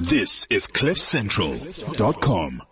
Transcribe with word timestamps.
This 0.00 0.46
is 0.48 0.66
CliffCentral.com. 0.66 2.62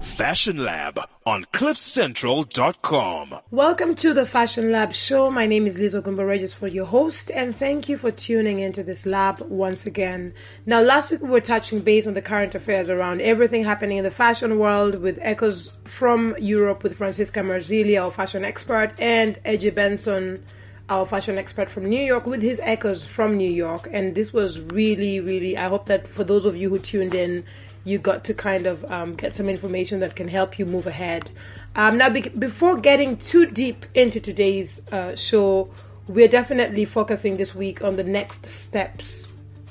Fashion 0.00 0.64
Lab 0.64 0.98
on 1.24 1.44
CliffCentral.com. 1.44 3.34
Welcome 3.52 3.94
to 3.94 4.12
the 4.12 4.26
Fashion 4.26 4.72
Lab 4.72 4.92
show. 4.92 5.30
My 5.30 5.46
name 5.46 5.68
is 5.68 5.78
Liz 5.78 5.94
Gumbaregis 5.94 6.52
for 6.52 6.66
your 6.66 6.86
host, 6.86 7.30
and 7.30 7.54
thank 7.54 7.88
you 7.88 7.96
for 7.96 8.10
tuning 8.10 8.58
into 8.58 8.82
this 8.82 9.06
lab 9.06 9.40
once 9.42 9.86
again. 9.86 10.34
Now, 10.66 10.80
last 10.80 11.12
week 11.12 11.22
we 11.22 11.30
were 11.30 11.40
touching 11.40 11.78
base 11.78 12.08
on 12.08 12.14
the 12.14 12.22
current 12.22 12.56
affairs 12.56 12.90
around 12.90 13.20
everything 13.20 13.62
happening 13.62 13.98
in 13.98 14.04
the 14.04 14.10
fashion 14.10 14.58
world 14.58 14.96
with 14.96 15.20
echoes 15.22 15.74
from 15.84 16.34
Europe 16.40 16.82
with 16.82 16.98
Francisca 16.98 17.38
Marzilia, 17.38 18.02
our 18.02 18.10
fashion 18.10 18.44
expert, 18.44 18.90
and 18.98 19.38
Eji 19.44 19.72
Benson, 19.72 20.42
our 20.88 21.06
fashion 21.06 21.36
expert 21.38 21.70
from 21.70 21.86
New 21.86 22.02
York 22.02 22.26
with 22.26 22.42
his 22.42 22.60
echoes 22.62 23.04
from 23.04 23.36
New 23.36 23.50
York. 23.50 23.88
And 23.92 24.14
this 24.14 24.32
was 24.32 24.60
really, 24.60 25.20
really, 25.20 25.56
I 25.56 25.68
hope 25.68 25.86
that 25.86 26.06
for 26.06 26.24
those 26.24 26.44
of 26.44 26.56
you 26.56 26.70
who 26.70 26.78
tuned 26.78 27.14
in, 27.14 27.44
you 27.84 27.98
got 27.98 28.24
to 28.24 28.34
kind 28.34 28.66
of 28.66 28.84
um, 28.86 29.14
get 29.14 29.36
some 29.36 29.48
information 29.48 30.00
that 30.00 30.16
can 30.16 30.28
help 30.28 30.58
you 30.58 30.66
move 30.66 30.86
ahead. 30.86 31.30
Um, 31.74 31.98
now, 31.98 32.08
be- 32.10 32.28
before 32.28 32.76
getting 32.78 33.16
too 33.16 33.46
deep 33.46 33.86
into 33.94 34.20
today's 34.20 34.80
uh, 34.92 35.14
show, 35.14 35.70
we're 36.08 36.28
definitely 36.28 36.84
focusing 36.84 37.36
this 37.36 37.54
week 37.54 37.82
on 37.82 37.96
the 37.96 38.04
next 38.04 38.46
steps 38.46 39.26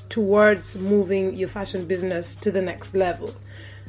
towards 0.08 0.76
moving 0.76 1.34
your 1.34 1.48
fashion 1.48 1.86
business 1.86 2.36
to 2.36 2.50
the 2.50 2.62
next 2.62 2.94
level. 2.94 3.34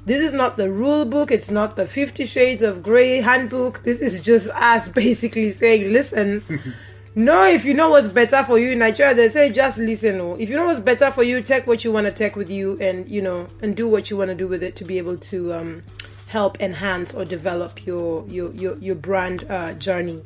This 0.05 0.19
is 0.19 0.33
not 0.33 0.55
the 0.55 0.71
rule 0.71 1.05
book, 1.05 1.31
it's 1.31 1.51
not 1.51 1.75
the 1.75 1.85
50 1.85 2.25
Shades 2.25 2.63
of 2.63 2.81
Grey 2.81 3.21
handbook. 3.21 3.83
This 3.83 4.01
is 4.01 4.21
just 4.21 4.49
us 4.49 4.87
basically 5.03 5.51
saying, 5.51 5.91
listen, 5.91 6.41
no, 7.17 7.47
if 7.47 7.65
you 7.65 7.73
know 7.73 7.89
what's 7.89 8.07
better 8.07 8.43
for 8.43 8.59
you 8.59 8.73
in 8.73 8.77
Nigeria, 8.77 9.15
they 9.15 9.27
say 9.27 9.51
just 9.51 9.79
listen. 9.79 10.21
Oh. 10.21 10.35
If 10.35 10.49
you 10.49 10.55
know 10.55 10.67
what's 10.67 10.79
better 10.79 11.09
for 11.09 11.23
you, 11.23 11.41
take 11.41 11.65
what 11.65 11.83
you 11.83 11.91
want 11.91 12.05
to 12.05 12.11
take 12.11 12.35
with 12.35 12.47
you, 12.47 12.77
and 12.79 13.09
you 13.09 13.23
know, 13.23 13.47
and 13.59 13.75
do 13.75 13.87
what 13.87 14.11
you 14.11 14.17
want 14.17 14.29
to 14.29 14.35
do 14.35 14.47
with 14.47 14.61
it 14.61 14.75
to 14.75 14.85
be 14.85 14.99
able 14.99 15.17
to 15.17 15.51
um, 15.51 15.83
help 16.27 16.61
enhance 16.61 17.15
or 17.15 17.25
develop 17.25 17.87
your 17.87 18.23
your 18.27 18.53
your, 18.53 18.77
your 18.77 18.93
brand 18.93 19.49
uh, 19.49 19.73
journey. 19.73 20.23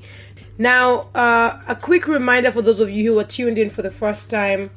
Now, 0.57 1.07
uh, 1.15 1.61
a 1.65 1.77
quick 1.77 2.07
reminder 2.09 2.51
for 2.51 2.61
those 2.61 2.81
of 2.81 2.89
you 2.89 3.13
who 3.13 3.19
are 3.19 3.23
tuned 3.23 3.57
in 3.57 3.69
for 3.69 3.83
the 3.83 3.91
first 3.91 4.29
time. 4.29 4.69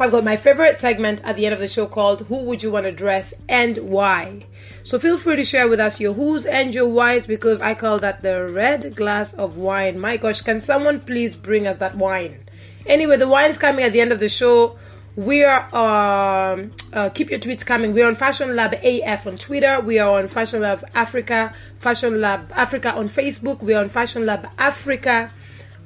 I've 0.00 0.12
got 0.12 0.24
my 0.24 0.38
favorite 0.38 0.80
segment 0.80 1.20
at 1.24 1.36
the 1.36 1.44
end 1.44 1.52
of 1.52 1.60
the 1.60 1.68
show 1.68 1.86
called 1.86 2.22
Who 2.22 2.36
Would 2.44 2.62
You 2.62 2.70
Want 2.70 2.86
to 2.86 2.92
Dress 2.92 3.34
and 3.50 3.76
Why? 3.76 4.46
So 4.82 4.98
feel 4.98 5.18
free 5.18 5.36
to 5.36 5.44
share 5.44 5.68
with 5.68 5.78
us 5.78 6.00
your 6.00 6.14
who's 6.14 6.46
and 6.46 6.74
your 6.74 6.86
whys 6.86 7.26
because 7.26 7.60
I 7.60 7.74
call 7.74 7.98
that 7.98 8.22
the 8.22 8.48
red 8.48 8.96
glass 8.96 9.34
of 9.34 9.58
wine. 9.58 9.98
My 9.98 10.16
gosh, 10.16 10.40
can 10.40 10.62
someone 10.62 11.00
please 11.00 11.36
bring 11.36 11.66
us 11.66 11.76
that 11.78 11.96
wine? 11.96 12.44
Anyway, 12.86 13.18
the 13.18 13.28
wine's 13.28 13.58
coming 13.58 13.84
at 13.84 13.92
the 13.92 14.00
end 14.00 14.10
of 14.10 14.20
the 14.20 14.30
show. 14.30 14.78
We 15.16 15.44
are 15.44 15.64
um, 15.76 16.70
uh, 16.94 17.10
keep 17.10 17.28
your 17.28 17.38
tweets 17.38 17.66
coming. 17.66 17.92
We're 17.92 18.08
on 18.08 18.16
Fashion 18.16 18.56
Lab 18.56 18.72
AF 18.82 19.26
on 19.26 19.36
Twitter. 19.36 19.80
We 19.80 19.98
are 19.98 20.18
on 20.18 20.28
Fashion 20.28 20.62
Lab 20.62 20.82
Africa, 20.94 21.54
Fashion 21.78 22.22
Lab 22.22 22.50
Africa 22.56 22.94
on 22.94 23.10
Facebook. 23.10 23.60
We're 23.60 23.80
on 23.80 23.90
Fashion 23.90 24.24
Lab 24.24 24.48
Africa 24.56 25.30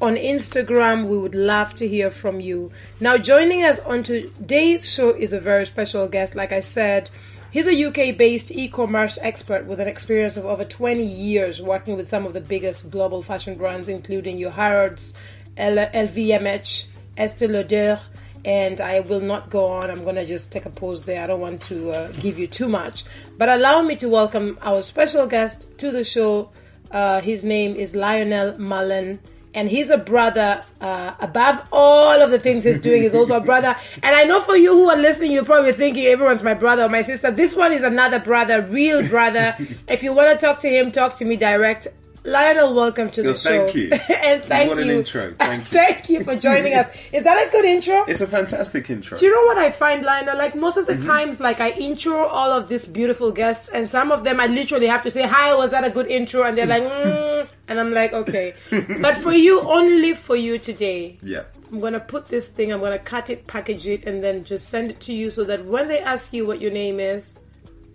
on 0.01 0.17
Instagram. 0.17 1.07
We 1.09 1.19
would 1.19 1.35
love 1.35 1.75
to 1.75 1.89
hear 1.89 2.11
from 2.11 2.41
you. 2.41 2.71
Now, 3.01 3.17
joining 3.17 3.63
us 3.65 3.79
on 3.81 4.03
today's 4.03 4.89
show 4.89 5.11
is 5.11 5.33
a 5.33 5.41
very 5.41 5.67
special 5.67 6.09
guest. 6.09 6.35
Like 6.35 6.53
I 6.53 6.61
said, 6.61 7.11
he's 7.51 7.67
a 7.67 7.85
UK 7.85 8.17
based 8.17 8.51
e 8.51 8.69
commerce 8.69 9.19
expert 9.23 9.67
with 9.67 9.81
an 9.81 9.89
experience 9.89 10.37
of 10.37 10.45
over 10.45 10.65
20 10.65 11.05
years 11.05 11.63
working 11.63 11.97
with 11.97 12.09
some 12.09 12.27
of 12.27 12.33
the 12.33 12.41
biggest 12.41 12.91
global 12.91 13.23
fashion 13.23 13.57
brands, 13.57 13.89
including 13.89 14.39
your 14.39 14.51
Harrods, 14.51 15.15
LVMH, 15.57 16.87
Estee 17.17 17.47
Lauder. 17.47 18.01
And 18.45 18.79
I 18.83 19.01
will 19.01 19.21
not 19.21 19.49
go 19.49 19.65
on. 19.65 19.91
I'm 19.91 20.03
going 20.05 20.17
to 20.17 20.27
just 20.27 20.51
take 20.51 20.67
a 20.67 20.71
pause 20.71 21.03
there. 21.05 21.25
I 21.25 21.27
don't 21.27 21.41
want 21.41 21.63
to 21.63 21.93
uh, 21.93 22.09
give 22.21 22.39
you 22.39 22.47
too 22.47 22.69
much. 22.69 23.05
But 23.39 23.49
allow 23.49 23.81
me 23.81 23.97
to 23.97 24.09
welcome 24.11 24.59
our 24.61 24.83
special 24.83 25.27
guest 25.27 25.67
to 25.79 25.91
the 25.91 26.05
show. 26.05 26.51
Uh, 26.91 27.23
his 27.23 27.43
name 27.43 27.75
is 27.75 27.95
Lionel 27.95 28.59
Mullen 28.59 29.19
and 29.55 29.69
he's 29.69 29.91
a 29.91 29.99
brother. 29.99 30.63
Uh, 30.81 31.15
above 31.21 31.67
all 31.73 32.21
of 32.21 32.31
the 32.31 32.39
things 32.39 32.65
he's 32.65 32.81
doing, 32.81 33.03
he's 33.03 33.15
also 33.15 33.37
a 33.37 33.41
brother. 33.53 33.77
And 34.03 34.15
I 34.15 34.25
know 34.25 34.41
for 34.43 34.57
you 34.57 34.73
who 34.73 34.91
are 34.91 34.97
listening, 34.97 35.33
you're 35.33 35.45
probably 35.45 35.73
thinking 35.73 36.07
everyone's 36.07 36.43
my 36.43 36.55
brother 36.55 36.85
or 36.85 36.89
my 36.89 37.03
sister. 37.03 37.31
This 37.31 37.55
one 37.57 37.73
is 37.73 37.83
another 37.83 38.19
brother, 38.19 38.63
real 38.63 39.07
brother. 39.09 39.57
if 39.89 40.03
you 40.03 40.13
want 40.13 40.39
to 40.39 40.47
talk 40.47 40.59
to 40.61 40.69
him, 40.69 40.93
talk 40.93 41.17
to 41.19 41.25
me 41.25 41.37
direct. 41.37 41.89
Lionel, 42.27 42.73
welcome 42.73 43.11
to 43.11 43.23
the 43.23 43.37
show. 43.37 43.51
thank 43.71 43.75
you. 43.75 43.91
and 43.93 44.43
thank 44.45 44.69
What 44.71 44.79
you. 44.79 44.85
an 44.85 44.89
intro. 44.99 45.35
Thank 45.39 45.65
you. 45.65 45.71
thank 45.79 46.09
you 46.09 46.25
for 46.25 46.35
joining 46.35 46.73
us. 46.73 46.89
Is 47.13 47.23
that 47.25 47.47
a 47.47 47.51
good 47.51 47.67
intro? 47.67 48.05
It's 48.07 48.23
a 48.23 48.27
fantastic 48.27 48.89
intro. 48.89 49.19
Do 49.19 49.27
you 49.27 49.35
know 49.35 49.47
what 49.47 49.59
I 49.59 49.71
find, 49.71 50.03
Lionel? 50.03 50.39
Like 50.39 50.55
most 50.57 50.79
of 50.79 50.87
the 50.87 50.95
Mm-hmm. 50.95 51.07
times, 51.07 51.41
like 51.41 51.61
I 51.61 51.71
intro 51.73 52.25
all 52.25 52.51
of 52.51 52.69
these 52.69 52.87
beautiful 52.87 53.31
guests, 53.31 53.69
and 53.69 53.91
some 53.91 54.11
of 54.11 54.25
them 54.25 54.41
I 54.41 54.47
literally 54.47 54.87
have 54.87 55.03
to 55.03 55.11
say, 55.11 55.23
"Hi, 55.27 55.55
was 55.55 55.71
that 55.73 55.85
a 55.85 55.91
good 55.91 56.07
intro?" 56.07 56.45
And 56.45 56.57
they're 56.57 56.67
like, 56.67 56.85
mm, 56.85 57.49
and 57.69 57.79
I'm 57.81 57.93
like, 57.93 58.13
"Okay." 58.15 58.55
but 59.01 59.19
for 59.19 59.33
you, 59.33 59.61
only 59.61 60.15
for 60.15 60.37
you 60.37 60.59
today, 60.59 61.19
Yeah. 61.23 61.43
I'm 61.73 61.81
gonna 61.81 61.99
put 62.01 62.29
this 62.29 62.47
thing, 62.47 62.73
I'm 62.73 62.81
gonna 62.81 62.99
cut 63.01 63.29
it, 63.29 63.47
package 63.49 63.87
it, 63.89 64.05
and 64.07 64.23
then 64.25 64.45
just 64.45 64.69
send 64.69 64.91
it 64.93 65.01
to 65.01 65.13
you, 65.13 65.29
so 65.31 65.43
that 65.45 65.65
when 65.67 65.89
they 65.89 65.99
ask 65.99 66.33
you 66.33 66.47
what 66.47 66.63
your 66.63 66.71
name 66.71 67.01
is, 67.01 67.35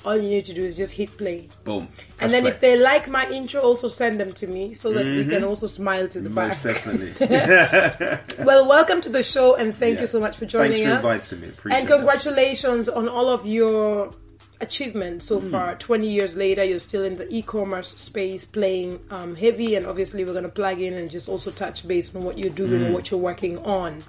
all 0.06 0.16
you 0.16 0.30
need 0.30 0.46
to 0.46 0.54
do 0.54 0.64
is 0.64 0.78
just 0.78 0.94
hit 0.94 1.16
play. 1.18 1.50
Boom. 1.66 1.88
And 2.20 2.32
then 2.32 2.44
play. 2.44 2.52
if 2.52 2.60
they 2.62 2.78
like 2.78 3.08
my 3.10 3.30
intro, 3.30 3.62
also 3.62 3.88
send 3.90 4.20
them 4.20 4.32
to 4.34 4.48
me 4.48 4.74
so 4.74 4.94
that 4.94 5.06
we 5.06 5.26
can 5.26 5.44
also 5.44 5.68
smile 5.68 6.08
to 6.08 6.22
the 6.22 6.30
Most 6.30 6.64
back. 6.64 6.76
definitely. 6.84 7.14
Well, 8.46 8.68
welcome 8.68 9.02
to 9.02 9.10
the 9.10 9.24
show, 9.24 9.56
and 9.56 9.76
thank 9.76 9.96
Yeah. 9.96 10.02
you 10.02 10.08
so 10.08 10.20
much 10.20 10.38
for 10.38 10.46
joining 10.46 10.84
Thanks 10.86 11.02
for 11.02 11.08
us. 11.10 11.16
inviting 11.32 11.42
me. 11.42 11.48
Appreciate 11.50 11.80
And 11.80 11.88
that. 11.90 11.96
congratulations 11.98 12.88
on 12.90 13.10
all 13.10 13.28
of 13.30 13.46
your 13.46 14.12
achievements 14.62 15.26
so 15.26 15.40
Hmm. 15.40 15.52
far. 15.52 15.76
20 15.76 16.08
years 16.10 16.36
later, 16.36 16.64
you're 16.64 16.80
still 16.80 17.04
in 17.04 17.16
the 17.18 17.28
e 17.34 17.42
commerce 17.42 17.90
space 17.90 18.46
playing 18.46 19.00
um, 19.10 19.36
heavy, 19.36 19.76
and 19.76 19.86
obviously, 19.86 20.24
we're 20.26 20.34
going 20.34 20.44
to 20.44 20.50
plug 20.50 20.80
in 20.82 20.94
and 20.94 21.10
just 21.12 21.28
also 21.30 21.52
touch 21.52 21.88
base 21.88 22.14
on 22.16 22.24
what 22.24 22.38
you're 22.38 22.50
doing 22.50 22.80
Hmm. 22.80 22.86
and 22.86 22.94
what 22.94 23.12
you're 23.12 23.20
working 23.20 23.58
on. 23.60 24.04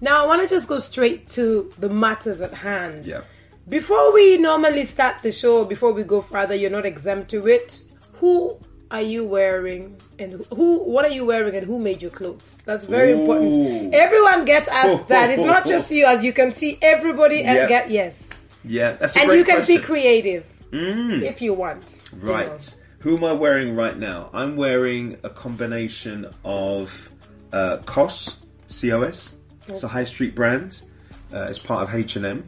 Now, 0.00 0.22
I 0.22 0.26
want 0.26 0.42
to 0.42 0.48
just 0.48 0.66
go 0.66 0.78
straight 0.78 1.28
to 1.30 1.70
the 1.78 1.88
matters 1.88 2.40
at 2.40 2.54
hand. 2.54 3.06
Yeah. 3.06 3.22
Before 3.70 4.12
we 4.12 4.36
normally 4.36 4.84
start 4.84 5.22
the 5.22 5.30
show, 5.32 5.64
before 5.64 5.92
we 5.92 6.02
go 6.02 6.20
further, 6.20 6.54
you're 6.56 6.70
not 6.70 6.84
exempt 6.84 7.30
to 7.30 7.46
it. 7.46 7.82
Who 8.14 8.58
are 8.90 9.00
you 9.00 9.24
wearing 9.24 9.96
and 10.18 10.44
who 10.52 10.80
what 10.82 11.04
are 11.04 11.10
you 11.12 11.24
wearing 11.24 11.54
and 11.54 11.64
who 11.64 11.78
made 11.78 12.02
your 12.02 12.10
clothes? 12.10 12.58
That's 12.64 12.84
very 12.84 13.12
Ooh. 13.12 13.20
important. 13.20 13.94
Everyone 13.94 14.44
gets 14.44 14.66
asked 14.68 15.06
that. 15.08 15.30
It's 15.30 15.42
not 15.44 15.64
just 15.66 15.88
you, 15.96 16.04
as 16.04 16.24
you 16.24 16.32
can 16.32 16.52
see, 16.52 16.78
everybody 16.82 17.44
and 17.44 17.68
get 17.68 17.90
yes. 17.92 18.28
Yeah, 18.64 18.92
that's 18.96 19.14
a 19.16 19.20
And 19.20 19.32
you 19.32 19.44
can 19.44 19.56
question. 19.56 19.76
be 19.76 19.82
creative 19.82 20.44
Mm, 20.72 21.22
if 21.22 21.40
you 21.40 21.54
want. 21.54 21.82
you 22.12 22.26
know. 22.26 22.32
right. 22.34 22.76
Who 23.00 23.16
am 23.16 23.24
I 23.24 23.32
wearing 23.32 23.74
right 23.74 23.96
now? 23.98 24.30
I'm 24.32 24.56
wearing 24.56 25.16
a 25.24 25.30
combination 25.30 26.26
of 26.44 27.10
uh, 27.52 27.78
COS, 27.86 28.36
COS. 28.68 29.34
It's 29.68 29.82
a 29.84 29.88
high 29.88 30.04
street 30.04 30.34
brand. 30.34 30.82
Uh, 31.32 31.46
it's 31.48 31.58
part 31.58 31.88
of 31.88 31.94
H&M. 31.94 32.44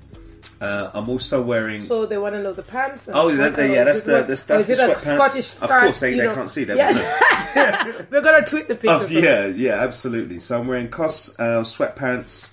Uh, 0.63 0.91
I'm 0.95 1.09
also 1.09 1.43
wearing... 1.43 1.83
So 1.83 2.07
they 2.07 2.19
want 2.19 2.37
to 2.37 2.43
know 2.43 2.53
the 2.53 2.63
pants. 2.63 3.09
and- 3.09 3.17
Oh, 3.17 3.35
that, 3.35 3.59
or 3.59 3.67
yeah, 3.67 3.83
that's 3.83 4.03
the 4.03 4.23
that's, 4.23 4.45
that's 4.45 4.67
the 4.67 4.75
sweatpants. 4.75 5.01
Scottish 5.17 5.55
of 5.61 5.69
course, 5.69 5.99
they, 5.99 6.13
they 6.15 6.23
know? 6.23 6.35
can't 6.37 6.49
see 6.49 6.63
them. 6.63 6.77
Yeah. 6.77 8.03
We're 8.11 8.21
gonna 8.21 8.47
tweet 8.47 8.69
the 8.69 8.77
picture. 8.77 9.05
Of, 9.05 9.11
yeah, 9.11 9.47
yeah, 9.47 9.83
absolutely. 9.83 10.39
So 10.39 10.61
I'm 10.61 10.69
wearing 10.69 10.89
COS 10.89 11.37
uh, 11.37 11.63
sweatpants. 11.63 12.51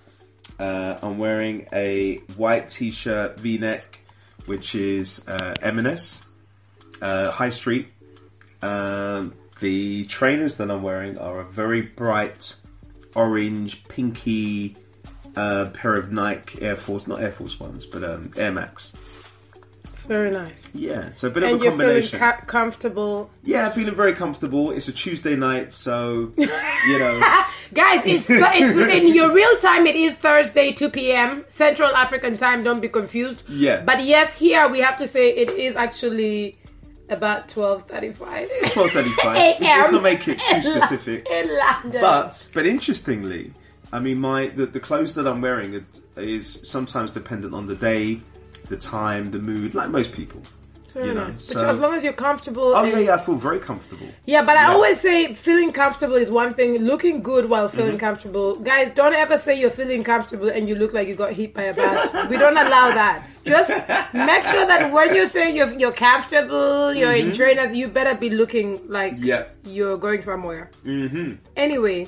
Uh, 0.57 0.97
I'm 1.03 1.19
wearing 1.19 1.67
a 1.71 2.17
white 2.35 2.71
t-shirt 2.71 3.39
V-neck, 3.39 3.99
which 4.47 4.73
is 4.73 5.23
uh, 5.27 5.53
M&S, 5.61 6.25
uh, 7.03 7.29
High 7.29 7.51
Street. 7.51 7.89
Um, 8.63 9.35
the 9.59 10.05
trainers 10.05 10.55
that 10.55 10.71
I'm 10.71 10.81
wearing 10.81 11.19
are 11.19 11.41
a 11.41 11.45
very 11.45 11.81
bright 11.83 12.55
orange, 13.13 13.83
pinky 13.87 14.77
uh, 15.35 15.65
pair 15.73 15.93
of 15.93 16.11
Nike 16.11 16.61
Air 16.61 16.75
Force, 16.75 17.07
not 17.07 17.21
Air 17.21 17.31
Force 17.31 17.59
ones, 17.59 17.85
but 17.85 18.03
um, 18.03 18.31
Air 18.37 18.51
Max. 18.51 18.93
It's 19.93 20.03
very 20.03 20.31
nice. 20.31 20.69
Yeah, 20.73 21.11
so 21.11 21.27
a 21.27 21.31
bit 21.31 21.43
And 21.43 21.55
of 21.55 21.61
a 21.61 21.63
you're 21.65 21.71
feeling 21.73 21.87
combination. 21.87 22.19
ca- 22.19 22.41
comfortable. 22.47 23.29
yeah, 23.43 23.69
feeling 23.69 23.95
very 23.95 24.13
comfortable. 24.13 24.71
It's 24.71 24.87
a 24.87 24.93
Tuesday 24.93 25.35
night, 25.35 25.73
so 25.73 26.31
you 26.37 26.99
know. 26.99 27.19
Guys, 27.73 28.01
it's, 28.05 28.25
it's 28.29 28.77
in 28.95 29.13
your 29.13 29.31
real 29.33 29.57
time. 29.59 29.85
It 29.85 29.95
is 29.97 30.13
Thursday, 30.15 30.71
2 30.71 30.89
p.m. 30.89 31.43
Central 31.49 31.89
African 31.95 32.37
time. 32.37 32.63
Don't 32.63 32.79
be 32.79 32.87
confused. 32.89 33.43
Yeah. 33.49 33.83
But 33.83 34.03
yes, 34.05 34.33
here 34.35 34.67
we 34.69 34.79
have 34.79 34.97
to 34.99 35.07
say 35.07 35.29
it 35.35 35.49
is 35.51 35.75
actually 35.75 36.57
about 37.09 37.47
12:35 37.49 38.71
twelve 38.71 38.91
thirty-five. 38.91 39.37
Let's, 39.37 39.59
let's 39.61 39.91
not 39.91 40.01
make 40.03 40.27
it 40.27 40.39
too 40.49 40.61
specific. 40.61 41.27
in 41.29 41.57
London. 41.57 42.01
But 42.01 42.47
but 42.53 42.65
interestingly, 42.65 43.53
I 43.91 43.99
mean, 43.99 44.19
my 44.19 44.47
the, 44.47 44.65
the 44.65 44.79
clothes 44.79 45.15
that 45.15 45.27
I'm 45.27 45.41
wearing 45.41 45.85
is 46.15 46.45
sometimes 46.69 47.11
dependent 47.11 47.53
on 47.53 47.67
the 47.67 47.75
day, 47.75 48.21
the 48.67 48.77
time, 48.77 49.31
the 49.31 49.39
mood, 49.39 49.73
like 49.75 49.89
most 49.89 50.11
people. 50.11 50.41
Fair 50.93 51.05
you 51.05 51.13
know, 51.13 51.25
enough. 51.27 51.39
so 51.41 51.53
but 51.53 51.69
as 51.69 51.79
long 51.79 51.93
as 51.93 52.03
you're 52.03 52.13
comfortable. 52.13 52.73
oh 52.75 52.83
and- 52.83 52.91
yeah, 52.91 52.97
yeah, 52.99 53.13
I 53.13 53.19
feel 53.19 53.35
very 53.35 53.59
comfortable. 53.59 54.07
Yeah, 54.25 54.41
but 54.41 54.57
I 54.57 54.63
Yeah. 54.63 54.73
always 54.73 54.99
say 54.99 55.35
feeling 55.35 55.71
comfortable 55.71 56.15
is 56.15 56.31
one 56.31 56.55
thing. 56.55 56.79
Looking 56.79 57.21
good 57.21 57.47
while 57.47 57.67
feeling 57.69 57.91
Mm-hmm. 57.91 57.99
comfortable, 57.99 58.55
guys, 58.55 58.89
don't 58.95 59.13
ever 59.13 59.37
say 59.37 59.59
you're 59.59 59.69
feeling 59.69 60.03
comfortable 60.03 60.49
and 60.49 60.67
you 60.67 60.73
look 60.73 60.91
like 60.93 61.07
you 61.07 61.13
got 61.13 61.33
hit 61.33 61.53
by 61.53 61.63
a 61.63 61.75
bus. 61.75 62.27
we 62.31 62.37
don't 62.37 62.57
allow 62.57 62.89
that. 63.01 63.27
Just 63.45 63.69
make 64.13 64.43
sure 64.45 64.65
that 64.65 64.91
when 64.91 65.13
you're 65.13 65.27
saying 65.29 65.55
you're 65.55 65.71
you're 65.73 65.93
comfortable, 65.93 66.91
you're 66.91 67.13
in 67.13 67.33
trainers, 67.33 67.75
you 67.75 67.87
better 67.87 68.15
be 68.19 68.31
looking 68.31 68.81
like 68.87 69.13
Mm-hmm. 69.17 69.25
Yeah. 69.25 69.43
you're 69.65 69.97
going 69.97 70.21
somewhere. 70.23 70.71
Mm-hmm. 70.85 71.33
Anyway. 71.55 72.07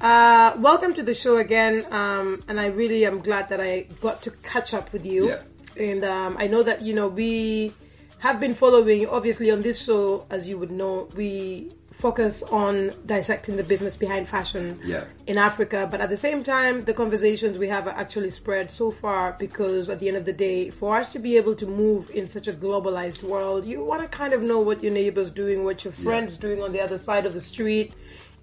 Uh, 0.00 0.54
welcome 0.58 0.92
to 0.94 1.02
the 1.02 1.14
show 1.14 1.38
again, 1.38 1.86
um, 1.92 2.42
and 2.48 2.60
I 2.60 2.66
really 2.66 3.06
am 3.06 3.20
glad 3.20 3.48
that 3.48 3.60
I 3.60 3.82
got 4.00 4.22
to 4.22 4.30
catch 4.42 4.74
up 4.74 4.92
with 4.92 5.06
you. 5.06 5.28
Yeah. 5.28 5.42
And 5.76 6.04
um, 6.04 6.36
I 6.38 6.46
know 6.46 6.62
that 6.62 6.82
you 6.82 6.94
know 6.94 7.08
we 7.08 7.72
have 8.18 8.38
been 8.40 8.54
following. 8.54 9.06
Obviously, 9.06 9.50
on 9.50 9.62
this 9.62 9.82
show, 9.84 10.26
as 10.30 10.48
you 10.48 10.58
would 10.58 10.70
know, 10.70 11.08
we 11.16 11.72
focus 11.92 12.42
on 12.44 12.90
dissecting 13.06 13.56
the 13.56 13.62
business 13.62 13.96
behind 13.96 14.28
fashion 14.28 14.78
Yeah. 14.84 15.04
in 15.28 15.38
Africa. 15.38 15.88
But 15.90 16.00
at 16.00 16.10
the 16.10 16.16
same 16.16 16.42
time, 16.42 16.82
the 16.82 16.92
conversations 16.92 17.56
we 17.56 17.68
have 17.68 17.86
are 17.86 17.94
actually 17.94 18.30
spread 18.30 18.70
so 18.70 18.90
far 18.90 19.36
because 19.38 19.88
at 19.88 20.00
the 20.00 20.08
end 20.08 20.16
of 20.16 20.24
the 20.24 20.32
day, 20.32 20.70
for 20.70 20.96
us 20.96 21.12
to 21.12 21.18
be 21.20 21.36
able 21.36 21.54
to 21.54 21.66
move 21.66 22.10
in 22.10 22.28
such 22.28 22.48
a 22.48 22.52
globalized 22.52 23.22
world, 23.22 23.64
you 23.64 23.82
want 23.82 24.02
to 24.02 24.08
kind 24.08 24.32
of 24.34 24.42
know 24.42 24.58
what 24.58 24.82
your 24.82 24.92
neighbor's 24.92 25.30
doing, 25.30 25.64
what 25.64 25.84
your 25.84 25.92
friends 25.94 26.36
doing 26.36 26.60
on 26.62 26.72
the 26.72 26.80
other 26.80 26.98
side 26.98 27.26
of 27.26 27.32
the 27.32 27.40
street, 27.40 27.94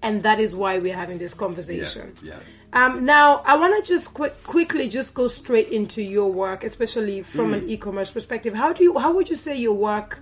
and 0.01 0.23
that 0.23 0.39
is 0.39 0.55
why 0.55 0.79
we're 0.79 0.95
having 0.95 1.17
this 1.17 1.33
Yeah, 1.33 1.37
conversation. 1.37 2.13
yeah. 2.23 2.39
Um, 2.73 3.05
now, 3.05 3.41
I 3.45 3.57
want 3.57 3.83
to 3.83 3.93
just 3.93 4.13
quick, 4.13 4.41
quickly 4.43 4.87
just 4.87 5.13
go 5.13 5.27
straight 5.27 5.69
into 5.69 6.01
your 6.01 6.31
work, 6.31 6.63
especially 6.63 7.21
from 7.23 7.51
Mm. 7.51 7.57
an 7.57 7.69
e-commerce 7.69 8.11
perspective. 8.11 8.53
How 8.53 8.71
do 8.73 8.83
you, 8.83 8.97
how 8.97 9.11
would 9.13 9.29
you 9.29 9.35
say 9.35 9.55
your 9.57 9.73
work 9.73 10.19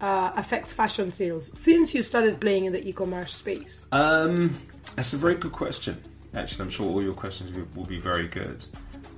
uh, 0.00 0.30
affects 0.36 0.72
fashion 0.72 1.12
sales 1.12 1.50
since 1.58 1.94
you 1.94 2.02
started 2.02 2.40
playing 2.40 2.66
in 2.66 2.72
the 2.72 2.86
e-commerce 2.86 3.34
space? 3.34 3.84
Um, 3.90 4.60
that's 4.96 5.12
a 5.14 5.16
very 5.16 5.34
good 5.34 5.52
question. 5.52 6.00
Actually, 6.34 6.64
I'm 6.66 6.70
sure 6.70 6.86
all 6.86 7.02
your 7.02 7.14
questions 7.14 7.52
will, 7.56 7.66
will 7.74 7.86
be 7.86 7.98
very 7.98 8.28
good. 8.28 8.64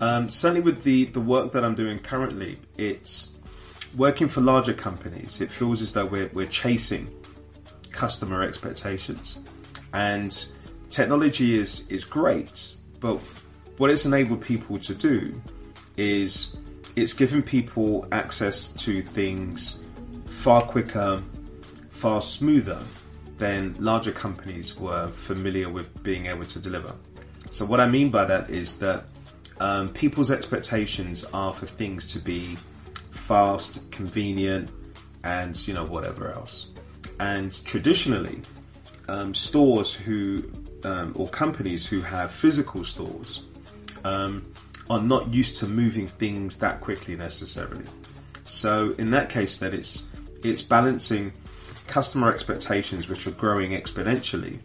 Um, 0.01 0.31
certainly, 0.31 0.63
with 0.63 0.83
the 0.85 1.07
the 1.07 1.21
work 1.21 1.53
that 1.53 1.65
I'm 1.65 1.75
doing 1.75 1.99
currently, 1.99 2.59
it's 2.79 3.31
working 3.97 4.29
for 4.29 4.41
larger 4.41 4.73
companies. 4.73 5.41
It 5.41 5.51
feels 5.51 5.83
as 5.83 5.93
though 5.93 6.07
we're 6.07 6.31
we're 6.33 6.47
chasing 6.47 7.11
customer 7.91 8.43
expectations, 8.43 9.39
and 9.93 10.47
technology 10.89 11.59
is 11.59 11.85
is 11.89 12.05
great, 12.05 12.75
but 13.01 13.19
what 13.77 13.91
it's 13.91 14.05
enabled 14.05 14.43
people 14.43 14.79
to 14.79 14.95
do 14.95 15.41
is 15.97 16.57
it's 16.97 17.13
given 17.13 17.43
people 17.43 18.07
access 18.13 18.69
to 18.69 19.03
things 19.03 19.83
far 20.27 20.61
quicker, 20.61 21.23
far 21.91 22.21
smoother 22.21 22.81
than 23.39 23.75
larger 23.79 24.13
companies 24.13 24.77
were 24.77 25.09
familiar 25.09 25.69
with 25.69 26.03
being 26.03 26.27
able 26.27 26.45
to 26.45 26.59
deliver. 26.59 26.95
So 27.51 27.65
what 27.65 27.81
I 27.81 27.89
mean 27.89 28.11
by 28.11 28.25
that 28.27 28.51
is 28.51 28.77
that 28.79 29.07
um, 29.61 29.89
people's 29.89 30.31
expectations 30.31 31.25
are 31.33 31.53
for 31.53 31.67
things 31.67 32.07
to 32.13 32.19
be 32.19 32.57
fast, 33.11 33.91
convenient, 33.91 34.71
and 35.25 35.67
you 35.67 35.75
know 35.75 35.85
whatever 35.85 36.33
else. 36.33 36.69
And 37.19 37.53
traditionally, 37.65 38.43
um, 39.11 39.35
stores 39.35 39.93
who 39.93 40.45
um, 40.85 41.13
or 41.17 41.29
companies 41.29 41.85
who 41.85 42.01
have 42.01 42.31
physical 42.31 42.85
stores 42.85 43.43
um, 44.05 44.47
are 44.89 45.03
not 45.03 45.33
used 45.35 45.57
to 45.57 45.67
moving 45.67 46.07
things 46.07 46.57
that 46.57 46.81
quickly 46.81 47.17
necessarily. 47.17 47.85
So 48.45 48.95
in 48.99 49.11
that 49.11 49.29
case, 49.29 49.59
that 49.59 49.75
it's 49.75 50.07
it's 50.45 50.63
balancing 50.63 51.33
customer 51.89 52.33
expectations 52.33 53.09
which 53.09 53.27
are 53.27 53.33
growing 53.33 53.73
exponentially 53.73 54.61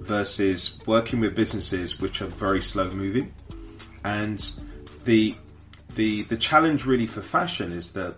versus 0.00 0.78
working 0.86 1.20
with 1.20 1.34
businesses 1.36 2.00
which 2.00 2.20
are 2.20 2.26
very 2.26 2.60
slow 2.60 2.90
moving. 2.90 3.32
And 4.04 4.44
the 5.04 5.36
the 5.94 6.22
the 6.22 6.36
challenge 6.36 6.84
really 6.84 7.06
for 7.06 7.22
fashion 7.22 7.70
is 7.70 7.92
that 7.92 8.16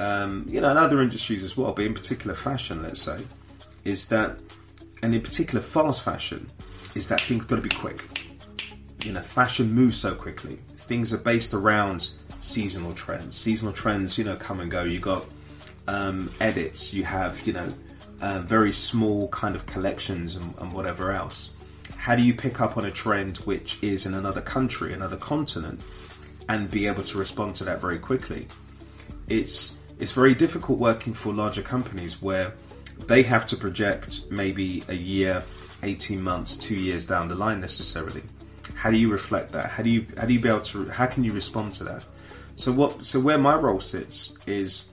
um, 0.00 0.46
you 0.48 0.62
know 0.62 0.70
in 0.70 0.78
other 0.78 1.02
industries 1.02 1.44
as 1.44 1.58
well, 1.58 1.72
but 1.72 1.84
in 1.84 1.92
particular 1.92 2.34
fashion, 2.34 2.82
let's 2.82 3.02
say, 3.02 3.18
is 3.84 4.06
that 4.06 4.38
and 5.04 5.14
in 5.14 5.20
particular 5.20 5.60
fast 5.60 6.02
fashion 6.02 6.50
is 6.94 7.08
that 7.08 7.20
things 7.20 7.44
got 7.44 7.56
to 7.56 7.62
be 7.62 7.68
quick. 7.68 8.02
You 9.04 9.12
know, 9.12 9.20
fashion 9.20 9.70
moves 9.70 9.98
so 9.98 10.14
quickly. 10.14 10.58
Things 10.76 11.12
are 11.12 11.18
based 11.18 11.52
around 11.52 12.12
seasonal 12.40 12.94
trends. 12.94 13.36
Seasonal 13.36 13.74
trends, 13.74 14.16
you 14.16 14.24
know, 14.24 14.36
come 14.36 14.60
and 14.60 14.70
go. 14.70 14.82
You 14.82 15.00
got 15.00 15.26
um, 15.86 16.30
edits. 16.40 16.94
You 16.94 17.04
have, 17.04 17.46
you 17.46 17.52
know, 17.52 17.74
uh, 18.22 18.40
very 18.40 18.72
small 18.72 19.28
kind 19.28 19.54
of 19.54 19.66
collections 19.66 20.36
and, 20.36 20.54
and 20.56 20.72
whatever 20.72 21.12
else. 21.12 21.50
How 21.98 22.16
do 22.16 22.22
you 22.22 22.32
pick 22.32 22.62
up 22.62 22.78
on 22.78 22.86
a 22.86 22.90
trend 22.90 23.36
which 23.38 23.78
is 23.82 24.06
in 24.06 24.14
another 24.14 24.40
country, 24.40 24.94
another 24.94 25.18
continent, 25.18 25.82
and 26.48 26.70
be 26.70 26.86
able 26.86 27.02
to 27.02 27.18
respond 27.18 27.56
to 27.56 27.64
that 27.64 27.78
very 27.78 27.98
quickly? 27.98 28.48
It's 29.28 29.76
it's 29.98 30.12
very 30.12 30.34
difficult 30.34 30.78
working 30.78 31.12
for 31.12 31.34
larger 31.34 31.62
companies 31.62 32.22
where 32.22 32.54
they 33.06 33.22
have 33.22 33.46
to 33.46 33.56
project 33.56 34.22
maybe 34.30 34.82
a 34.88 34.94
year, 34.94 35.42
eighteen 35.82 36.22
months, 36.22 36.56
two 36.56 36.74
years 36.74 37.04
down 37.04 37.28
the 37.28 37.34
line 37.34 37.60
necessarily. 37.60 38.22
How 38.74 38.90
do 38.90 38.96
you 38.96 39.08
reflect 39.08 39.52
that? 39.52 39.70
How 39.70 39.82
do 39.82 39.90
you 39.90 40.06
how 40.16 40.26
do 40.26 40.32
you 40.32 40.40
be 40.40 40.48
able 40.48 40.60
to 40.60 40.88
how 40.88 41.06
can 41.06 41.24
you 41.24 41.32
respond 41.32 41.74
to 41.74 41.84
that? 41.84 42.06
So 42.56 42.72
what 42.72 43.04
so 43.04 43.20
where 43.20 43.38
my 43.38 43.54
role 43.56 43.80
sits 43.80 44.34
is 44.46 44.86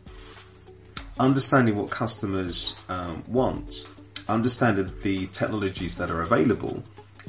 understanding 1.20 1.76
what 1.76 1.90
customers 1.92 2.76
um, 2.90 3.24
want, 3.28 3.86
understanding 4.28 4.90
the 5.04 5.28
technologies 5.28 5.96
that 5.98 6.10
are 6.10 6.22
available, 6.22 6.84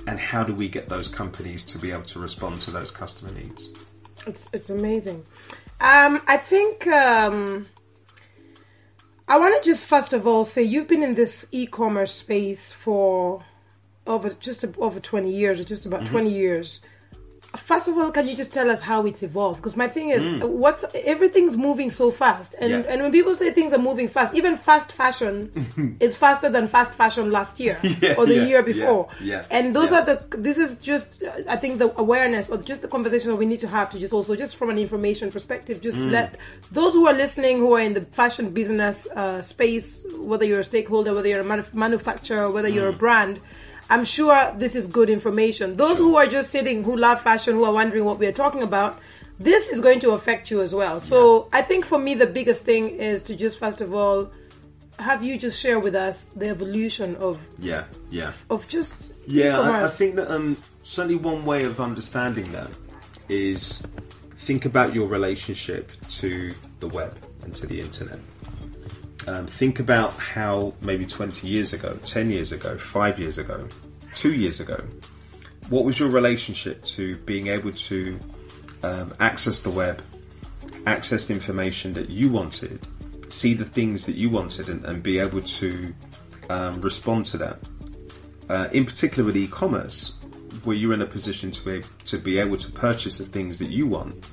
and 0.06 0.18
how 0.18 0.42
do 0.42 0.54
we 0.54 0.68
get 0.68 0.88
those 0.88 1.08
companies 1.08 1.64
to 1.64 1.78
be 1.78 1.90
able 1.90 2.04
to 2.04 2.18
respond 2.18 2.60
to 2.62 2.70
those 2.70 2.90
customer 2.90 3.32
needs? 3.32 3.68
It's, 4.26 4.44
it's 4.52 4.70
amazing. 4.70 5.24
Um, 5.80 6.22
I 6.26 6.36
think 6.36 6.86
um, 6.86 7.66
I 9.32 9.38
want 9.38 9.62
to 9.62 9.66
just 9.66 9.86
first 9.86 10.12
of 10.12 10.26
all 10.26 10.44
say 10.44 10.62
you've 10.62 10.88
been 10.88 11.02
in 11.02 11.14
this 11.14 11.46
e-commerce 11.52 12.12
space 12.12 12.70
for 12.70 13.42
over 14.06 14.28
just 14.28 14.62
over 14.76 15.00
20 15.00 15.32
years 15.32 15.58
or 15.58 15.64
just 15.64 15.86
about 15.86 16.02
mm-hmm. 16.02 16.12
20 16.12 16.34
years. 16.34 16.80
First 17.56 17.86
of 17.86 17.98
all, 17.98 18.10
can 18.10 18.26
you 18.26 18.34
just 18.34 18.50
tell 18.52 18.70
us 18.70 18.80
how 18.80 19.04
it's 19.04 19.22
evolved? 19.22 19.58
Because 19.60 19.76
my 19.76 19.86
thing 19.86 20.08
is, 20.08 20.22
what's 20.42 20.86
everything's 20.94 21.54
moving 21.54 21.90
so 21.90 22.10
fast, 22.10 22.54
and 22.58 22.70
Yeah. 22.70 22.78
and 22.88 23.02
when 23.02 23.12
people 23.12 23.34
say 23.36 23.52
things 23.52 23.74
are 23.74 23.78
moving 23.78 24.08
fast, 24.08 24.34
even 24.34 24.56
fast 24.56 24.90
fashion 24.92 25.96
is 26.00 26.16
faster 26.16 26.48
than 26.48 26.66
fast 26.66 26.94
fashion 26.94 27.30
last 27.30 27.60
year 27.60 27.78
Yeah, 28.00 28.14
or 28.16 28.24
the 28.24 28.36
yeah, 28.36 28.44
year 28.46 28.62
before. 28.62 29.08
yeah, 29.20 29.44
and 29.50 29.76
those 29.76 29.92
are 29.92 30.02
the. 30.02 30.22
This 30.30 30.56
is 30.56 30.78
just, 30.78 31.22
I 31.46 31.56
think, 31.58 31.78
the 31.78 31.92
awareness 32.00 32.48
or 32.48 32.56
just 32.56 32.80
the 32.80 32.88
conversation 32.88 33.30
that 33.30 33.36
we 33.36 33.44
need 33.44 33.60
to 33.60 33.68
have 33.68 33.90
to 33.90 33.98
just 33.98 34.14
also 34.14 34.34
just 34.34 34.56
from 34.56 34.70
an 34.70 34.78
information 34.78 35.30
perspective, 35.30 35.82
just 35.82 35.98
Mm. 35.98 36.10
let 36.10 36.36
those 36.72 36.94
who 36.94 37.06
are 37.06 37.12
listening 37.12 37.58
who 37.58 37.74
are 37.74 37.80
in 37.80 37.92
the 37.92 38.00
fashion 38.12 38.48
business 38.50 39.06
uh, 39.14 39.42
space, 39.42 40.06
whether 40.16 40.46
you're 40.46 40.60
a 40.60 40.64
stakeholder, 40.64 41.12
whether 41.14 41.28
you're 41.28 41.40
a 41.40 41.44
manuf- 41.44 41.74
manufacturer, 41.74 42.50
whether 42.50 42.68
you're 42.68 42.90
Mm. 42.92 42.96
a 42.96 42.98
brand. 42.98 43.40
I'm 43.92 44.06
sure 44.06 44.54
this 44.56 44.74
is 44.74 44.86
good 44.86 45.10
information. 45.10 45.76
Those 45.76 45.98
who 45.98 46.16
are 46.16 46.26
just 46.26 46.50
sitting, 46.50 46.82
who 46.82 46.96
love 46.96 47.20
fashion, 47.20 47.56
who 47.56 47.64
are 47.64 47.72
wondering 47.74 48.06
what 48.06 48.18
we 48.18 48.26
are 48.26 48.32
talking 48.32 48.62
about, 48.62 48.98
this 49.38 49.68
is 49.68 49.82
going 49.82 50.00
to 50.00 50.12
affect 50.12 50.50
you 50.50 50.62
as 50.62 50.74
well. 50.74 50.98
So 51.02 51.48
I 51.52 51.60
think 51.60 51.84
for 51.84 51.98
me, 51.98 52.14
the 52.14 52.26
biggest 52.26 52.64
thing 52.64 52.88
is 52.88 53.22
to 53.24 53.36
just 53.36 53.58
first 53.58 53.82
of 53.82 53.92
all 53.92 54.30
have 54.98 55.22
you 55.22 55.36
just 55.38 55.60
share 55.60 55.78
with 55.78 55.94
us 55.94 56.30
the 56.36 56.48
evolution 56.48 57.16
of 57.16 57.38
Yeah, 57.58 57.84
yeah. 58.10 58.32
of 58.48 58.66
just 58.66 58.94
Yeah, 59.26 59.60
I, 59.60 59.84
I 59.84 59.88
think 59.88 60.16
that 60.16 60.30
um, 60.32 60.56
certainly 60.84 61.16
one 61.16 61.44
way 61.44 61.64
of 61.64 61.78
understanding 61.78 62.50
that 62.52 62.70
is 63.28 63.82
think 64.38 64.64
about 64.64 64.94
your 64.94 65.06
relationship 65.06 65.90
to 66.20 66.54
the 66.80 66.88
web 66.88 67.14
and 67.42 67.54
to 67.56 67.66
the 67.66 67.78
internet. 67.78 68.20
Um, 69.26 69.46
think 69.46 69.78
about 69.78 70.14
how 70.14 70.74
maybe 70.80 71.06
20 71.06 71.46
years 71.46 71.72
ago, 71.72 71.98
10 72.04 72.30
years 72.30 72.50
ago, 72.50 72.76
5 72.76 73.20
years 73.20 73.38
ago, 73.38 73.68
2 74.14 74.34
years 74.34 74.60
ago, 74.60 74.84
what 75.68 75.84
was 75.84 75.98
your 75.98 76.10
relationship 76.10 76.84
to 76.84 77.16
being 77.18 77.48
able 77.48 77.72
to 77.72 78.18
um, 78.82 79.14
access 79.20 79.60
the 79.60 79.70
web, 79.70 80.02
access 80.86 81.26
the 81.26 81.34
information 81.34 81.92
that 81.94 82.10
you 82.10 82.30
wanted, 82.30 82.80
see 83.30 83.54
the 83.54 83.64
things 83.64 84.06
that 84.06 84.16
you 84.16 84.28
wanted, 84.28 84.68
and, 84.68 84.84
and 84.84 85.02
be 85.02 85.18
able 85.18 85.42
to 85.42 85.94
um, 86.50 86.80
respond 86.80 87.24
to 87.26 87.38
that? 87.38 87.58
uh, 88.48 88.68
in 88.72 88.84
particular 88.84 89.24
with 89.24 89.36
e-commerce, 89.36 90.14
where 90.64 90.76
you're 90.76 90.92
in 90.92 91.00
a 91.00 91.06
position 91.06 91.50
to 91.50 91.64
be, 91.64 91.82
to 92.04 92.18
be 92.18 92.38
able 92.38 92.56
to 92.58 92.70
purchase 92.70 93.18
the 93.18 93.24
things 93.24 93.58
that 93.58 93.70
you 93.70 93.86
want 93.86 94.26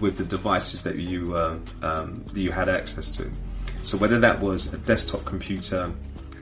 with 0.00 0.18
the 0.18 0.24
devices 0.24 0.82
that 0.82 0.96
you 0.96 1.34
uh, 1.34 1.58
um, 1.82 2.22
that 2.26 2.40
you 2.40 2.52
had 2.52 2.68
access 2.68 3.08
to. 3.08 3.30
So 3.82 3.96
whether 3.96 4.20
that 4.20 4.40
was 4.40 4.72
a 4.74 4.78
desktop 4.78 5.24
computer, 5.24 5.90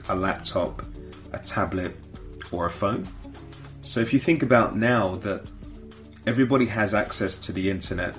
a 0.08 0.16
laptop, 0.16 0.84
a 1.32 1.38
tablet, 1.38 1.96
or 2.54 2.66
a 2.66 2.70
phone. 2.70 3.06
So 3.82 4.00
if 4.00 4.12
you 4.12 4.18
think 4.18 4.42
about 4.42 4.76
now 4.76 5.16
that 5.16 5.46
everybody 6.26 6.66
has 6.66 6.94
access 6.94 7.36
to 7.38 7.52
the 7.52 7.70
internet 7.70 8.14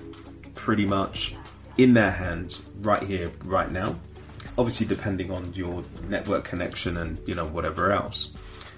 pretty 0.53 0.85
much 0.85 1.35
in 1.77 1.93
their 1.93 2.11
hand 2.11 2.59
right 2.81 3.03
here, 3.03 3.31
right 3.43 3.71
now. 3.71 3.95
Obviously, 4.57 4.85
depending 4.85 5.31
on 5.31 5.53
your 5.53 5.83
network 6.07 6.45
connection 6.45 6.97
and 6.97 7.19
you 7.27 7.35
know 7.35 7.45
whatever 7.45 7.91
else. 7.91 8.31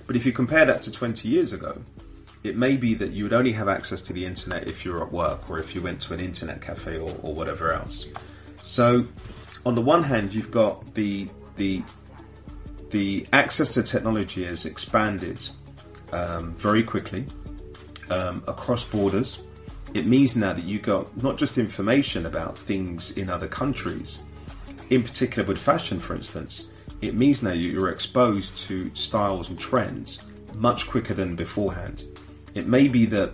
But 0.07 0.15
if 0.15 0.25
you 0.25 0.31
compare 0.31 0.65
that 0.65 0.81
to 0.83 0.91
20 0.91 1.27
years 1.27 1.53
ago, 1.53 1.81
it 2.43 2.55
may 2.55 2.77
be 2.77 2.93
that 2.95 3.11
you 3.11 3.25
would 3.25 3.33
only 3.33 3.51
have 3.51 3.67
access 3.67 4.01
to 4.03 4.13
the 4.13 4.25
internet 4.25 4.67
if 4.67 4.85
you're 4.85 5.03
at 5.03 5.11
work 5.11 5.49
or 5.49 5.59
if 5.59 5.75
you 5.75 5.81
went 5.81 6.01
to 6.01 6.13
an 6.13 6.19
internet 6.19 6.61
cafe 6.61 6.97
or, 6.97 7.11
or 7.21 7.33
whatever 7.33 7.73
else. 7.73 8.05
So, 8.55 9.05
on 9.65 9.75
the 9.75 9.81
one 9.81 10.03
hand, 10.03 10.33
you've 10.33 10.51
got 10.51 10.93
the 10.95 11.29
the 11.57 11.83
the 12.89 13.27
access 13.34 13.74
to 13.74 13.84
technology 13.84 14.46
has 14.46 14.65
expanded 14.65 15.48
um, 16.12 16.53
very 16.56 16.84
quickly 16.84 17.25
um, 18.10 18.44
across 18.48 18.84
borders. 18.84 19.39
It 19.94 20.06
means 20.06 20.36
now 20.36 20.53
that 20.53 20.63
you 20.65 20.79
got 20.79 21.15
not 21.22 21.38
just 21.38 21.58
information 21.58 22.25
about 22.25 22.58
things 22.58 23.12
in 23.12 23.29
other 23.29 23.48
countries, 23.48 24.20
in 24.89 25.03
particular 25.03 25.48
with 25.48 25.60
fashion, 25.60 26.00
for 26.00 26.15
instance. 26.15 26.70
It 27.01 27.15
means 27.15 27.44
now 27.44 27.51
you're 27.51 27.89
exposed 27.89 28.58
to 28.67 28.89
styles 28.96 29.50
and 29.50 29.60
trends 29.60 30.20
much 30.56 30.89
quicker 30.89 31.13
than 31.13 31.36
beforehand. 31.36 32.03
It 32.56 32.67
may 32.67 32.88
be 32.88 33.06
that 33.08 33.34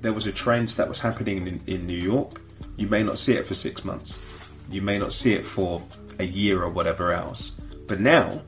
there 0.00 0.12
was 0.12 0.26
a 0.26 0.32
trend 0.32 0.68
that 0.68 0.88
was 0.88 1.00
happening 1.00 1.46
in, 1.46 1.60
in 1.66 1.86
New 1.86 1.98
York. 1.98 2.40
You 2.76 2.86
may 2.86 3.02
not 3.02 3.18
see 3.18 3.34
it 3.34 3.46
for 3.46 3.54
six 3.54 3.84
months. 3.84 4.18
You 4.70 4.80
may 4.80 4.98
not 4.98 5.12
see 5.12 5.34
it 5.34 5.44
for 5.44 5.82
a 6.18 6.24
year 6.24 6.62
or 6.62 6.70
whatever 6.70 7.12
else. 7.12 7.50
But 7.88 8.00
now, 8.00 8.42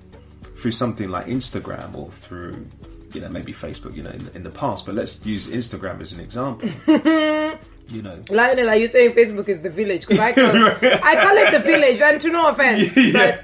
through 0.62 0.70
something 0.70 1.08
like 1.08 1.26
Instagram 1.26 1.92
or 1.96 2.08
through, 2.20 2.64
you 3.12 3.20
know, 3.20 3.28
maybe 3.28 3.52
Facebook, 3.52 3.96
you 3.96 4.02
know, 4.04 4.10
in, 4.10 4.30
in 4.32 4.42
the 4.44 4.50
past, 4.50 4.86
but 4.86 4.94
let's 4.94 5.26
use 5.26 5.48
Instagram 5.48 6.00
as 6.00 6.12
an 6.12 6.20
example. 6.20 6.68
you 7.88 8.00
know, 8.00 8.22
Lionel, 8.30 8.68
are 8.68 8.76
you 8.76 8.86
saying 8.86 9.10
Facebook 9.14 9.48
is 9.48 9.60
the 9.60 9.70
village? 9.70 10.06
Because 10.06 10.20
I 10.20 10.32
call, 10.32 10.46
I 10.56 11.16
call 11.16 11.36
it 11.36 11.50
the 11.50 11.58
village, 11.58 12.00
and 12.00 12.20
to 12.20 12.28
no 12.30 12.48
offense, 12.50 12.94
but, 13.12 13.42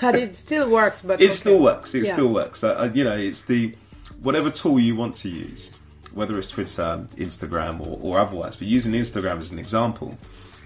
but 0.00 0.14
it 0.16 0.34
still 0.34 0.68
works. 0.68 1.00
But 1.00 1.20
it 1.20 1.26
okay. 1.26 1.32
still 1.32 1.62
works. 1.62 1.94
It 1.94 2.06
Yeah. 2.06 2.12
still 2.14 2.28
works. 2.28 2.64
Uh, 2.64 2.90
you 2.92 3.04
know, 3.04 3.16
it's 3.16 3.42
the 3.42 3.76
whatever 4.20 4.50
tool 4.50 4.80
you 4.80 4.96
want 4.96 5.14
to 5.18 5.28
use, 5.28 5.70
whether 6.12 6.36
it's 6.40 6.48
Twitter, 6.48 7.06
Instagram, 7.16 7.78
or, 7.86 7.98
or 8.02 8.18
otherwise. 8.18 8.56
But 8.56 8.66
using 8.66 8.94
Instagram 8.94 9.38
as 9.38 9.52
an 9.52 9.60
example, 9.60 10.18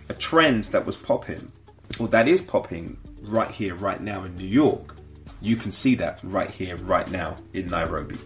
a 0.09 0.15
trend 0.15 0.65
that 0.65 0.87
was 0.87 0.97
popping, 0.97 1.53
or 1.99 2.09
that 2.09 2.29
is 2.29 2.41
popping 2.41 2.97
right 3.21 3.51
here, 3.51 3.75
right 3.75 4.01
now 4.01 4.25
in 4.25 4.37
New 4.37 4.47
York, 4.47 4.96
you 5.41 5.57
can 5.57 5.73
see 5.73 5.97
that 5.97 6.21
right 6.23 6.51
here, 6.51 6.77
right 6.77 7.11
now 7.11 7.37
in 7.53 7.67
Nairobi. 7.67 8.19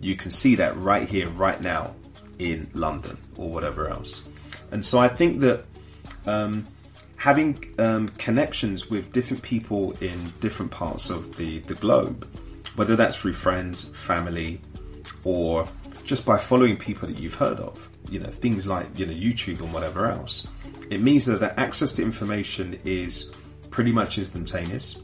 You 0.00 0.16
can 0.16 0.30
see 0.30 0.56
that 0.56 0.76
right 0.76 1.08
here, 1.08 1.28
right 1.28 1.60
now 1.60 1.94
in 2.38 2.68
London 2.74 3.16
or 3.36 3.48
whatever 3.50 3.88
else. 3.88 4.22
And 4.70 4.84
so 4.84 4.98
I 4.98 5.08
think 5.08 5.40
that 5.40 5.64
um, 6.26 6.66
having 7.16 7.74
um, 7.78 8.08
connections 8.10 8.90
with 8.90 9.12
different 9.12 9.42
people 9.42 9.92
in 10.00 10.32
different 10.40 10.70
parts 10.70 11.10
of 11.10 11.36
the, 11.36 11.60
the 11.60 11.74
globe, 11.74 12.28
whether 12.76 12.96
that's 12.96 13.16
through 13.16 13.34
friends, 13.34 13.84
family, 13.84 14.60
or 15.22 15.66
just 16.04 16.24
by 16.24 16.36
following 16.36 16.76
people 16.76 17.08
that 17.08 17.18
you've 17.18 17.34
heard 17.34 17.58
of, 17.58 17.88
you 18.10 18.18
know, 18.18 18.30
things 18.30 18.66
like, 18.66 18.98
you 18.98 19.06
know, 19.06 19.12
YouTube 19.12 19.60
and 19.60 19.72
whatever 19.72 20.10
else, 20.10 20.46
it 20.90 21.00
means 21.00 21.24
that 21.24 21.40
the 21.40 21.58
access 21.58 21.92
to 21.92 22.02
information 22.02 22.78
is 22.84 23.32
pretty 23.70 23.92
much 23.92 24.18
instantaneous. 24.18 24.96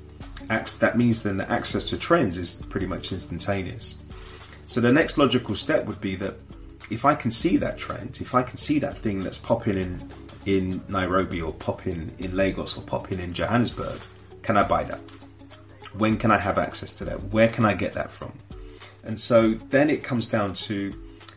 That 0.50 0.98
means 0.98 1.22
then 1.22 1.36
the 1.36 1.50
access 1.50 1.84
to 1.84 1.96
trends 1.96 2.36
is 2.36 2.56
pretty 2.68 2.86
much 2.86 3.12
instantaneous. 3.12 3.94
So 4.66 4.80
the 4.80 4.92
next 4.92 5.16
logical 5.16 5.54
step 5.54 5.86
would 5.86 6.00
be 6.00 6.16
that 6.16 6.34
if 6.90 7.04
I 7.04 7.14
can 7.14 7.30
see 7.30 7.56
that 7.58 7.78
trend, 7.78 8.18
if 8.20 8.34
I 8.34 8.42
can 8.42 8.56
see 8.56 8.80
that 8.80 8.98
thing 8.98 9.20
that's 9.20 9.38
popping 9.38 9.78
in 9.78 10.10
in 10.46 10.82
Nairobi 10.88 11.40
or 11.40 11.52
popping 11.52 12.12
in 12.18 12.34
Lagos 12.34 12.76
or 12.76 12.82
popping 12.82 13.20
in 13.20 13.32
Johannesburg, 13.32 14.00
can 14.42 14.56
I 14.56 14.66
buy 14.66 14.84
that? 14.84 15.00
When 15.92 16.16
can 16.16 16.30
I 16.30 16.38
have 16.38 16.58
access 16.58 16.92
to 16.94 17.04
that? 17.04 17.22
Where 17.24 17.48
can 17.48 17.64
I 17.64 17.74
get 17.74 17.92
that 17.92 18.10
from? 18.10 18.32
And 19.04 19.20
so 19.20 19.54
then 19.70 19.90
it 19.90 20.02
comes 20.02 20.26
down 20.26 20.54
to 20.54 20.92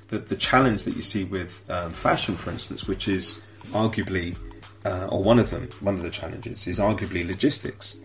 the, 0.10 0.20
the 0.20 0.36
challenge 0.36 0.86
that 0.86 0.96
you 0.96 1.02
see 1.02 1.24
with 1.26 1.70
um, 1.70 1.92
fashion, 1.92 2.36
for 2.36 2.50
instance, 2.50 2.88
which 2.88 3.08
is 3.08 3.42
arguably, 3.72 4.38
uh, 4.86 5.08
or 5.08 5.22
one 5.22 5.40
of 5.40 5.50
them, 5.50 5.70
one 5.82 5.96
of 5.96 6.02
the 6.02 6.10
challenges 6.10 6.66
is 6.68 6.80
arguably 6.80 7.28
logistics. 7.28 7.98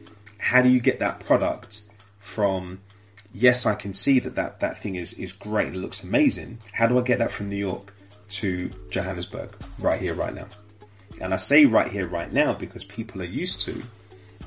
How 0.48 0.62
do 0.62 0.70
you 0.70 0.80
get 0.80 1.00
that 1.00 1.20
product 1.20 1.82
from 2.20 2.80
yes, 3.34 3.66
I 3.66 3.74
can 3.74 3.92
see 3.92 4.18
that 4.20 4.34
that, 4.36 4.60
that 4.60 4.78
thing 4.78 4.94
is, 4.94 5.12
is 5.12 5.30
great 5.30 5.66
and 5.68 5.82
looks 5.82 6.02
amazing. 6.02 6.56
How 6.72 6.86
do 6.86 6.98
I 6.98 7.02
get 7.02 7.18
that 7.18 7.30
from 7.30 7.50
New 7.50 7.56
York 7.56 7.92
to 8.30 8.70
Johannesburg 8.88 9.54
right 9.78 10.00
here, 10.00 10.14
right 10.14 10.34
now? 10.34 10.46
And 11.20 11.34
I 11.34 11.36
say 11.36 11.66
right 11.66 11.92
here, 11.92 12.08
right 12.08 12.32
now 12.32 12.54
because 12.54 12.82
people 12.82 13.20
are 13.20 13.26
used 13.26 13.60
to, 13.66 13.82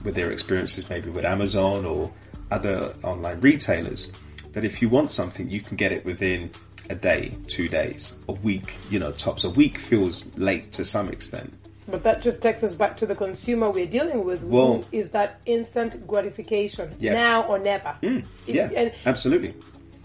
with 0.03 0.15
their 0.15 0.31
experiences 0.31 0.89
maybe 0.89 1.11
with 1.11 1.23
Amazon 1.23 1.85
or 1.85 2.11
other 2.49 2.95
online 3.03 3.39
retailers, 3.39 4.11
that 4.53 4.65
if 4.65 4.81
you 4.81 4.89
want 4.89 5.11
something, 5.11 5.51
you 5.51 5.61
can 5.61 5.77
get 5.77 5.91
it 5.91 6.03
within 6.03 6.49
a 6.89 6.95
day, 6.95 7.37
two 7.45 7.67
days, 7.67 8.15
a 8.27 8.31
week, 8.31 8.73
you 8.89 8.97
know, 8.97 9.11
tops. 9.11 9.43
A 9.43 9.51
week 9.51 9.77
feels 9.77 10.25
late 10.35 10.71
to 10.71 10.83
some 10.83 11.09
extent. 11.09 11.53
But 11.91 12.03
that 12.03 12.21
just 12.21 12.41
takes 12.41 12.63
us 12.63 12.73
back 12.73 12.97
to 12.97 13.05
the 13.05 13.15
consumer 13.15 13.69
we're 13.69 13.85
dealing 13.85 14.23
with. 14.23 14.43
Well- 14.43 14.81
who 14.81 14.83
is 14.91 15.09
that 15.09 15.39
instant 15.45 16.07
gratification 16.07 16.95
Yes. 16.99 17.15
now 17.15 17.43
or 17.43 17.59
never? 17.59 17.95
If- 18.01 18.25
Yeah, 18.47 18.69
and 18.75 18.91
absolutely. 19.05 19.53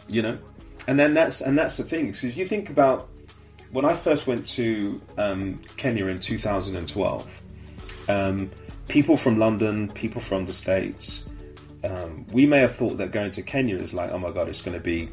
You 0.09 0.23
know, 0.23 0.39
and 0.87 0.99
then 0.99 1.15
that's 1.15 1.41
and 1.41 1.59
that's 1.59 1.77
the 1.77 1.85
thing. 1.85 2.13
So 2.15 2.27
if 2.27 2.37
you 2.37 2.47
think 2.47 2.71
about 2.71 3.09
when 3.73 3.85
I 3.85 3.95
first 3.95 4.27
went 4.27 4.47
to 4.49 5.01
um, 5.19 5.61
Kenya 5.77 6.07
in 6.07 6.21
2012, 6.21 7.27
um, 8.09 8.51
people 8.89 9.17
from 9.17 9.39
London, 9.39 9.91
people 9.93 10.21
from 10.21 10.47
the 10.47 10.53
states, 10.53 11.25
um, 11.85 12.25
we 12.31 12.47
may 12.47 12.61
have 12.61 12.75
thought 12.77 12.99
that 12.99 13.11
going 13.11 13.31
to 13.33 13.43
Kenya 13.43 13.77
is 13.77 13.93
like, 13.93 14.11
oh 14.13 14.19
my 14.19 14.31
god, 14.31 14.49
it's 14.49 14.63
going 14.63 14.77
to 14.77 14.83
be 14.83 15.09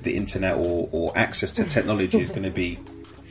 the 0.00 0.16
internet 0.16 0.56
or, 0.56 0.88
or 0.92 1.16
access 1.16 1.50
to 1.52 1.64
technology 1.76 2.20
is 2.20 2.28
going 2.30 2.42
to 2.42 2.50
be 2.50 2.78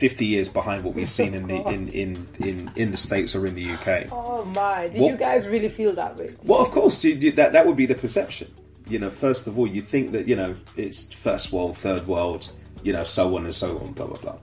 50 0.04 0.26
years 0.26 0.50
behind 0.50 0.84
what 0.84 0.94
we've 0.94 1.08
seen 1.20 1.32
in 1.32 1.46
the 1.46 1.56
in, 1.68 1.88
in, 1.88 2.26
in, 2.40 2.70
in 2.76 2.90
the 2.90 2.96
states 2.98 3.34
or 3.34 3.46
in 3.46 3.54
the 3.54 3.70
UK. 3.70 4.12
oh 4.12 4.44
my, 4.44 4.88
did 4.88 5.00
What- 5.00 5.12
you 5.12 5.16
guys 5.16 5.46
really 5.48 5.70
feel 5.70 5.94
that 5.94 6.18
way? 6.18 6.28
Well, 6.42 6.60
of 6.60 6.70
course, 6.72 7.02
you, 7.04 7.14
you, 7.14 7.32
that 7.32 7.52
that 7.54 7.66
would 7.66 7.76
be 7.76 7.86
the 7.86 7.94
perception. 7.94 8.48
You 8.86 8.98
know, 8.98 9.08
first 9.08 9.46
of 9.46 9.58
all, 9.58 9.66
you 9.66 9.80
think 9.80 10.12
that 10.12 10.28
you 10.28 10.36
know 10.36 10.56
it's 10.76 11.04
first 11.14 11.52
world, 11.52 11.78
third 11.78 12.06
world, 12.06 12.52
you 12.82 12.92
know, 12.92 13.02
so 13.04 13.34
on 13.36 13.44
and 13.44 13.54
so 13.54 13.78
on, 13.78 13.92
blah 13.94 14.06
blah 14.08 14.18
blah. 14.18 14.36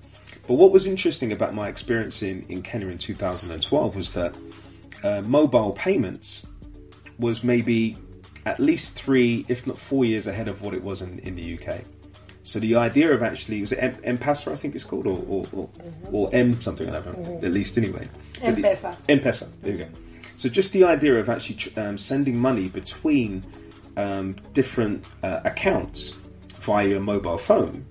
But 0.47 0.55
what 0.55 0.71
was 0.71 0.87
interesting 0.87 1.31
about 1.31 1.53
my 1.53 1.67
experience 1.67 2.23
in, 2.23 2.43
in 2.49 2.63
Kenya 2.63 2.87
in 2.87 2.97
2012 2.97 3.95
was 3.95 4.13
that 4.13 4.33
uh, 5.03 5.21
mobile 5.21 5.73
payments 5.73 6.43
was 7.19 7.43
maybe 7.43 7.97
at 8.47 8.59
least 8.59 8.95
three, 8.95 9.45
if 9.47 9.67
not 9.67 9.77
four 9.77 10.05
years 10.05 10.25
ahead 10.25 10.47
of 10.47 10.63
what 10.63 10.73
it 10.73 10.83
was 10.83 11.03
in, 11.03 11.19
in 11.19 11.35
the 11.35 11.45
UK. 11.59 11.81
So 12.43 12.59
the 12.59 12.75
idea 12.75 13.11
of 13.13 13.21
actually 13.21 13.61
was 13.61 13.71
it 13.71 13.77
M- 13.77 13.97
M-Pesa, 14.03 14.51
I 14.51 14.55
think 14.55 14.73
it's 14.75 14.83
called, 14.83 15.05
or 15.07 15.19
or, 15.27 15.45
or, 15.53 15.69
or 16.11 16.29
M 16.33 16.59
something 16.61 16.89
or 16.89 16.95
other, 16.95 17.11
at 17.43 17.51
least 17.51 17.77
anyway. 17.77 18.07
But 18.41 18.55
the- 18.55 18.67
M-Pesa. 18.67 18.95
M-Pesa. 19.09 19.47
There 19.61 19.71
you 19.73 19.77
go. 19.79 19.87
So 20.37 20.49
just 20.49 20.73
the 20.73 20.83
idea 20.85 21.19
of 21.19 21.29
actually 21.29 21.55
tr- 21.55 21.79
um, 21.79 21.97
sending 21.99 22.37
money 22.39 22.67
between 22.67 23.43
um, 23.97 24.35
different 24.53 25.05
uh, 25.21 25.41
accounts 25.45 26.13
via 26.61 26.87
your 26.87 26.99
mobile 26.99 27.37
phone, 27.37 27.85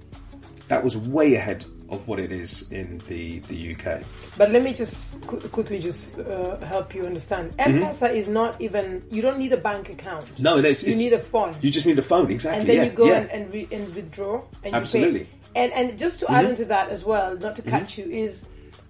that 0.69 0.83
was 0.83 0.97
way 0.97 1.35
ahead 1.35 1.65
of 1.91 2.07
what 2.07 2.19
it 2.21 2.33
is 2.33 2.65
in 2.71 2.99
the 3.09 3.41
the 3.41 3.75
UK. 3.75 4.03
But 4.39 4.51
let 4.53 4.63
me 4.63 4.73
just 4.73 5.21
qu- 5.27 5.41
quickly 5.49 5.79
just 5.81 6.17
uh, 6.19 6.57
help 6.61 6.95
you 6.95 7.05
understand. 7.07 7.57
Mm-hmm. 7.57 8.07
Is 8.17 8.29
not 8.29 8.61
even. 8.61 9.03
You 9.11 9.23
don't 9.23 9.39
need 9.39 9.53
a 9.53 9.57
bank 9.57 9.89
account. 9.91 10.39
No, 10.39 10.59
it 10.59 10.65
is. 10.65 10.83
You 10.83 10.91
it's- 10.91 10.99
need 10.99 11.13
a 11.13 11.19
phone. 11.21 11.55
You 11.61 11.71
just 11.71 11.87
need 11.87 11.99
a 11.99 12.03
phone, 12.03 12.31
exactly. 12.31 12.61
and 12.61 12.69
then 12.69 12.77
yeah, 12.77 12.85
you 12.85 12.91
go 12.91 13.07
yeah. 13.07 13.19
and 13.19 13.31
and, 13.31 13.53
re- 13.53 13.69
and 13.73 13.95
withdraw 13.95 14.43
and 14.65 14.75
Absolutely. 14.75 15.21
you 15.21 15.25
pay. 15.27 15.63
And 15.63 15.73
and 15.73 15.99
just 15.99 16.21
to 16.21 16.31
add 16.31 16.45
into 16.45 16.65
that 16.67 16.91
as 16.91 17.05
well, 17.05 17.37
not 17.37 17.57
to 17.57 17.63
cut 17.63 17.99
you, 17.99 18.05
is 18.05 18.45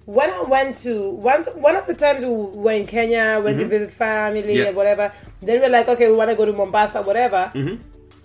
when 0.04 0.28
I 0.30 0.42
went 0.42 0.76
to 0.78 1.08
one 1.10 1.44
one 1.56 1.76
of 1.76 1.86
the 1.86 1.94
times 1.94 2.22
we 2.24 2.28
were 2.30 2.72
in 2.72 2.86
Kenya, 2.86 3.40
went 3.42 3.58
to 3.58 3.66
visit 3.66 3.92
family 3.92 4.58
Yeah. 4.58 4.66
and 4.68 4.76
whatever. 4.76 5.12
Then 5.40 5.60
we're 5.62 5.70
like, 5.70 5.88
okay, 5.88 6.10
we 6.10 6.16
want 6.16 6.28
to 6.30 6.36
go 6.36 6.44
to 6.44 6.52
Mombasa, 6.52 7.00
whatever. 7.00 7.50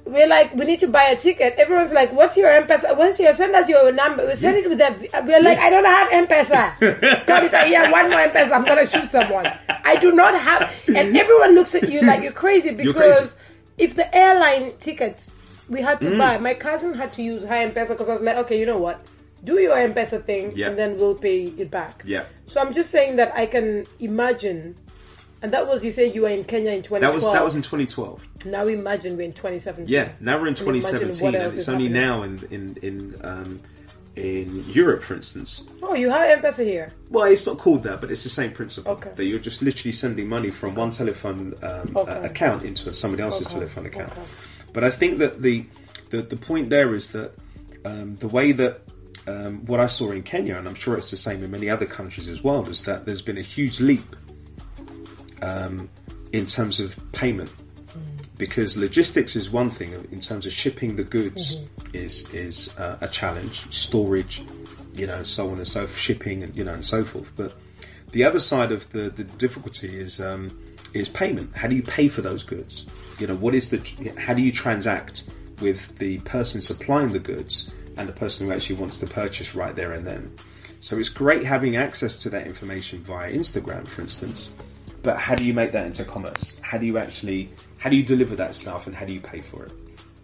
We're 0.05 0.27
like, 0.27 0.53
we 0.53 0.65
need 0.65 0.79
to 0.81 0.87
buy 0.87 1.05
a 1.05 1.15
ticket. 1.15 1.55
Everyone's 1.57 1.91
like, 1.91 2.13
"What's 2.13 2.37
your 2.37 2.49
M-Pesa? 2.49 2.95
What's 2.95 3.19
your 3.19 3.33
send 3.33 3.55
us 3.55 3.67
your 3.67 3.91
number? 3.91 4.25
We 4.25 4.35
send 4.35 4.57
it 4.57 4.69
with 4.69 4.77
that." 4.77 4.99
We're 5.25 5.41
like, 5.41 5.57
"I 5.57 5.69
don't 5.71 5.83
have 5.85 6.09
M-Pesa." 6.11 7.25
God, 7.25 7.43
if 7.43 7.53
I 7.53 7.65
hear 7.67 7.89
one 7.91 8.09
more 8.11 8.19
M-Pesa, 8.19 8.51
I'm 8.51 8.65
gonna 8.65 8.85
shoot 8.85 9.09
someone. 9.09 9.51
I 9.67 9.95
do 9.95 10.11
not 10.11 10.39
have, 10.39 10.71
and 10.87 11.17
everyone 11.17 11.55
looks 11.55 11.73
at 11.73 11.89
you 11.91 12.01
like 12.01 12.21
you're 12.21 12.31
crazy 12.31 12.69
because 12.71 12.95
crazy. 13.17 13.35
if 13.79 13.95
the 13.95 14.15
airline 14.15 14.73
tickets 14.79 15.31
we 15.69 15.81
had 15.81 15.99
Mm. 15.99 16.11
to 16.11 16.17
buy, 16.19 16.37
my 16.37 16.53
cousin 16.53 16.93
had 16.93 17.11
to 17.13 17.23
use 17.23 17.43
her 17.43 17.55
M-Pesa 17.55 17.89
because 17.89 18.07
I 18.07 18.13
was 18.13 18.21
like, 18.21 18.37
okay, 18.37 18.59
you 18.59 18.67
know 18.67 18.77
what? 18.77 19.01
Do 19.43 19.59
your 19.59 19.75
M-Pesa 19.77 20.23
thing, 20.23 20.53
Yeah. 20.55 20.67
and 20.69 20.77
then 20.77 20.97
we'll 20.99 21.15
pay 21.15 21.45
it 21.45 21.71
back. 21.71 22.03
Yeah. 22.05 22.25
So 22.45 22.61
I'm 22.61 22.73
just 22.73 22.91
saying 22.91 23.15
that 23.15 23.33
I 23.35 23.47
can 23.47 23.85
imagine, 23.99 24.75
and 25.45 25.53
that 25.53 25.67
was 25.67 25.85
you 25.85 25.91
say 25.91 26.11
you 26.11 26.23
were 26.23 26.29
in 26.29 26.43
Kenya 26.43 26.71
in 26.71 26.81
2012. 26.81 27.01
That 27.01 27.13
was 27.13 27.23
that 27.23 27.43
was 27.43 27.53
in 27.53 27.61
2012. 27.61 28.45
Now 28.47 28.65
imagine 28.65 29.15
we're 29.15 29.25
in 29.25 29.33
2017. 29.33 29.85
Yeah, 29.87 30.09
now 30.19 30.39
we're 30.41 30.47
in 30.47 30.55
2017, 30.55 31.23
what 31.23 31.35
and 31.35 31.53
it's 31.53 31.69
only 31.69 31.83
happening. 31.85 32.01
now 32.01 32.23
in 32.23 32.43
in 32.49 32.77
in 32.81 33.15
um, 33.21 33.59
in 34.15 34.65
Europe, 34.71 35.03
for 35.03 35.13
instance. 35.13 35.61
Oh, 35.83 35.93
you 35.93 36.09
have 36.09 36.43
M-Pesa 36.43 36.65
here. 36.65 36.89
Well, 37.11 37.25
it's 37.25 37.45
not 37.45 37.59
called 37.59 37.83
that, 37.83 38.01
but 38.01 38.09
it's 38.09 38.23
the 38.23 38.29
same 38.29 38.53
principle. 38.53 38.93
Okay. 38.93 39.11
That 39.15 39.25
you're 39.25 39.37
just 39.37 39.61
literally 39.61 39.91
sending 39.91 40.27
money 40.27 40.49
from 40.49 40.73
one 40.73 40.89
telephone 40.89 41.53
um, 41.61 41.95
Okay. 41.95 42.11
uh, 42.11 42.23
account 42.23 42.63
into 42.63 42.91
somebody 42.95 43.21
else's 43.21 43.45
Okay. 43.47 43.55
telephone 43.59 43.85
account. 43.85 44.13
But 44.73 44.83
I 44.83 44.89
think 44.89 45.19
that 45.19 45.43
the 45.43 45.67
the, 46.09 46.23
the 46.23 46.37
point 46.37 46.71
there 46.71 46.95
is 46.95 47.09
that 47.09 47.33
um, 47.83 48.15
the 48.15 48.27
way 48.29 48.51
that 48.53 48.81
um, 49.27 49.63
what 49.67 49.79
I 49.79 49.85
saw 49.87 50.09
in 50.11 50.23
Kenya, 50.23 50.57
and 50.57 50.67
I'm 50.67 50.75
sure 50.75 50.97
it's 50.97 51.11
the 51.11 51.17
same 51.17 51.43
in 51.43 51.51
many 51.51 51.69
other 51.69 51.85
countries 51.85 52.27
as 52.29 52.43
well, 52.43 52.67
is 52.67 52.81
that 52.83 53.05
there's 53.05 53.21
been 53.21 53.37
a 53.37 53.43
huge 53.55 53.79
leap 53.79 54.15
um, 55.41 55.89
in 56.31 56.45
terms 56.45 56.79
of 56.79 56.95
payment. 57.11 57.51
Because 58.37 58.75
logistics 58.75 59.37
is 59.37 59.49
one 59.49 59.69
thing 59.69 59.93
in 60.11 60.19
terms 60.19 60.45
of 60.45 60.51
shipping 60.51 60.97
the 60.97 61.05
goods 61.05 61.57
is 61.93 62.29
is 62.33 62.77
uh, 62.77 62.97
a 62.99 63.07
challenge, 63.07 63.71
storage, 63.71 64.43
you 64.93 65.07
know, 65.07 65.23
so 65.23 65.49
on 65.51 65.57
and 65.57 65.67
so 65.67 65.87
forth, 65.87 65.97
shipping 65.97 66.43
and 66.43 66.53
you 66.55 66.65
know 66.65 66.73
and 66.73 66.85
so 66.85 67.05
forth. 67.05 67.31
But 67.37 67.55
the 68.11 68.23
other 68.23 68.39
side 68.39 68.71
of 68.71 68.89
the, 68.91 69.09
the 69.09 69.23
difficulty 69.23 69.99
is 69.99 70.19
um, 70.19 70.57
is 70.93 71.09
payment. 71.09 71.55
How 71.55 71.67
do 71.67 71.75
you 71.75 71.83
pay 71.83 72.07
for 72.07 72.21
those 72.21 72.43
goods? 72.43 72.85
You 73.19 73.27
know, 73.27 73.35
what 73.35 73.55
is 73.55 73.69
the 73.69 73.79
how 74.17 74.33
do 74.33 74.41
you 74.41 74.51
transact 74.51 75.23
with 75.61 75.97
the 75.97 76.19
person 76.19 76.61
supplying 76.61 77.09
the 77.09 77.19
goods 77.19 77.71
and 77.97 78.09
the 78.09 78.13
person 78.13 78.47
who 78.47 78.53
actually 78.53 78.75
wants 78.75 78.97
to 78.99 79.07
purchase 79.07 79.55
right 79.55 79.75
there 79.75 79.91
and 79.93 80.05
then? 80.05 80.33
So 80.79 80.97
it's 80.97 81.09
great 81.09 81.43
having 81.43 81.75
access 81.75 82.15
to 82.17 82.29
that 82.29 82.47
information 82.47 83.01
via 83.01 83.31
Instagram, 83.31 83.87
for 83.87 84.01
instance. 84.01 84.49
But 85.05 85.17
how 85.17 85.35
do 85.35 85.43
you 85.43 85.53
make 85.53 85.71
that 85.73 85.85
into 85.85 86.03
commerce? 86.03 86.57
How 86.61 86.79
do 86.79 86.85
you 86.87 86.97
actually 86.97 87.51
how 87.77 87.91
do 87.91 87.95
you 87.95 88.01
deliver 88.03 88.35
that 88.37 88.55
stuff 88.55 88.87
and 88.87 88.95
how 88.95 89.05
do 89.05 89.13
you 89.13 89.21
pay 89.21 89.41
for 89.41 89.63
it? 89.65 89.73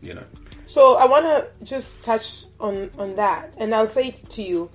You 0.01 0.15
know. 0.15 0.23
So 0.65 0.95
I 0.95 1.05
want 1.05 1.25
to 1.25 1.45
just 1.63 2.03
touch 2.03 2.45
on 2.59 2.89
on 2.97 3.15
that, 3.15 3.53
and 3.57 3.75
I'll 3.75 3.88
say 3.88 4.07
it 4.07 4.27
to 4.31 4.41
you. 4.41 4.71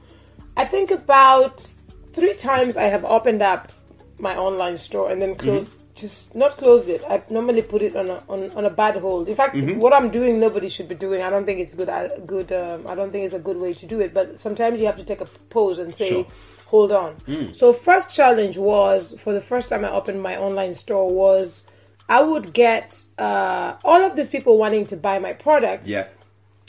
I 0.57 0.65
think 0.65 0.93
about 0.93 1.69
three 2.13 2.35
times 2.35 2.77
I 2.77 2.85
have 2.85 3.05
opened 3.05 3.43
up 3.43 3.73
my 4.19 4.37
online 4.37 4.79
store 4.79 5.11
and 5.11 5.21
then 5.21 5.31
mm-hmm. 5.31 5.41
closed, 5.41 5.73
just 5.97 6.35
not 6.37 6.57
closed 6.57 6.89
it. 6.89 7.03
I 7.11 7.23
normally 7.29 7.63
put 7.63 7.83
it 7.83 7.97
on 7.97 8.09
a 8.09 8.23
on, 8.29 8.49
on 8.53 8.65
a 8.65 8.71
bad 8.71 8.97
hold. 8.99 9.29
In 9.29 9.35
fact, 9.35 9.57
mm-hmm. 9.57 9.81
what 9.81 9.93
I'm 9.93 10.11
doing, 10.11 10.39
nobody 10.39 10.69
should 10.69 10.87
be 10.87 10.95
doing. 10.95 11.21
I 11.21 11.31
don't 11.31 11.47
think 11.47 11.59
it's 11.59 11.75
good. 11.75 11.89
I, 11.89 12.11
good. 12.25 12.53
Um, 12.53 12.87
I 12.87 12.95
don't 12.95 13.11
think 13.11 13.25
it's 13.25 13.35
a 13.35 13.41
good 13.41 13.57
way 13.57 13.75
to 13.75 13.87
do 13.87 13.99
it. 13.99 14.15
But 14.15 14.39
sometimes 14.39 14.79
you 14.79 14.87
have 14.87 14.99
to 14.99 15.05
take 15.05 15.21
a 15.21 15.27
pause 15.51 15.81
and 15.81 15.93
say. 15.93 16.11
Sure. 16.11 16.27
Hold 16.67 16.91
on. 16.93 17.17
So 17.55 17.73
first 17.73 18.11
challenge 18.11 18.59
was 18.59 19.15
for 19.21 19.33
the 19.33 19.41
first 19.41 19.69
time 19.69 19.85
I 19.85 19.91
opened 19.91 20.21
my 20.23 20.37
online 20.37 20.75
store 20.75 21.09
was 21.09 21.63
I 22.09 22.23
would 22.23 22.53
get 22.53 23.03
uh, 23.19 23.75
all 23.85 24.03
of 24.05 24.17
these 24.17 24.29
people 24.29 24.59
wanting 24.59 24.87
to 24.89 24.97
buy 24.97 25.19
my 25.21 25.33
products 25.33 25.89
Yeah. 25.89 26.07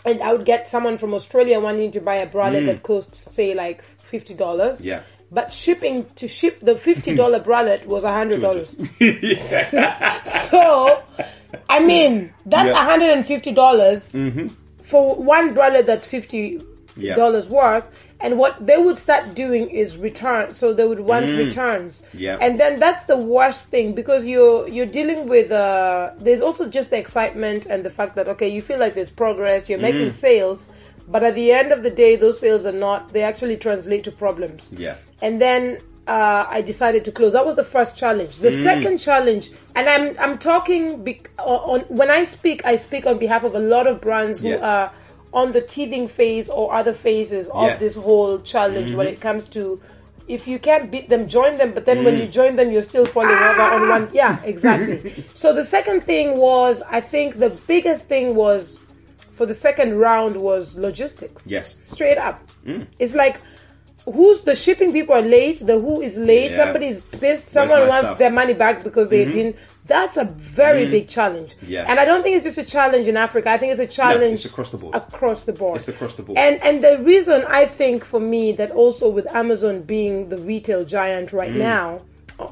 and 0.05 0.21
I 0.21 0.33
would 0.33 0.45
get 0.45 0.67
someone 0.69 0.97
from 0.97 1.13
Australia 1.13 1.59
wanting 1.59 1.91
to 1.91 1.99
buy 2.01 2.15
a 2.15 2.27
bralette 2.27 2.67
that 2.67 2.83
costs 2.83 3.33
say 3.33 3.53
like 3.55 3.83
fifty 3.97 4.33
dollars. 4.35 4.81
Mm. 4.81 4.85
Yeah. 4.85 5.01
But 5.31 5.51
shipping 5.51 6.05
to 6.15 6.27
ship 6.27 6.59
the 6.61 6.75
fifty 6.75 7.13
dollar 7.15 7.39
bralette 7.49 7.85
was 7.87 8.03
a 8.03 8.11
hundred 8.13 8.41
dollars. 8.41 8.69
so, 10.49 11.03
I 11.69 11.79
mean, 11.79 12.33
that's 12.45 12.69
Yeah. 12.69 12.85
hundred 12.85 13.09
and 13.11 13.25
fifty 13.25 13.51
dollars 13.51 14.09
for 14.83 15.15
one 15.15 15.53
bralette 15.55 15.85
that's 15.85 16.07
fifty 16.07 16.61
Yeah. 16.95 17.15
dollars 17.15 17.49
worth. 17.49 17.83
And 18.19 18.39
what 18.39 18.65
they 18.65 18.77
would 18.77 18.97
start 18.97 19.35
doing 19.35 19.69
is 19.69 19.95
return. 19.95 20.53
So 20.53 20.73
they 20.73 20.87
would 20.87 20.99
want 21.01 21.29
returns. 21.29 22.01
Yeah. 22.13 22.37
And 22.41 22.59
then 22.59 22.79
that's 22.79 23.03
the 23.03 23.17
worst 23.17 23.67
thing 23.67 23.93
because 23.93 24.25
you're 24.25 24.67
you're 24.67 24.87
dealing 24.99 25.27
with 25.29 25.51
uh 25.51 26.11
there's 26.17 26.41
also 26.41 26.67
just 26.67 26.89
the 26.89 26.97
excitement 26.97 27.67
and 27.67 27.83
the 27.85 27.91
fact 27.91 28.15
that 28.15 28.27
okay 28.27 28.47
you 28.47 28.61
feel 28.61 28.79
like 28.79 28.93
there's 28.95 29.11
progress 29.11 29.69
you're 29.69 29.79
making 29.79 30.11
sales 30.11 30.65
but 31.07 31.23
at 31.23 31.35
the 31.35 31.51
end 31.51 31.71
of 31.71 31.83
the 31.83 31.89
day 31.91 32.15
those 32.15 32.39
sales 32.39 32.65
are 32.65 32.71
not 32.87 33.13
they 33.13 33.21
actually 33.21 33.55
translate 33.57 34.03
to 34.03 34.11
problems 34.11 34.69
Yeah. 34.75 34.95
and 35.21 35.39
then 35.41 35.77
uh, 36.07 36.45
I 36.49 36.61
decided 36.61 37.03
to 37.03 37.11
close. 37.11 37.33
That 37.33 37.45
was 37.45 37.57
the 37.57 37.65
first 37.65 37.97
challenge. 37.97 38.37
The 38.37 38.63
second 38.63 38.97
challenge, 38.99 39.51
and 39.75 39.89
I'm 39.89 40.17
I'm 40.17 40.37
talking 40.37 41.05
on 41.37 41.81
when 41.89 42.09
I 42.09 42.23
speak, 42.23 42.65
I 42.65 42.77
speak 42.77 43.05
on 43.05 43.17
behalf 43.17 43.43
of 43.43 43.55
a 43.55 43.59
lot 43.59 43.87
of 43.87 43.99
brands 43.99 44.39
who 44.39 44.49
Yeah. 44.51 44.69
are 44.71 44.91
on 45.33 45.51
the 45.51 45.61
teething 45.61 46.07
phase 46.07 46.49
or 46.49 46.73
other 46.73 46.93
phases 46.93 47.49
of 47.49 47.67
Yeah. 47.69 47.77
this 47.77 47.95
whole 47.95 48.39
challenge 48.39 48.91
when 48.93 49.07
mm-hmm. 49.07 49.13
it 49.13 49.21
comes 49.21 49.45
to. 49.49 49.81
If 50.27 50.45
you 50.45 50.59
can't 50.59 50.91
beat 50.91 51.07
them, 51.07 51.27
join 51.29 51.55
them. 51.55 51.71
But 51.71 51.85
then 51.85 52.03
when 52.03 52.15
mm. 52.15 52.21
you 52.21 52.27
join 52.27 52.57
them, 52.57 52.69
you're 52.69 52.83
still 52.83 53.05
falling 53.05 53.29
over 53.31 53.61
on 53.61 53.87
one. 53.87 54.09
Yeah, 54.11 54.41
exactly. 54.43 55.23
so 55.33 55.53
the 55.53 55.63
second 55.63 56.03
thing 56.03 56.37
was, 56.37 56.81
I 56.89 56.99
think 56.99 57.39
the 57.39 57.49
biggest 57.65 58.07
thing 58.07 58.35
was, 58.35 58.77
for 59.35 59.45
the 59.45 59.55
second 59.55 59.97
round 59.97 60.35
was 60.35 60.77
logistics 60.77 61.43
Yes. 61.45 61.77
straight 61.81 62.17
up. 62.17 62.45
Mm. 62.65 62.87
It's 62.99 63.15
like 63.15 63.39
who's 64.13 64.41
the 64.41 64.55
shipping 64.55 64.93
people 64.93 65.15
are 65.15 65.21
late, 65.21 65.65
the 65.65 65.79
who 65.79 66.01
is 66.01 66.17
late, 66.17 66.51
Yeah. 66.51 66.57
somebody's 66.65 66.99
pissed, 67.01 67.49
someone 67.49 67.87
wants 67.87 68.07
stuff? 68.07 68.17
their 68.17 68.31
money 68.31 68.53
back 68.53 68.83
because 68.83 69.09
they 69.09 69.23
mm-hmm. 69.23 69.31
didn't. 69.33 69.55
That's 69.87 70.17
a 70.17 70.25
very 70.25 70.85
big 70.87 71.07
challenge. 71.07 71.55
Yeah. 71.61 71.85
And 71.87 71.99
I 71.99 72.05
don't 72.05 72.21
think 72.23 72.35
it's 72.35 72.43
just 72.45 72.57
a 72.57 72.63
challenge 72.63 73.07
in 73.07 73.15
Africa. 73.17 73.49
I 73.49 73.57
think 73.57 73.71
it's 73.71 73.79
a 73.79 73.87
challenge 73.87 74.33
it's 74.33 74.45
across 74.45 74.69
the 74.69 74.77
board. 74.77 74.93
across 74.95 75.43
the 75.43 75.53
board. 75.53 75.77
It's 75.77 75.87
across 75.87 76.13
the 76.15 76.23
board. 76.23 76.37
And 76.37 76.61
and 76.61 76.83
the 76.83 76.99
reason 77.03 77.43
I 77.47 77.65
think 77.65 78.03
for 78.03 78.19
me 78.19 78.51
that 78.53 78.71
also 78.71 79.09
with 79.09 79.27
Amazon 79.33 79.81
being 79.83 80.29
the 80.29 80.37
retail 80.37 80.83
giant 80.85 81.31
right 81.33 81.53
now, 81.53 82.01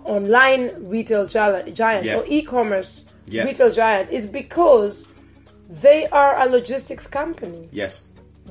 online 0.05 0.71
retail 0.89 1.25
giant 1.27 1.65
Mm. 1.75 2.03
Yeah. 2.05 2.15
or 2.17 2.23
e-commerce 2.27 3.03
Yeah. 3.27 3.43
retail 3.43 3.71
giant 3.71 4.11
is 4.11 4.25
because 4.27 5.05
they 5.69 6.07
are 6.07 6.39
a 6.39 6.45
logistics 6.49 7.07
company. 7.07 7.67
Yes. 7.71 8.01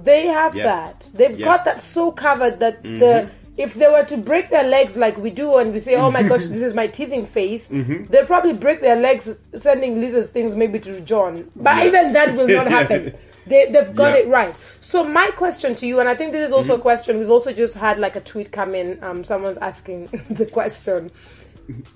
They 0.03 0.27
have 0.27 0.55
Yeah. 0.57 0.65
that. 0.65 1.09
They've. 1.15 1.31
Mm-hmm. 1.31 1.45
got 1.45 1.65
that 1.65 1.81
so 1.81 2.11
covered 2.11 2.59
that 2.61 2.83
the 2.83 3.31
if 3.57 3.75
they 3.75 3.87
were 3.89 4.05
to 4.05 4.17
break 4.17 4.51
their 4.51 4.65
legs 4.65 4.97
like 4.97 5.17
we 5.17 5.31
do 5.31 5.57
and 5.59 5.73
we 5.73 5.79
say, 5.81 5.95
"Oh 5.97 6.11
my 6.11 6.23
gosh, 6.31 6.47
this 6.47 6.63
is 6.63 6.75
my 6.75 6.87
teething 6.89 7.27
face," 7.27 7.69
Mm-hmm. 7.69 8.05
they'll 8.11 8.27
probably 8.27 8.53
break 8.53 8.81
their 8.81 8.97
legs 8.97 9.29
sending 9.57 10.01
Lisa's 10.01 10.29
things 10.29 10.55
maybe 10.55 10.79
to 10.81 11.01
John. 11.03 11.51
But 11.57 11.77
Yeah. 11.77 11.85
even 11.87 12.13
that 12.13 12.35
will 12.37 12.49
not 12.49 12.67
happen. 12.69 13.15
They, 13.47 13.71
they've 13.71 13.95
got 13.95 14.15
Yeah. 14.15 14.21
Mm-hmm. 14.23 14.29
it 14.31 14.33
right. 14.33 14.55
So 14.81 15.05
my 15.05 15.27
question 15.37 15.75
to 15.75 15.87
you, 15.87 16.01
and 16.01 16.09
I 16.09 16.15
think 16.15 16.33
this 16.33 16.47
is 16.47 16.51
also 16.53 16.77
a 16.77 16.79
question. 16.79 17.19
We've 17.19 17.31
also 17.31 17.53
just 17.53 17.75
had 17.75 17.99
like 17.99 18.17
a 18.17 18.21
tweet 18.21 18.51
come 18.53 18.75
in. 18.75 18.99
Um, 19.05 19.23
someone's 19.23 19.59
asking 19.59 20.07
the 20.31 20.47
question: 20.47 21.11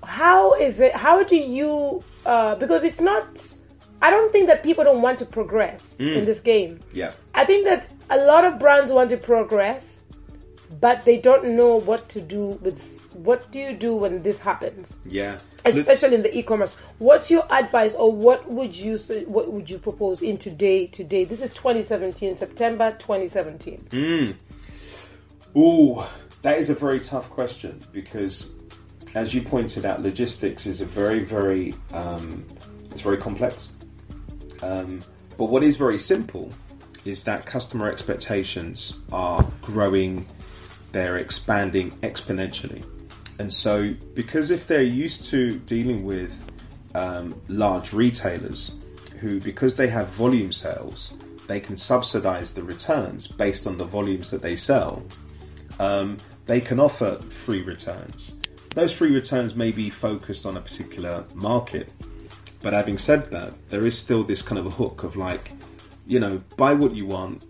How 0.03 0.53
is 0.53 0.79
it? 0.79 0.93
How 0.95 1.23
do 1.23 1.35
you? 1.35 2.03
Uh, 2.25 2.55
because 2.55 2.83
it's 2.83 2.99
not. 2.99 3.25
I 4.01 4.09
don't 4.11 4.31
think 4.31 4.47
that 4.47 4.63
people 4.63 4.83
don't 4.83 5.01
want 5.01 5.19
to 5.19 5.25
progress 5.25 5.95
Mm. 5.99 6.17
in 6.19 6.25
this 6.25 6.39
game. 6.39 6.79
Yeah. 6.93 7.11
I 7.33 7.45
think 7.45 7.65
that 7.65 7.87
a 8.09 8.17
lot 8.17 8.45
of 8.45 8.57
brands 8.59 8.91
want 8.91 9.09
to 9.09 9.17
progress, 9.17 9.98
but 10.79 11.03
they 11.03 11.17
don't 11.17 11.55
know 11.55 11.75
what 11.75 12.09
to 12.09 12.21
do 12.21 12.59
with. 12.61 13.07
What 13.13 13.51
do 13.51 13.59
you 13.59 13.73
do 13.73 13.95
when 13.95 14.21
this 14.21 14.39
happens? 14.39 14.95
Yeah. 15.05 15.39
Especially 15.65 16.15
in 16.15 16.21
the 16.21 16.37
e-commerce. 16.37 16.75
What's 16.99 17.29
your 17.29 17.45
advice, 17.51 17.95
or 17.95 18.11
what 18.11 18.49
would 18.49 18.75
you 18.75 18.97
say, 18.97 19.25
what 19.25 19.51
would 19.51 19.69
you 19.69 19.77
propose 19.79 20.21
in 20.21 20.37
today? 20.37 20.85
Today, 20.85 21.25
this 21.25 21.41
is 21.41 21.53
2017, 21.53 22.37
September 22.37 22.91
2017. 22.99 24.37
Ooh, 25.57 26.03
that 26.43 26.59
is 26.59 26.69
a 26.69 26.75
very 26.75 26.99
tough 26.99 27.29
question 27.29 27.79
because, 27.91 28.51
as 29.15 29.33
you 29.33 29.41
pointed 29.41 29.85
out, 29.85 30.01
logistics 30.01 30.65
is 30.65 30.81
a 30.81 30.85
very, 30.85 31.19
very, 31.19 31.73
um, 31.91 32.45
it's 32.91 33.01
very 33.01 33.17
complex. 33.17 33.69
Um, 34.61 35.01
but 35.37 35.45
what 35.45 35.63
is 35.63 35.75
very 35.75 35.99
simple 35.99 36.51
is 37.05 37.23
that 37.23 37.45
customer 37.45 37.89
expectations 37.89 38.93
are 39.11 39.45
growing, 39.61 40.27
they're 40.91 41.17
expanding 41.17 41.91
exponentially. 42.01 42.85
And 43.39 43.53
so, 43.53 43.93
because 44.13 44.51
if 44.51 44.67
they're 44.67 44.81
used 44.81 45.25
to 45.25 45.59
dealing 45.59 46.03
with 46.03 46.37
um, 46.95 47.39
large 47.47 47.93
retailers 47.93 48.71
who, 49.19 49.39
because 49.39 49.75
they 49.75 49.87
have 49.87 50.07
volume 50.09 50.51
sales, 50.51 51.13
they 51.47 51.59
can 51.59 51.77
subsidize 51.77 52.53
the 52.53 52.63
returns 52.63 53.27
based 53.27 53.65
on 53.65 53.77
the 53.77 53.85
volumes 53.85 54.29
that 54.31 54.41
they 54.41 54.55
sell 54.55 55.03
um, 55.79 56.17
they 56.45 56.61
can 56.61 56.79
offer 56.79 57.15
free 57.21 57.61
returns. 57.61 58.35
Those 58.75 58.91
free 58.91 59.11
returns 59.11 59.55
may 59.55 59.71
be 59.71 59.89
focused 59.89 60.45
on 60.45 60.57
a 60.57 60.61
particular 60.61 61.25
market, 61.33 61.91
but 62.61 62.73
having 62.73 62.97
said 62.97 63.31
that, 63.31 63.53
there 63.69 63.85
is 63.85 63.97
still 63.97 64.23
this 64.23 64.41
kind 64.41 64.59
of 64.59 64.65
a 64.65 64.71
hook 64.71 65.03
of 65.03 65.15
like, 65.15 65.51
you 66.05 66.19
know, 66.19 66.41
buy 66.57 66.73
what 66.73 66.93
you 66.93 67.05
want, 67.05 67.43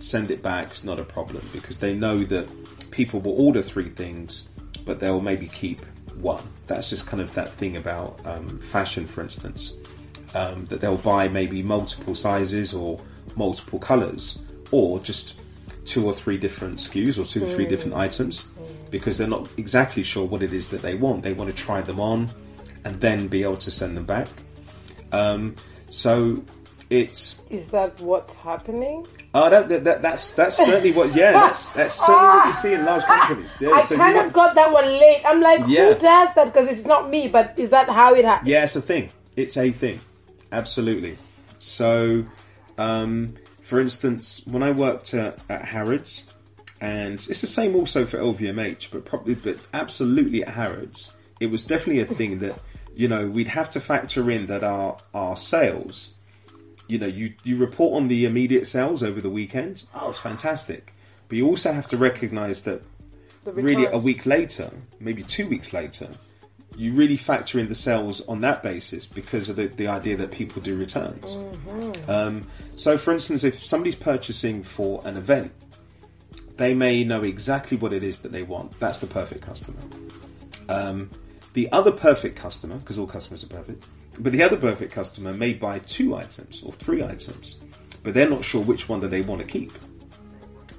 send 0.00 0.30
it 0.30 0.42
back, 0.42 0.70
it's 0.70 0.84
not 0.84 0.98
a 0.98 1.04
problem 1.04 1.42
because 1.52 1.78
they 1.78 1.94
know 1.94 2.18
that 2.24 2.48
people 2.96 3.20
will 3.20 3.38
order 3.38 3.62
three 3.62 3.90
things, 3.90 4.48
but 4.86 4.98
they'll 4.98 5.20
maybe 5.20 5.46
keep 5.46 5.84
one. 6.16 6.42
That's 6.66 6.88
just 6.88 7.06
kind 7.06 7.20
of 7.20 7.32
that 7.34 7.50
thing 7.50 7.76
about 7.76 8.18
um, 8.24 8.58
fashion, 8.58 9.06
for 9.06 9.20
instance, 9.20 9.74
um, 10.34 10.64
that 10.66 10.80
they'll 10.80 10.96
buy 10.96 11.28
maybe 11.28 11.62
multiple 11.62 12.14
sizes 12.14 12.72
or 12.72 12.98
multiple 13.36 13.78
colors, 13.78 14.38
or 14.70 14.98
just 15.00 15.34
two 15.84 16.06
or 16.06 16.14
three 16.14 16.38
different 16.38 16.78
SKUs 16.78 17.18
or 17.18 17.24
two 17.24 17.44
or 17.44 17.48
three 17.48 17.66
different 17.66 17.94
items 17.94 18.48
because 18.90 19.18
they're 19.18 19.28
not 19.28 19.48
exactly 19.58 20.02
sure 20.02 20.24
what 20.24 20.42
it 20.42 20.52
is 20.52 20.68
that 20.68 20.80
they 20.80 20.94
want. 20.94 21.22
They 21.22 21.34
want 21.34 21.54
to 21.54 21.62
try 21.62 21.82
them 21.82 22.00
on 22.00 22.28
and 22.84 22.98
then 23.00 23.28
be 23.28 23.42
able 23.42 23.58
to 23.58 23.70
send 23.70 23.96
them 23.96 24.06
back. 24.06 24.28
Um, 25.12 25.54
so 25.90 26.42
It's 26.88 27.42
Is 27.50 27.66
that 27.66 28.00
what's 28.00 28.32
happening? 28.34 29.06
oh 29.34 29.50
that, 29.50 29.68
that, 29.68 29.84
that 29.84 30.02
that's 30.02 30.30
that's 30.32 30.56
certainly 30.56 30.92
what 30.92 31.14
yeah 31.14 31.32
that's 31.40 31.70
that's 31.70 31.94
certainly 31.96 32.28
what 32.28 32.46
you 32.46 32.52
see 32.52 32.72
in 32.74 32.84
large 32.84 33.02
companies. 33.02 33.56
Yeah, 33.60 33.70
I 33.70 33.82
so 33.82 33.96
kind 33.96 34.16
of 34.18 34.32
got 34.32 34.54
that 34.54 34.72
one 34.72 34.84
late. 34.84 35.22
I'm 35.26 35.40
like, 35.40 35.62
Yeah. 35.66 35.94
who 35.94 35.98
does 35.98 36.34
that? 36.34 36.44
Because 36.52 36.68
it's 36.68 36.86
not 36.86 37.10
me, 37.10 37.26
but 37.28 37.54
is 37.58 37.70
that 37.70 37.88
how 37.88 38.14
it 38.14 38.24
happens? 38.24 38.48
Yeah, 38.48 38.62
it's 38.62 38.76
a 38.76 38.80
thing. 38.82 39.10
It's 39.34 39.56
a 39.56 39.72
thing. 39.72 40.00
Absolutely. 40.52 41.18
So, 41.58 42.24
um, 42.78 43.34
for 43.62 43.80
instance, 43.80 44.42
when 44.46 44.62
I 44.62 44.70
worked 44.70 45.12
at, 45.12 45.40
at 45.48 45.64
Harrods, 45.64 46.24
and 46.80 47.14
it's 47.14 47.40
the 47.40 47.46
same 47.48 47.74
also 47.74 48.06
for 48.06 48.18
LVMH, 48.18 48.90
but 48.92 49.04
probably, 49.04 49.34
but 49.34 49.58
absolutely 49.74 50.44
at 50.44 50.50
Harrods, 50.54 51.14
it 51.40 51.46
was 51.46 51.62
definitely 51.62 52.00
a 52.00 52.06
thing 52.06 52.38
that 52.38 52.60
you 52.94 53.08
know 53.08 53.26
we'd 53.26 53.48
have 53.48 53.70
to 53.70 53.80
factor 53.80 54.30
in 54.30 54.46
that 54.46 54.62
our 54.62 54.98
our 55.12 55.36
sales. 55.36 56.12
You 56.86 56.98
know, 56.98 57.06
you 57.06 57.34
you 57.44 57.56
report 57.56 58.00
on 58.00 58.08
the 58.08 58.24
immediate 58.24 58.66
sales 58.66 59.02
over 59.02 59.20
the 59.20 59.30
weekend. 59.30 59.84
Oh, 59.94 60.10
it's 60.10 60.18
fantastic. 60.18 60.94
But 61.28 61.36
you 61.38 61.46
also 61.46 61.72
have 61.72 61.86
to 61.88 61.96
recognise 61.96 62.62
that 62.62 62.82
really 63.44 63.86
a 63.86 63.98
week 63.98 64.26
later, 64.26 64.70
maybe 65.00 65.22
two 65.22 65.48
weeks 65.48 65.72
later, 65.72 66.08
you 66.76 66.92
really 66.92 67.16
factor 67.16 67.58
in 67.58 67.68
the 67.68 67.74
sales 67.74 68.20
on 68.28 68.40
that 68.40 68.62
basis 68.62 69.06
because 69.06 69.48
of 69.48 69.56
the, 69.56 69.66
the 69.66 69.88
idea 69.88 70.16
that 70.16 70.30
people 70.30 70.60
do 70.62 70.76
returns. 70.76 71.24
Mm-hmm. 71.24 72.10
Um, 72.10 72.46
so, 72.76 72.98
for 72.98 73.12
instance, 73.12 73.44
if 73.44 73.64
somebody's 73.64 73.94
purchasing 73.94 74.62
for 74.62 75.00
an 75.04 75.16
event, 75.16 75.52
they 76.56 76.74
may 76.74 77.04
know 77.04 77.22
exactly 77.22 77.76
what 77.76 77.92
it 77.92 78.02
is 78.02 78.20
that 78.20 78.32
they 78.32 78.42
want. 78.42 78.78
That's 78.78 78.98
the 78.98 79.06
perfect 79.06 79.42
customer. 79.42 79.78
Um, 80.68 81.10
the 81.54 81.70
other 81.72 81.92
perfect 81.92 82.36
customer, 82.36 82.76
because 82.76 82.98
all 82.98 83.06
customers 83.06 83.42
are 83.44 83.48
perfect, 83.48 83.86
but 84.18 84.32
the 84.32 84.42
other 84.42 84.56
perfect 84.56 84.92
customer 84.92 85.32
may 85.32 85.52
buy 85.52 85.78
two 85.80 86.14
items 86.16 86.62
or 86.64 86.72
three 86.72 87.02
items, 87.02 87.56
but 88.02 88.14
they're 88.14 88.28
not 88.28 88.44
sure 88.44 88.62
which 88.62 88.88
one 88.88 89.00
do 89.00 89.08
they 89.08 89.20
want 89.22 89.40
to 89.40 89.46
keep. 89.46 89.72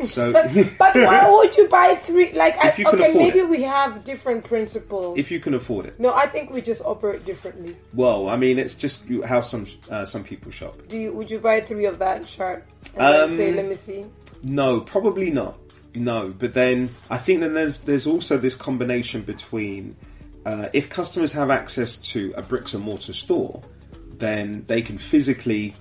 So, 0.03 0.31
But, 0.31 0.53
but 0.77 0.95
why 0.95 1.27
would 1.31 1.57
you 1.57 1.67
buy 1.69 1.95
three? 1.95 2.31
Like, 2.33 2.55
I, 2.63 2.67
If 2.69 2.77
you 2.77 2.85
can 2.85 3.01
okay, 3.01 3.13
maybe 3.15 3.39
it. 3.39 3.49
we 3.49 3.63
have 3.63 4.03
different 4.03 4.43
principles. 4.43 5.17
if 5.17 5.31
you 5.31 5.39
can 5.39 5.55
afford 5.55 5.87
it. 5.87 5.99
no, 5.99 6.13
I 6.13 6.27
think 6.27 6.51
we 6.51 6.61
just 6.61 6.83
operate 6.85 7.25
differently. 7.25 7.75
Well, 7.95 8.29
I 8.29 8.37
mean, 8.37 8.59
it's 8.59 8.75
just 8.75 9.01
how 9.25 9.39
some 9.41 9.65
uh, 9.89 10.05
some 10.05 10.23
people 10.23 10.51
shop. 10.51 10.79
Do 10.87 10.99
you? 10.99 11.13
Would 11.13 11.31
you 11.31 11.39
buy 11.39 11.61
three 11.61 11.85
of 11.85 11.97
that 11.97 12.27
shirt 12.27 12.63
and 12.95 13.31
Um, 13.31 13.37
say, 13.37 13.51
"Let 13.51 13.67
me 13.67 13.73
see"? 13.73 14.05
No, 14.43 14.81
probably 14.81 15.31
not. 15.31 15.57
No, 15.95 16.29
but 16.29 16.53
then 16.53 16.89
I 17.09 17.17
think 17.17 17.39
then 17.39 17.55
there's 17.55 17.79
there's 17.79 18.05
also 18.05 18.37
this 18.37 18.53
combination 18.53 19.23
between 19.23 19.95
uh, 20.47 20.69
if 20.79 20.85
customers 20.99 21.31
have 21.33 21.49
access 21.61 21.97
to 22.13 22.19
a 22.37 22.41
bricks 22.41 22.73
and 22.73 22.83
mortar 22.83 23.13
store, 23.13 23.61
then 24.25 24.63
they 24.67 24.81
can 24.81 24.97
physically, 24.97 25.73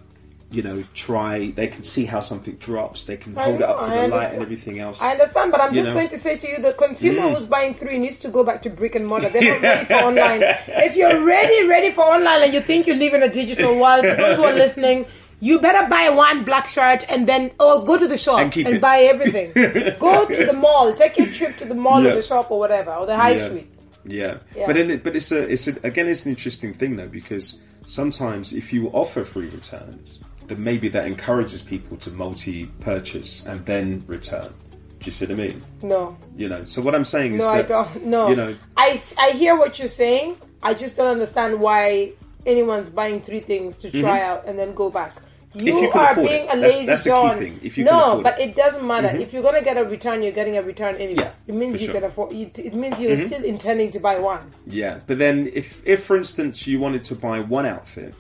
you 0.50 0.62
know, 0.66 0.82
try. 0.94 1.50
They 1.58 1.68
can 1.74 1.82
see 1.94 2.04
how 2.04 2.20
something 2.20 2.56
drops. 2.56 3.04
They 3.04 3.16
can 3.16 3.36
I 3.38 3.44
hold 3.44 3.56
it 3.56 3.62
up 3.62 3.78
to 3.86 3.90
I 3.92 4.02
the 4.02 4.08
light 4.08 4.32
and 4.34 4.42
everything 4.42 4.78
else. 4.80 5.00
I 5.00 5.12
understand, 5.12 5.52
but 5.52 5.60
I'm 5.62 5.72
You 5.74 5.80
just 5.82 5.88
know? 5.90 5.94
going 6.00 6.08
to 6.10 6.18
say 6.18 6.36
to 6.42 6.46
you, 6.50 6.58
the 6.68 6.72
consumer 6.72 7.32
who's 7.32 7.46
buying 7.46 7.74
three 7.74 7.98
needs 7.98 8.18
to 8.24 8.28
go 8.28 8.42
back 8.44 8.60
to 8.62 8.70
brick 8.70 8.94
and 8.94 9.06
mortar. 9.06 9.28
They're 9.28 9.52
not 9.52 9.62
ready 9.62 9.84
for 9.86 9.94
online. 10.10 10.40
If 10.88 10.96
you're 10.96 11.24
ready, 11.24 11.66
ready 11.66 11.90
for 11.92 12.02
online, 12.04 12.42
and 12.44 12.52
you 12.54 12.60
think 12.60 12.86
you 12.88 12.94
live 12.94 13.14
in 13.14 13.22
a 13.22 13.32
digital 13.32 13.72
world, 13.80 14.04
those 14.04 14.36
who 14.36 14.44
are 14.44 14.52
listening, 14.64 15.06
you 15.40 15.60
better 15.60 15.88
buy 15.88 16.08
one 16.10 16.44
black 16.44 16.66
shirt 16.66 17.04
and 17.10 17.28
then 17.28 17.50
oh 17.60 17.84
go 17.84 17.98
to 17.98 18.08
the 18.08 18.16
shop 18.16 18.38
And 18.40 18.56
it. 18.56 18.80
buy 18.80 18.98
everything. 19.12 19.52
go 20.08 20.24
to 20.26 20.42
the 20.46 20.52
mall, 20.54 20.94
take 20.94 21.18
your 21.18 21.26
trip 21.38 21.56
to 21.58 21.64
the 21.66 21.74
mall 21.74 22.02
Yeah. 22.02 22.12
or 22.12 22.14
the 22.16 22.22
shop 22.22 22.50
or 22.50 22.58
whatever, 22.58 22.92
or 22.94 23.04
the 23.06 23.16
high 23.16 23.36
Yeah. 23.36 23.48
street. 23.48 23.68
Yeah. 24.06 24.38
Yeah. 24.54 24.66
but 24.66 24.76
then 24.76 24.90
it, 24.90 25.04
but 25.04 25.16
it's 25.16 25.32
a 25.32 25.42
it's 25.42 25.68
a, 25.68 25.76
again 25.82 26.08
it's 26.08 26.24
an 26.24 26.30
interesting 26.30 26.74
thing 26.74 26.96
though 26.96 27.08
because 27.08 27.60
sometimes 27.84 28.52
if 28.52 28.72
you 28.72 28.88
offer 28.88 29.24
free 29.24 29.48
returns, 29.48 30.20
then 30.46 30.62
maybe 30.62 30.88
that 30.90 31.06
encourages 31.06 31.62
people 31.62 31.96
to 31.98 32.10
multi-purchase 32.10 33.46
and 33.46 33.64
then 33.66 34.04
return. 34.06 34.52
Do 34.98 35.06
you 35.06 35.12
see 35.12 35.26
what 35.26 35.32
I 35.32 35.36
mean? 35.36 35.62
No, 35.82 36.16
You 36.36 36.48
know. 36.48 36.64
So 36.64 36.80
what 36.80 36.94
I'm 36.94 37.04
saying 37.04 37.34
is 37.34 37.44
no, 37.44 37.52
that 37.52 37.64
I 37.64 37.68
don't. 37.68 38.06
No, 38.06 38.28
you 38.28 38.36
know 38.36 38.56
I 38.76 39.00
I 39.18 39.30
hear 39.30 39.56
what 39.56 39.78
you're 39.78 39.88
saying. 39.88 40.36
I 40.62 40.74
just 40.74 40.96
don't 40.96 41.08
understand 41.08 41.60
why 41.60 42.12
anyone's 42.46 42.90
buying 42.90 43.20
three 43.20 43.40
things 43.40 43.76
to 43.78 43.90
try 43.90 44.00
mm-hmm. 44.00 44.30
out 44.30 44.46
and 44.46 44.58
then 44.58 44.74
go 44.74 44.90
back. 44.90 45.12
You, 45.58 45.72
Mm-hmm. 45.72 45.84
you 45.84 45.90
are 45.92 46.10
afford 46.12 46.26
it. 46.26 46.28
being 46.30 46.42
a 46.44 46.46
That's- 46.46 46.62
lazy 46.74 46.86
that's 46.86 47.02
the 47.04 47.10
key 47.10 47.14
John. 47.28 47.38
thing. 47.38 47.60
If 47.62 47.78
you 47.78 47.84
no, 47.84 48.20
but 48.22 48.34
it. 48.38 48.40
Mm-hmm. 48.42 48.50
it 48.50 48.56
doesn't 48.56 48.86
matter. 48.86 49.08
If 49.08 49.32
you're 49.32 49.42
gonna 49.42 49.62
get 49.62 49.76
a 49.78 49.84
return, 49.84 50.22
you're 50.22 50.32
getting 50.32 50.56
a 50.58 50.62
return 50.62 50.96
anyway. 50.96 51.22
Yeah, 51.22 51.32
it 51.46 51.54
means 51.54 51.80
you 51.80 51.86
sure. 51.86 51.94
Mm-hmm. 51.94 52.02
can 52.02 52.10
afford. 52.10 52.32
It, 52.32 52.58
it 52.58 52.74
means 52.74 53.00
you're 53.00 53.16
still 53.26 53.42
intending 53.44 53.90
to 53.92 53.98
buy 54.00 54.18
one. 54.18 54.50
Yeah, 54.66 55.00
but 55.06 55.18
then 55.18 55.50
if, 55.54 55.80
if 55.86 56.04
for 56.04 56.16
instance 56.16 56.66
you 56.66 56.78
wanted 56.80 57.04
to 57.04 57.14
buy 57.14 57.40
one 57.40 57.64
outfit 57.66 58.14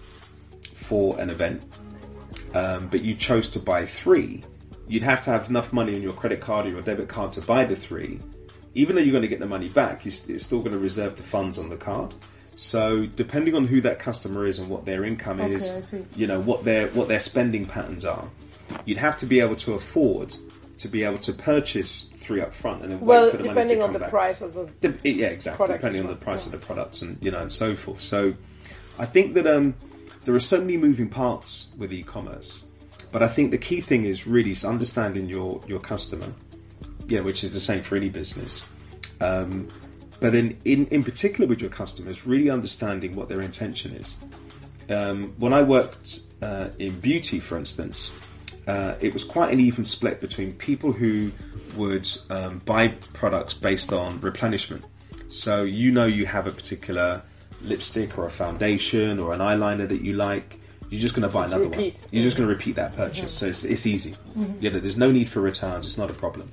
for 0.74 1.18
an 1.20 1.28
event, 1.30 1.62
um, 2.54 2.88
but 2.88 3.02
you 3.02 3.14
chose 3.14 3.48
to 3.50 3.58
buy 3.58 3.84
three, 3.84 4.44
you'd 4.88 5.02
have 5.02 5.22
to 5.24 5.30
have 5.30 5.50
enough 5.50 5.72
money 5.72 5.94
on 5.94 6.02
your 6.02 6.12
credit 6.12 6.40
card 6.40 6.66
or 6.66 6.70
your 6.70 6.82
debit 6.82 7.08
card 7.08 7.32
to 7.34 7.40
buy 7.42 7.64
the 7.64 7.76
three. 7.76 8.20
Even 8.74 8.94
though 8.94 9.02
you're 9.02 9.12
going 9.12 9.22
to 9.22 9.28
get 9.28 9.40
the 9.40 9.46
money 9.46 9.68
back, 9.68 10.04
you're 10.04 10.38
still 10.38 10.60
going 10.60 10.72
to 10.72 10.78
reserve 10.78 11.16
the 11.16 11.22
funds 11.22 11.58
on 11.58 11.70
the 11.70 11.76
card. 11.76 12.12
So 12.66 13.06
depending 13.06 13.54
on 13.54 13.64
who 13.66 13.80
that 13.82 14.00
customer 14.00 14.44
is 14.44 14.58
and 14.58 14.68
what 14.68 14.84
their 14.84 15.04
income 15.04 15.40
Okay, 15.40 15.54
is, 15.54 15.94
you 16.16 16.26
know 16.26 16.40
what 16.40 16.64
their 16.64 16.88
what 16.88 17.06
their 17.06 17.20
spending 17.20 17.64
patterns 17.64 18.04
are, 18.04 18.28
you'd 18.84 18.98
have 18.98 19.16
to 19.18 19.26
be 19.26 19.38
able 19.38 19.54
to 19.56 19.74
afford 19.74 20.34
to 20.78 20.88
be 20.88 21.04
able 21.04 21.18
to 21.18 21.32
purchase 21.32 22.06
three 22.18 22.40
up 22.40 22.52
front 22.52 22.82
and 22.82 22.90
then 22.90 23.00
wait 23.00 23.06
Well, 23.06 23.30
for 23.30 23.36
the 23.36 23.44
money 23.44 23.54
depending 23.54 23.78
to 23.78 23.82
on 23.84 23.86
come 23.88 23.92
the 23.94 23.98
back. 24.00 24.10
price 24.10 24.40
of 24.40 24.52
the. 24.80 24.98
Yeah, 25.04 25.28
exactly. 25.28 25.68
Depending 25.68 26.02
on 26.02 26.08
the 26.08 26.16
price 26.16 26.42
yeah. 26.44 26.54
of 26.54 26.60
the 26.60 26.66
products 26.66 27.02
and 27.02 27.16
you 27.20 27.30
know 27.30 27.40
and 27.40 27.52
so 27.52 27.76
forth. 27.76 28.02
So, 28.02 28.34
I 28.98 29.06
think 29.06 29.34
that 29.34 29.46
um, 29.46 29.74
there 30.24 30.34
are 30.34 30.40
so 30.40 30.60
many 30.60 30.76
moving 30.76 31.08
parts 31.08 31.68
with 31.78 31.92
e-commerce, 31.92 32.64
but 33.12 33.22
I 33.22 33.28
think 33.28 33.52
the 33.52 33.58
key 33.58 33.80
thing 33.80 34.06
is 34.06 34.26
really 34.26 34.56
understanding 34.64 35.28
your 35.28 35.62
your 35.68 35.78
customer. 35.78 36.32
Yeah, 37.06 37.20
which 37.20 37.44
is 37.44 37.52
the 37.52 37.60
same 37.60 37.84
for 37.84 37.94
any 37.94 38.08
business. 38.08 38.64
Um, 39.20 39.68
but 40.20 40.34
in, 40.34 40.58
in 40.64 40.86
in 40.88 41.04
particular 41.04 41.46
with 41.46 41.60
your 41.60 41.70
customers, 41.70 42.26
really 42.26 42.50
understanding 42.50 43.14
what 43.14 43.28
their 43.28 43.40
intention 43.40 43.92
is. 43.92 44.16
Um, 44.88 45.34
when 45.38 45.52
I 45.52 45.62
worked 45.62 46.20
uh, 46.42 46.68
in 46.78 47.00
beauty, 47.00 47.40
for 47.40 47.58
instance, 47.58 48.10
uh, 48.66 48.94
it 49.00 49.12
was 49.12 49.24
quite 49.24 49.52
an 49.52 49.60
even 49.60 49.84
split 49.84 50.20
between 50.20 50.52
people 50.54 50.92
who 50.92 51.32
would 51.76 52.08
um, 52.30 52.60
buy 52.64 52.88
products 53.12 53.54
based 53.54 53.92
on 53.92 54.20
replenishment. 54.20 54.84
So 55.28 55.64
you 55.64 55.90
know 55.90 56.06
you 56.06 56.26
have 56.26 56.46
a 56.46 56.50
particular 56.50 57.22
lipstick 57.62 58.16
or 58.18 58.26
a 58.26 58.30
foundation 58.30 59.18
or 59.18 59.32
an 59.32 59.40
eyeliner 59.40 59.88
that 59.88 60.02
you 60.02 60.14
like. 60.14 60.60
You're 60.88 61.00
just 61.00 61.16
going 61.16 61.28
to 61.28 61.34
buy 61.34 61.46
another 61.46 61.64
repeat. 61.64 61.94
one. 61.94 62.08
You're 62.12 62.22
just 62.22 62.36
going 62.36 62.48
to 62.48 62.54
repeat 62.54 62.76
that 62.76 62.94
purchase. 62.94 63.32
So 63.32 63.46
it's, 63.46 63.64
it's 63.64 63.86
easy. 63.86 64.14
You 64.60 64.70
know, 64.70 64.78
there's 64.78 64.96
no 64.96 65.10
need 65.10 65.28
for 65.28 65.40
returns. 65.40 65.86
It's 65.86 65.98
not 65.98 66.10
a 66.10 66.14
problem. 66.14 66.48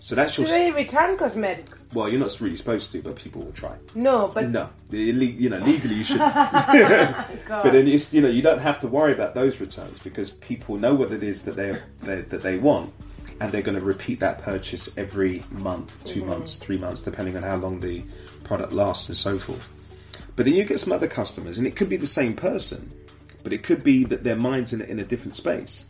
So 0.00 0.14
that's 0.14 0.38
your 0.38 0.46
Do 0.46 0.52
they 0.52 0.70
return 0.70 1.18
cosmetics? 1.18 1.83
Well. 1.94 2.08
You're 2.08 2.20
not 2.20 2.38
really 2.40 2.56
supposed 2.56 2.92
to, 2.92 3.00
but 3.02 3.16
people 3.16 3.42
will 3.42 3.52
try. 3.52 3.76
No, 3.94 4.28
but 4.28 4.50
No, 4.50 4.68
you 4.90 5.48
know 5.48 5.58
legally 5.58 5.94
you 5.96 6.04
should. 6.04 6.18
but 6.18 7.70
then 7.72 7.86
it's 7.86 8.12
you 8.12 8.20
know 8.20 8.28
you 8.28 8.42
don't 8.42 8.58
have 8.60 8.80
to 8.80 8.86
worry 8.88 9.12
about 9.12 9.34
those 9.34 9.60
returns 9.60 9.98
because 10.00 10.30
people 10.30 10.76
know 10.76 10.94
what 10.94 11.10
it 11.12 11.22
is 11.22 11.42
that 11.42 11.56
they 11.56 11.78
they 12.02 12.20
that 12.22 12.42
they 12.42 12.58
want, 12.58 12.92
and 13.40 13.50
they're 13.52 13.62
going 13.62 13.78
to 13.78 13.84
repeat 13.84 14.20
that 14.20 14.42
purchase 14.42 14.90
every 14.96 15.42
month, 15.50 16.02
2 16.04 16.20
Mm-hmm. 16.20 16.28
months, 16.30 16.56
three 16.56 16.78
months, 16.78 17.00
depending 17.02 17.36
on 17.36 17.42
how 17.42 17.56
long 17.56 17.80
the 17.80 18.02
product 18.44 18.72
lasts 18.72 19.08
and 19.08 19.16
so 19.16 19.38
forth. 19.38 19.68
But 20.36 20.46
then 20.46 20.54
you 20.54 20.64
get 20.64 20.80
some 20.80 20.92
other 20.92 21.06
customers, 21.08 21.58
and 21.58 21.66
it 21.66 21.76
could 21.76 21.88
be 21.88 21.96
the 21.96 22.06
same 22.08 22.34
person, 22.34 22.92
but 23.42 23.52
it 23.52 23.62
could 23.62 23.84
be 23.84 24.04
that 24.04 24.24
their 24.24 24.36
mind's 24.36 24.72
in 24.72 24.80
in 24.82 24.98
a 24.98 25.04
different 25.04 25.36
space, 25.36 25.86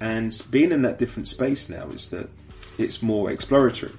and 0.00 0.30
being 0.50 0.72
in 0.72 0.82
that 0.82 0.98
different 0.98 1.28
space 1.28 1.68
now 1.68 1.86
is 1.88 2.08
that 2.08 2.28
it's 2.76 3.02
more 3.02 3.30
exploratory. 3.30 3.92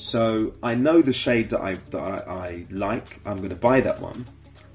So 0.00 0.54
I 0.62 0.74
know 0.74 1.02
the 1.02 1.12
shade 1.12 1.50
that 1.50 1.60
I 1.60 1.74
that 1.90 2.00
I, 2.00 2.16
I 2.32 2.66
like. 2.70 3.20
I'm 3.26 3.36
going 3.36 3.50
to 3.50 3.54
buy 3.54 3.82
that 3.82 4.00
one, 4.00 4.26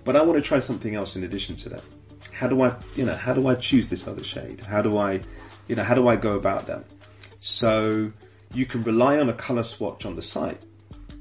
but 0.03 0.15
I 0.15 0.21
want 0.21 0.41
to 0.41 0.47
try 0.47 0.59
something 0.59 0.93
else 0.93 1.15
in 1.15 1.23
addition 1.23 1.55
to 1.57 1.69
that. 1.69 1.83
How 2.31 2.47
do 2.47 2.61
I, 2.61 2.75
you 2.95 3.05
know, 3.05 3.15
how 3.15 3.33
do 3.33 3.47
I 3.47 3.55
choose 3.55 3.87
this 3.87 4.07
other 4.07 4.23
shade? 4.23 4.61
How 4.61 4.83
do 4.83 4.97
I, 4.97 5.21
you 5.67 5.75
know, 5.75 5.83
how 5.83 5.95
do 5.95 6.07
I 6.07 6.15
go 6.15 6.35
about 6.35 6.67
that? 6.67 6.85
So 7.39 8.11
you 8.53 8.67
can 8.67 8.83
rely 8.83 9.17
on 9.17 9.27
a 9.27 9.33
color 9.33 9.63
swatch 9.63 10.05
on 10.05 10.15
the 10.15 10.21
site, 10.21 10.61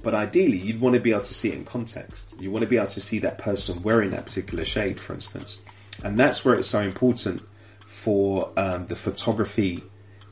but 0.03 0.15
ideally 0.15 0.59
you'd 0.59 0.83
want 0.83 0.95
to 0.95 1.01
be 1.01 1.11
able 1.11 1.23
to 1.23 1.35
see 1.35 1.49
it 1.49 1.55
in 1.55 1.65
context. 1.65 2.35
You 2.39 2.51
want 2.51 2.63
to 2.63 2.69
be 2.69 2.77
able 2.77 2.89
to 2.89 3.01
see 3.01 3.21
that 3.21 3.39
person 3.39 3.83
wearing 3.83 4.11
that 4.11 4.27
particular 4.27 4.67
shade, 4.67 5.01
for 5.01 5.15
instance, 5.15 5.63
and 6.05 6.19
that's 6.19 6.45
where 6.45 6.55
it's 6.55 6.69
so 6.69 6.81
important 6.81 7.43
for 7.79 8.53
um, 8.59 8.87
the 8.87 8.97
photography 8.97 9.83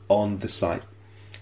on 0.09 0.37
the 0.39 0.47
site. 0.47 0.83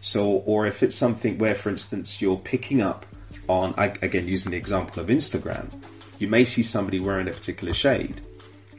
So, 0.02 0.28
or 0.28 0.66
if 0.66 0.84
it's 0.84 0.96
something 0.96 1.38
where, 1.38 1.56
for 1.56 1.70
instance, 1.70 2.22
you're 2.22 2.38
picking 2.38 2.82
up 2.82 3.06
on, 3.48 3.74
again, 3.78 4.28
using 4.28 4.52
the 4.52 4.58
example 4.58 5.02
of 5.02 5.10
Instagram, 5.10 5.68
you 6.18 6.28
may 6.28 6.44
see 6.44 6.64
somebody 6.64 7.00
wearing 7.00 7.28
a 7.28 7.32
particular 7.32 7.74
shade. 7.74 8.20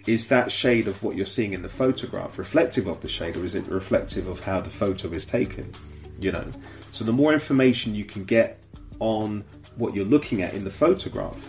Is 0.07 0.27
that 0.29 0.51
shade 0.51 0.89
of 0.89 1.01
what 1.03 1.17
you're 1.17 1.27
seeing 1.27 1.53
in 1.53 1.63
the 1.63 1.69
photograph 1.69 2.39
reflective 2.39 2.89
of 2.89 3.01
the 3.01 3.09
shade, 3.09 3.37
or 3.37 3.45
is 3.45 3.55
it 3.55 3.67
reflective 3.69 4.27
of 4.27 4.41
how 4.41 4.61
the 4.61 4.71
photo 4.71 5.13
is 5.13 5.25
taken? 5.25 5.73
You 6.19 6.33
know, 6.33 6.47
so 6.91 7.05
the 7.05 7.13
more 7.13 7.33
information 7.33 7.95
you 7.95 8.05
can 8.05 8.25
get 8.25 8.59
on 8.99 9.45
what 9.77 9.95
you're 9.95 10.05
looking 10.05 10.43
at 10.43 10.55
in 10.55 10.65
the 10.65 10.71
photograph, 10.71 11.41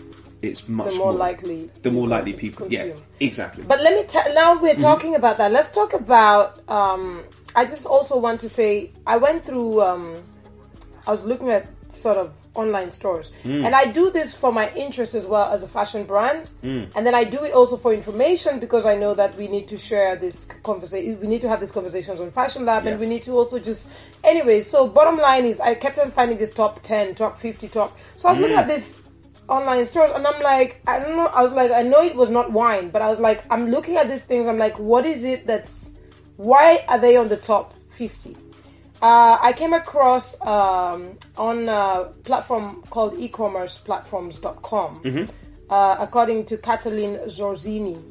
it's 0.43 0.67
much 0.67 0.93
the 0.93 0.99
more 0.99 1.13
likely 1.13 1.71
the 1.81 1.91
more 1.91 2.07
likely 2.07 2.33
to 2.33 2.37
people. 2.37 2.67
Yeah, 2.71 2.93
exactly. 3.19 3.63
But 3.63 3.81
let 3.81 3.95
me 3.95 4.03
tell. 4.03 4.31
Now 4.35 4.61
we're 4.61 4.75
talking 4.75 5.15
about 5.15 5.37
that. 5.37 5.51
Let's 5.51 5.69
talk 5.69 5.93
about. 5.93 6.61
Um, 6.69 7.23
I 7.55 7.65
just 7.65 7.85
also 7.85 8.17
want 8.17 8.41
to 8.41 8.49
say 8.49 8.91
I 9.05 9.17
went 9.17 9.45
through. 9.45 9.81
Um, 9.81 10.21
I 11.05 11.11
was 11.11 11.23
looking 11.23 11.49
at 11.49 11.67
sort 11.89 12.17
of 12.17 12.33
online 12.55 12.91
stores, 12.91 13.33
hmm. 13.43 13.65
and 13.65 13.75
I 13.75 13.85
do 13.85 14.09
this 14.09 14.33
for 14.33 14.53
my 14.53 14.71
interest 14.73 15.15
as 15.15 15.25
well 15.25 15.51
as 15.51 15.63
a 15.63 15.67
fashion 15.67 16.05
brand, 16.05 16.47
hmm. 16.61 16.85
and 16.95 17.05
then 17.05 17.13
I 17.13 17.23
do 17.23 17.43
it 17.43 17.53
also 17.53 17.77
for 17.77 17.93
information 17.93 18.59
because 18.59 18.85
I 18.85 18.95
know 18.95 19.13
that 19.13 19.35
we 19.35 19.47
need 19.47 19.67
to 19.69 19.77
share 19.77 20.15
this 20.15 20.45
conversation. 20.63 21.19
We 21.19 21.27
need 21.27 21.41
to 21.41 21.49
have 21.49 21.59
these 21.59 21.71
conversations 21.71 22.21
on 22.21 22.31
Fashion 22.31 22.65
Lab, 22.65 22.85
and 22.85 22.99
we 22.99 23.05
need 23.05 23.23
to 23.23 23.31
also 23.31 23.59
just. 23.59 23.87
Anyway, 24.23 24.61
so 24.61 24.87
bottom 24.87 25.17
line 25.17 25.43
is, 25.43 25.59
I 25.59 25.75
kept 25.75 25.99
on 25.99 26.09
finding 26.11 26.37
this 26.37 26.53
top 26.53 26.81
ten, 26.83 27.15
top 27.15 27.39
fifty, 27.39 27.67
top. 27.67 27.97
So 28.15 28.29
I 28.29 28.31
was 28.31 28.39
looking 28.39 28.55
hmm. 28.55 28.61
at 28.61 28.67
this 28.67 29.03
online 29.49 29.85
stores 29.85 30.11
and 30.13 30.25
I'm 30.25 30.41
like, 30.41 30.81
I 30.87 30.99
don't 30.99 31.15
know. 31.15 31.27
I 31.27 31.43
was 31.43 31.53
like, 31.53 31.71
I 31.71 31.81
know 31.81 32.01
it 32.01 32.15
was 32.15 32.29
not 32.29 32.51
wine, 32.51 32.89
but 32.89 33.01
I 33.01 33.09
was 33.09 33.19
like, 33.19 33.43
I'm 33.49 33.69
looking 33.69 33.97
at 33.97 34.07
these 34.07 34.21
things. 34.21 34.47
I'm 34.47 34.57
like, 34.57 34.79
what 34.79 35.05
is 35.05 35.23
it 35.23 35.45
that's, 35.47 35.91
why 36.37 36.83
are 36.87 36.99
they 36.99 37.17
on 37.17 37.29
the 37.29 37.37
top 37.37 37.73
50? 37.97 38.35
Uh, 39.01 39.37
I 39.41 39.53
came 39.53 39.73
across 39.73 40.39
um, 40.41 41.17
on 41.37 41.67
a 41.67 42.11
platform 42.23 42.83
called 42.89 43.17
ecommerceplatforms.com, 43.17 45.29
uh, 45.69 45.95
according 45.99 46.45
to 46.45 46.57
Catalin 46.57 47.17
Zorzini. 47.27 48.01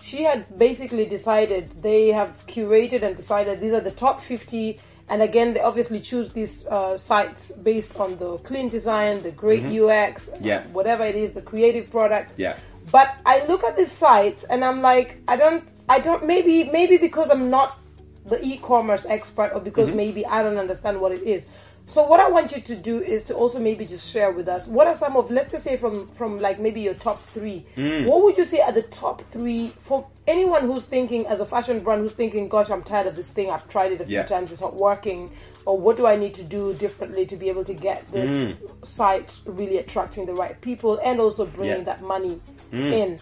She 0.00 0.22
had 0.22 0.56
basically 0.58 1.06
decided, 1.06 1.82
they 1.82 2.12
have 2.12 2.46
curated 2.46 3.02
and 3.02 3.16
decided 3.16 3.60
these 3.60 3.72
are 3.72 3.80
the 3.80 3.90
top 3.90 4.20
50 4.20 4.78
and 5.08 5.22
again, 5.22 5.54
they 5.54 5.60
obviously 5.60 6.00
choose 6.00 6.32
these 6.32 6.66
uh, 6.66 6.96
sites 6.96 7.52
based 7.62 7.96
on 7.96 8.16
the 8.18 8.38
clean 8.38 8.68
design, 8.68 9.22
the 9.22 9.30
great 9.30 9.64
UX, 9.64 10.28
Yeah. 10.40 10.64
whatever 10.72 11.04
it 11.04 11.14
is, 11.14 11.32
the 11.32 11.42
creative 11.42 11.90
products. 11.90 12.38
Yeah. 12.38 12.56
But 12.90 13.16
I 13.26 13.44
look 13.46 13.64
at 13.64 13.76
these 13.76 13.92
sites 13.92 14.44
and 14.44 14.64
I'm 14.64 14.80
like, 14.80 15.20
I 15.26 15.36
don't, 15.36 15.64
I 15.88 15.98
don't. 15.98 16.26
Maybe, 16.26 16.64
maybe 16.64 16.96
because 16.96 17.30
I'm 17.30 17.50
not 17.50 17.78
the 18.24 18.44
e-commerce 18.44 19.06
expert, 19.06 19.52
or 19.54 19.60
because 19.60 19.88
mm-hmm. 19.88 19.96
maybe 19.96 20.26
I 20.26 20.42
don't 20.42 20.58
understand 20.58 21.00
what 21.00 21.12
it 21.12 21.22
is. 21.22 21.46
So 21.88 22.04
what 22.04 22.18
I 22.18 22.28
want 22.28 22.50
you 22.50 22.60
to 22.60 22.74
do 22.74 23.00
is 23.00 23.22
to 23.24 23.34
also 23.34 23.60
maybe 23.60 23.86
just 23.86 24.08
share 24.10 24.32
with 24.32 24.48
us 24.48 24.66
what 24.66 24.88
are 24.88 24.96
some 24.96 25.16
of 25.16 25.30
let's 25.30 25.52
just 25.52 25.62
say 25.62 25.76
from 25.76 26.08
from 26.08 26.38
like 26.38 26.58
maybe 26.58 26.80
your 26.80 26.94
top 26.94 27.20
three. 27.20 27.64
Mm. 27.76 28.06
What 28.06 28.24
would 28.24 28.36
you 28.36 28.44
say 28.44 28.60
are 28.60 28.72
the 28.72 28.82
top 28.82 29.22
three 29.30 29.68
for 29.84 30.04
anyone 30.26 30.62
who's 30.62 30.82
thinking 30.82 31.28
as 31.28 31.38
a 31.38 31.46
fashion 31.46 31.78
brand 31.78 32.00
who's 32.00 32.12
thinking, 32.12 32.48
gosh, 32.48 32.70
I'm 32.70 32.82
tired 32.82 33.06
of 33.06 33.14
this 33.14 33.28
thing. 33.28 33.50
I've 33.50 33.68
tried 33.68 33.92
it 33.92 34.00
a 34.00 34.04
few 34.04 34.16
Yeah. 34.16 34.24
times. 34.24 34.50
It's 34.50 34.60
not 34.60 34.74
working. 34.74 35.30
Or 35.64 35.78
what 35.78 35.96
do 35.96 36.06
I 36.06 36.16
need 36.16 36.34
to 36.34 36.42
do 36.42 36.74
differently 36.74 37.24
to 37.26 37.36
be 37.36 37.48
able 37.48 37.64
to 37.64 37.74
get 37.74 38.10
this 38.10 38.30
mm. 38.30 38.56
site 38.84 39.38
really 39.46 39.78
attracting 39.78 40.26
the 40.26 40.34
right 40.34 40.60
people 40.60 40.98
and 41.04 41.20
also 41.20 41.46
bringing 41.46 41.78
Yeah. 41.78 41.84
that 41.84 42.02
money 42.02 42.40
in? 42.78 43.20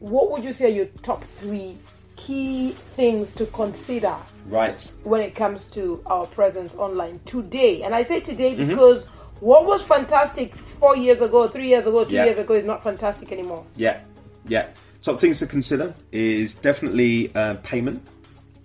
What 0.00 0.30
would 0.30 0.44
you 0.44 0.52
say 0.52 0.66
are 0.66 0.74
your 0.74 0.86
top 1.02 1.24
three 1.38 1.78
key 2.16 2.70
things 2.96 3.32
to 3.34 3.44
consider 3.46 4.14
right. 4.48 4.90
when 5.02 5.20
it 5.20 5.34
comes 5.34 5.64
to 5.64 6.00
our 6.06 6.24
presence 6.26 6.74
online 6.76 7.20
today. 7.26 7.82
And 7.82 7.94
I 7.94 8.02
say 8.02 8.20
today 8.20 8.54
Mm-hmm. 8.54 8.68
because 8.70 9.06
what 9.40 9.66
was 9.66 9.82
fantastic 9.82 10.54
four 10.54 10.96
years 10.96 11.20
ago, 11.20 11.48
three 11.48 11.68
years 11.68 11.86
ago, 11.86 12.04
two 12.04 12.14
Yeah. 12.14 12.24
years 12.24 12.38
ago 12.38 12.54
is 12.54 12.64
not 12.64 12.82
fantastic 12.82 13.30
anymore. 13.30 13.64
Yeah, 13.76 14.00
yeah. 14.46 14.68
Top 15.02 15.20
things 15.20 15.38
to 15.40 15.46
consider 15.46 15.94
is 16.12 16.54
definitely 16.54 17.30
uh, 17.34 17.54
payment. 17.62 18.00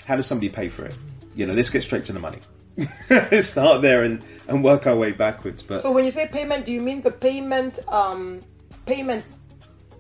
How 0.06 0.16
does 0.16 0.26
somebody 0.26 0.48
pay 0.50 0.70
for 0.70 0.86
it? 0.86 0.96
You 1.36 1.46
know, 1.46 1.54
let's 1.54 1.70
get 1.70 1.84
straight 1.84 2.06
to 2.06 2.14
the 2.14 2.20
money. 2.20 2.40
Start 3.42 3.82
there 3.82 4.04
and, 4.04 4.22
and 4.48 4.64
work 4.64 4.88
our 4.88 4.96
way 4.96 5.12
backwards. 5.12 5.64
But 5.64 5.82
So 5.82 5.92
when 5.92 6.06
you 6.06 6.12
say 6.12 6.28
payment, 6.28 6.66
do 6.66 6.72
you 6.72 6.82
mean 6.82 7.02
the 7.02 7.12
payment 7.12 7.80
um 7.90 8.42
payment 8.86 9.26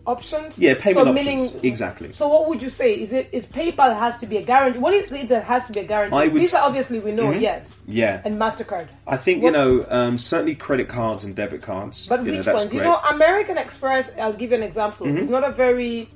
options? 0.05 0.57
yeah, 0.57 0.73
payment 0.73 1.05
so 1.05 1.09
options. 1.09 1.25
meaning 1.25 1.59
exactly. 1.63 2.11
So 2.11 2.27
what 2.27 2.47
would 2.49 2.61
you 2.61 2.69
say? 2.69 2.93
Is 2.99 3.13
it 3.13 3.29
is 3.31 3.45
PayPal 3.45 3.97
has 3.97 4.17
to 4.19 4.25
be 4.25 4.37
a 4.37 4.41
guarantee? 4.43 4.79
What 4.79 4.93
is 4.93 5.11
it 5.11 5.29
that 5.29 5.43
has 5.45 5.65
to 5.67 5.73
be 5.73 5.81
a 5.81 5.83
guarantee? 5.83 6.15
I 6.15 6.27
would 6.27 6.33
Visa 6.39 6.57
s- 6.57 6.61
Mm-hmm. 6.61 6.67
obviously 6.69 6.99
we 6.99 7.11
know, 7.11 7.31
yes. 7.31 7.79
yeah. 7.87 8.21
And 8.25 8.39
MasterCard. 8.39 8.87
I 9.07 9.17
think, 9.17 9.43
What- 9.43 9.53
you 9.53 9.57
know, 9.59 9.85
um, 9.89 10.17
certainly 10.17 10.55
credit 10.55 10.87
cards 10.89 11.23
and 11.23 11.35
debit 11.35 11.61
cards. 11.61 12.07
But 12.07 12.23
you 12.23 12.31
know, 12.31 12.37
which 12.37 12.45
that's 12.45 12.57
ones? 12.59 12.73
You 12.73 12.79
great. 12.79 12.89
Mm-hmm. 12.89 13.05
know, 13.09 13.15
American 13.15 13.57
Express. 13.57 14.11
I'll 14.19 14.33
give 14.33 14.51
you 14.51 14.57
an 14.57 14.63
example. 14.63 15.05
It's 15.17 15.29
not 15.29 15.43
a 15.43 15.51
very. 15.51 16.09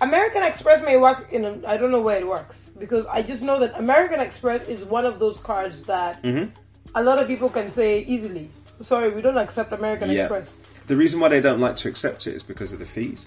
American 0.00 0.42
Express 0.42 0.82
may 0.82 0.96
work 0.96 1.28
in. 1.32 1.44
A, 1.44 1.60
I 1.66 1.76
don't 1.76 1.90
know 1.92 2.00
where 2.00 2.18
it 2.18 2.26
works 2.26 2.70
because 2.78 3.06
I 3.06 3.22
just 3.22 3.42
know 3.42 3.60
that 3.60 3.78
American 3.78 4.18
Express 4.20 4.66
is 4.68 4.84
one 4.84 5.06
of 5.06 5.18
those 5.18 5.38
cards 5.38 5.82
that 5.82 6.22
Mm-hmm. 6.22 6.50
a 6.96 7.02
lot 7.02 7.18
of 7.20 7.28
people 7.28 7.48
can 7.48 7.70
say 7.70 8.00
easily. 8.00 8.50
Sorry, 8.82 9.10
we 9.10 9.22
don't 9.22 9.38
accept 9.38 9.72
American 9.72 10.10
Yeah. 10.10 10.22
Express. 10.22 10.56
The 10.86 10.96
reason 10.96 11.20
why 11.20 11.28
they 11.28 11.40
don't 11.40 11.60
like 11.60 11.76
to 11.76 11.88
accept 11.88 12.26
it 12.26 12.34
is 12.34 12.42
because 12.42 12.72
of 12.72 12.78
the 12.78 12.86
fees. 12.86 13.26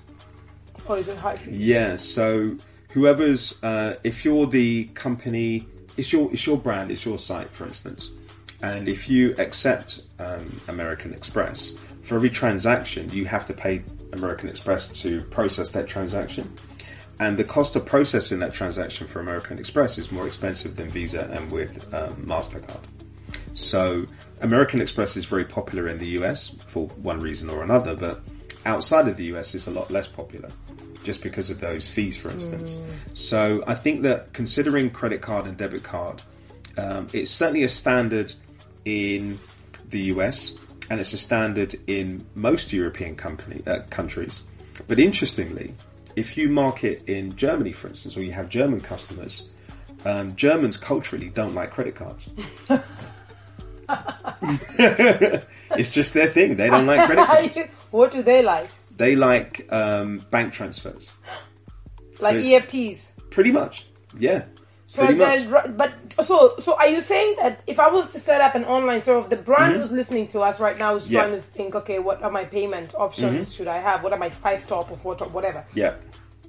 Oh, 0.87 0.93
is 0.93 1.07
it 1.07 1.17
high 1.17 1.35
fee? 1.35 1.51
Yeah, 1.51 1.95
so 1.95 2.55
whoever's 2.89 3.61
uh, 3.63 3.95
if 4.03 4.23
you're 4.23 4.45
the 4.47 4.85
company, 4.93 5.67
it's 5.97 6.13
your 6.13 6.31
it's 6.31 6.45
your 6.45 6.57
brand, 6.57 6.91
it's 6.91 7.05
your 7.05 7.17
site, 7.17 7.51
for 7.51 7.65
instance, 7.65 8.11
and 8.61 8.87
if 8.87 9.09
you 9.09 9.33
accept 9.37 10.03
um, 10.19 10.61
American 10.67 11.13
Express 11.13 11.71
for 12.03 12.15
every 12.15 12.29
transaction, 12.29 13.09
you 13.09 13.25
have 13.25 13.45
to 13.47 13.53
pay 13.53 13.83
American 14.13 14.49
Express 14.49 14.87
to 15.01 15.21
process 15.25 15.71
that 15.71 15.87
transaction, 15.87 16.53
and 17.19 17.37
the 17.37 17.43
cost 17.43 17.75
of 17.75 17.85
processing 17.85 18.39
that 18.39 18.53
transaction 18.53 19.07
for 19.07 19.19
American 19.19 19.57
Express 19.59 19.97
is 19.97 20.11
more 20.11 20.27
expensive 20.27 20.75
than 20.75 20.87
Visa 20.89 21.29
and 21.33 21.51
with 21.51 21.91
um, 21.93 22.15
Mastercard. 22.25 22.81
So 23.57 24.05
American 24.39 24.81
Express 24.81 25.17
is 25.17 25.25
very 25.25 25.43
popular 25.43 25.87
in 25.87 25.97
the 25.97 26.07
US 26.19 26.49
for 26.49 26.87
one 26.89 27.19
reason 27.19 27.49
or 27.49 27.63
another, 27.63 27.95
but 27.95 28.21
outside 28.65 29.07
of 29.07 29.17
the 29.17 29.25
US 29.35 29.55
it's 29.55 29.67
a 29.67 29.71
lot 29.71 29.89
less 29.89 30.07
popular 30.07 30.49
just 31.03 31.23
because 31.23 31.49
of 31.49 31.59
those 31.59 31.87
fees, 31.87 32.15
for 32.15 32.29
instance. 32.29 32.79
So 33.13 33.63
I 33.65 33.73
think 33.73 34.03
that 34.03 34.33
considering 34.33 34.89
credit 34.91 35.21
card 35.21 35.47
and 35.47 35.57
debit 35.57 35.83
card, 35.83 36.21
um, 36.77 37.07
it's 37.13 37.31
certainly 37.31 37.63
a 37.63 37.69
standard 37.69 38.33
in 38.85 39.39
the 39.89 40.01
US 40.13 40.55
and 40.89 40.99
it's 40.99 41.13
a 41.13 41.17
standard 41.17 41.75
in 41.87 42.25
most 42.35 42.71
European 42.71 43.15
company 43.15 43.63
uh, 43.65 43.79
countries. 43.89 44.43
But 44.87 44.99
interestingly, 44.99 45.73
if 46.15 46.37
you 46.37 46.49
market 46.49 47.03
in 47.07 47.35
Germany, 47.35 47.71
for 47.71 47.87
instance, 47.87 48.15
or 48.15 48.21
you 48.21 48.33
have 48.33 48.49
German 48.49 48.81
customers, 48.81 49.49
um, 50.05 50.35
Germans 50.35 50.77
culturally 50.77 51.29
don't 51.29 51.55
like 51.55 51.71
credit 51.71 51.95
cards. 51.95 52.29
it's 54.79 55.89
just 55.89 56.13
their 56.13 56.27
thing. 56.29 56.55
They 56.55 56.69
don't 56.69 56.85
like 56.85 57.05
credit 57.05 57.25
cards. 57.55 57.57
what 57.91 58.11
do 58.11 58.21
they 58.23 58.41
like? 58.43 58.69
They 58.95 59.15
like 59.15 59.67
um, 59.71 60.17
bank 60.31 60.53
transfers. 60.53 61.11
Like 62.19 62.37
it's- 62.37 62.65
EFTs. 62.65 63.11
Pretty 63.29 63.51
much. 63.51 63.85
Yeah. 64.17 64.45
So 64.87 65.05
Pretty 65.05 65.19
much. 65.19 65.47
there's- 65.47 65.69
but 65.77 66.25
so 66.25 66.55
so 66.57 66.75
are 66.77 66.87
you 66.87 67.01
saying 67.01 67.35
that 67.39 67.61
if 67.67 67.77
I 67.79 67.89
was 67.89 68.09
to 68.13 68.19
set 68.19 68.41
up 68.41 68.55
an 68.55 68.65
online 68.65 69.03
so 69.03 69.19
if 69.19 69.29
the 69.29 69.35
brand 69.35 69.73
Mm-hmm. 69.73 69.81
who's 69.83 69.91
listening 69.91 70.27
to 70.29 70.39
us 70.41 70.59
right 70.59 70.79
now 70.79 70.95
is 70.95 71.07
Yeah. 71.11 71.21
trying 71.21 71.33
to 71.35 71.41
think, 71.41 71.75
okay, 71.75 71.99
what 71.99 72.23
are 72.23 72.31
my 72.31 72.43
payment 72.45 72.95
options 72.95 73.53
should 73.53 73.67
I 73.67 73.77
have? 73.77 74.01
What 74.03 74.13
are 74.13 74.17
my 74.17 74.31
five 74.31 74.65
top 74.65 74.89
or 74.89 74.97
four 74.97 75.13
top, 75.13 75.29
whatever. 75.31 75.63
Yeah. 75.75 75.93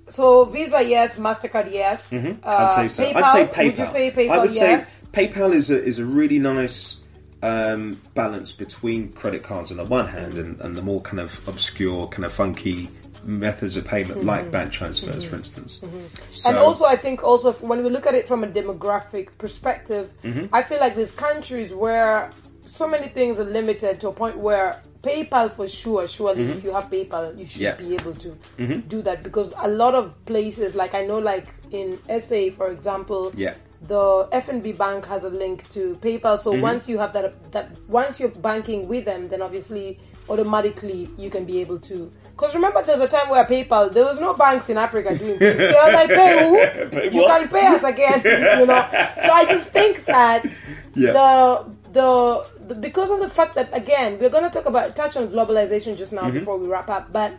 So 0.08 0.46
Visa, 0.46 0.82
yes. 0.82 1.16
Mastercard, 1.16 1.70
yes. 1.70 2.10
Uh, 2.10 2.16
Mm-hmm. 2.16 2.48
I'd 2.48 2.74
say 2.74 2.88
so. 2.88 3.02
PayPal, 3.04 3.22
I'd 3.22 3.32
say 3.32 3.46
PayPal. 3.52 3.64
Would 3.66 3.78
you 3.78 3.92
say 3.92 4.10
PayPal? 4.10 4.30
I 4.30 4.38
would 4.38 4.52
yes. 4.52 4.88
say 4.88 5.06
PayPal 5.12 5.52
is 5.54 5.70
a 5.70 5.84
is 5.84 5.98
a 5.98 6.06
really 6.06 6.38
nice 6.38 6.96
um, 7.42 8.00
balance 8.14 8.50
between 8.52 9.12
credit 9.12 9.42
cards 9.42 9.70
on 9.70 9.76
the 9.76 9.84
one 9.84 10.06
hand 10.08 10.34
and, 10.34 10.60
and 10.60 10.74
the 10.76 10.82
more 10.82 11.00
kind 11.00 11.20
of 11.20 11.46
obscure, 11.48 12.08
kind 12.08 12.24
of 12.24 12.32
funky 12.32 12.88
methods 13.24 13.76
of 13.76 13.84
payment, 13.84 14.24
like 14.24 14.50
bank 14.50 14.72
transfers, 14.72 15.24
for 15.24 15.36
instance. 15.36 15.80
Mm-hmm. 15.82 16.48
and 16.48 16.56
also, 16.56 16.84
I 16.84 16.96
think 16.96 17.22
also 17.24 17.52
when 17.54 17.82
we 17.82 17.90
look 17.90 18.06
at 18.06 18.14
it 18.14 18.28
from 18.28 18.44
a 18.44 18.46
demographic 18.46 19.28
perspective, 19.38 20.10
Mm-hmm. 20.22 20.54
I 20.54 20.62
feel 20.62 20.78
like 20.80 20.94
there's 20.94 21.10
countries 21.12 21.72
where 21.72 22.30
so 22.64 22.86
many 22.86 23.08
things 23.08 23.38
are 23.40 23.44
limited 23.44 24.00
to 24.00 24.08
a 24.08 24.12
point 24.12 24.36
where 24.38 24.80
PayPal 25.02 25.52
for 25.54 25.68
sure, 25.68 26.06
surely 26.08 26.44
if 26.50 26.64
you 26.64 26.72
have 26.74 26.84
PayPal, 26.90 27.36
you 27.38 27.46
should 27.46 27.62
Mm-hmm. 27.62 27.62
Yeah. 27.62 27.74
Mm-hmm. 27.76 27.88
be 27.88 27.94
able 27.94 28.14
to 28.14 28.76
do 28.88 29.02
that 29.02 29.22
because 29.22 29.52
a 29.58 29.68
lot 29.68 29.94
of 29.94 30.12
places, 30.26 30.74
like 30.74 30.94
I 30.94 31.04
know, 31.06 31.18
like 31.18 31.46
in 31.70 31.98
SA, 32.20 32.50
for 32.56 32.70
example, 32.70 33.32
Yeah. 33.36 33.54
The 33.82 34.28
FNB 34.32 34.76
bank 34.76 35.06
has 35.06 35.24
a 35.24 35.30
link 35.30 35.68
to 35.70 35.96
PayPal. 36.02 36.42
So 36.42 36.52
once 36.52 36.88
you 36.88 36.98
have 36.98 37.12
that, 37.12 37.52
that 37.52 37.70
once 37.88 38.18
you're 38.18 38.28
banking 38.30 38.88
with 38.88 39.04
them, 39.04 39.28
then 39.28 39.40
obviously 39.42 40.00
automatically 40.28 41.08
you 41.16 41.30
can 41.30 41.44
be 41.44 41.60
able 41.60 41.78
to. 41.80 42.10
Because 42.30 42.54
remember, 42.54 42.82
there's 42.82 43.00
a 43.00 43.08
time 43.08 43.28
where 43.30 43.44
PayPal, 43.44 43.92
there 43.92 44.04
was 44.04 44.20
no 44.20 44.32
banks 44.34 44.68
in 44.68 44.78
Africa 44.78 45.16
doing. 45.16 45.38
They 45.38 45.56
were 45.84 45.92
like, 45.92 46.08
pay 46.08 46.48
who? 46.48 46.88
Pay 46.90 47.10
you 47.12 47.22
what? 47.22 47.40
can 47.40 47.48
pay 47.48 47.66
us 47.66 47.82
again, 47.82 48.20
you 48.60 48.66
know. 48.66 48.88
So 49.24 49.30
I 49.30 49.44
just 49.48 49.68
think 49.70 50.04
that 50.06 50.44
Yeah. 50.94 51.12
the, 51.12 51.70
the 51.92 52.46
the 52.68 52.74
because 52.74 53.10
of 53.10 53.20
the 53.20 53.28
fact 53.28 53.54
that 53.54 53.68
again 53.72 54.18
we're 54.18 54.28
going 54.30 54.42
to 54.44 54.50
talk 54.50 54.66
about 54.66 54.94
touch 54.96 55.16
on 55.16 55.28
globalization 55.28 55.96
just 55.96 56.12
now 56.12 56.22
Mm-hmm. 56.22 56.38
before 56.40 56.58
we 56.58 56.66
wrap 56.66 56.88
up, 56.90 57.12
but 57.12 57.32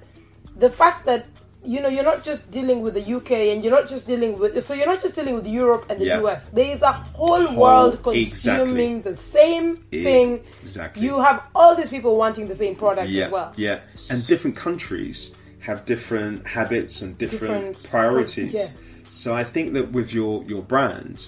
the 0.55 0.69
fact 0.69 1.05
that 1.05 1.25
you 1.63 1.81
know, 1.81 1.89
you're 1.89 2.03
not 2.05 2.23
just 2.23 2.49
dealing 2.51 2.81
with 2.81 2.93
the 2.93 3.15
UK 3.15 3.31
and 3.51 3.63
you're 3.63 3.73
not 3.73 3.87
just 3.89 4.07
dealing 4.07 4.37
with, 4.39 4.65
so 4.65 4.73
you're 4.73 4.85
not 4.87 5.01
just 5.01 5.15
dealing 5.15 5.35
with 5.35 5.45
Europe 5.45 5.85
and 5.89 5.99
the 5.99 6.05
Yeah. 6.05 6.21
US. 6.21 6.45
There 6.53 6.73
is 6.73 6.81
a 6.81 6.91
whole, 6.93 7.45
Whole- 7.45 7.57
world 7.59 8.03
consuming 8.03 8.97
exactly. 8.97 8.99
the 9.01 9.15
same 9.15 9.75
thing. 9.77 10.39
Exactly. 10.61 11.03
You 11.05 11.19
have 11.19 11.43
all 11.53 11.75
these 11.75 11.89
people 11.89 12.15
wanting 12.17 12.47
the 12.47 12.55
same 12.55 12.75
product 12.75 13.09
yeah, 13.09 13.25
as 13.25 13.31
well. 13.31 13.53
Yeah, 13.57 13.79
and 14.09 14.25
different 14.25 14.55
countries 14.55 15.33
have 15.59 15.85
different 15.85 16.47
habits 16.47 17.01
and 17.01 17.17
different, 17.17 17.75
Different- 17.75 17.83
priorities. 17.89 18.53
yeah. 18.53 18.67
So 19.09 19.33
I 19.35 19.43
think 19.43 19.73
that 19.73 19.91
with 19.91 20.13
your 20.13 20.43
your 20.45 20.61
brand, 20.61 21.27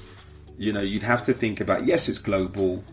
you 0.58 0.72
know, 0.72 0.82
you'd 0.82 1.04
have 1.04 1.26
to 1.26 1.34
think 1.34 1.60
about 1.60 1.86
yes, 1.86 2.08
it's 2.08 2.20
global, 2.20 2.84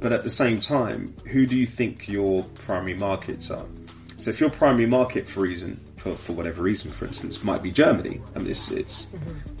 but 0.00 0.12
at 0.12 0.24
the 0.24 0.30
same 0.30 0.58
time, 0.58 1.14
who 1.30 1.46
do 1.46 1.56
you 1.56 1.66
think 1.66 2.08
your 2.08 2.42
primary 2.66 2.94
markets 2.94 3.50
are? 3.50 3.66
So 4.16 4.30
if 4.30 4.40
your 4.40 4.50
primary 4.50 4.86
market 4.86 5.28
for 5.28 5.40
reason 5.40 5.80
for, 6.02 6.16
for 6.16 6.32
whatever 6.32 6.62
reason, 6.62 6.90
for 6.90 7.06
instance, 7.06 7.44
might 7.44 7.62
be 7.62 7.70
Germany. 7.70 8.20
I 8.34 8.40
mean, 8.40 8.50
it's, 8.50 8.70
it's 8.72 9.06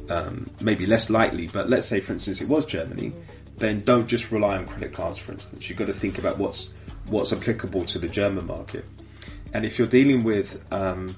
um, 0.08 0.50
maybe 0.60 0.86
less 0.86 1.08
likely, 1.08 1.46
but 1.46 1.70
let's 1.70 1.86
say, 1.86 2.00
for 2.00 2.12
instance, 2.12 2.40
it 2.40 2.48
was 2.48 2.66
Germany. 2.66 3.12
Then 3.58 3.82
don't 3.84 4.08
just 4.08 4.32
rely 4.32 4.56
on 4.56 4.66
credit 4.66 4.92
cards. 4.92 5.18
For 5.18 5.30
instance, 5.30 5.68
you've 5.68 5.78
got 5.78 5.86
to 5.86 5.94
think 5.94 6.18
about 6.18 6.38
what's 6.38 6.70
what's 7.06 7.32
applicable 7.32 7.84
to 7.84 7.98
the 7.98 8.08
German 8.08 8.46
market. 8.46 8.84
And 9.52 9.64
if 9.64 9.78
you're 9.78 9.88
dealing 9.88 10.24
with 10.24 10.48
um, 10.72 11.14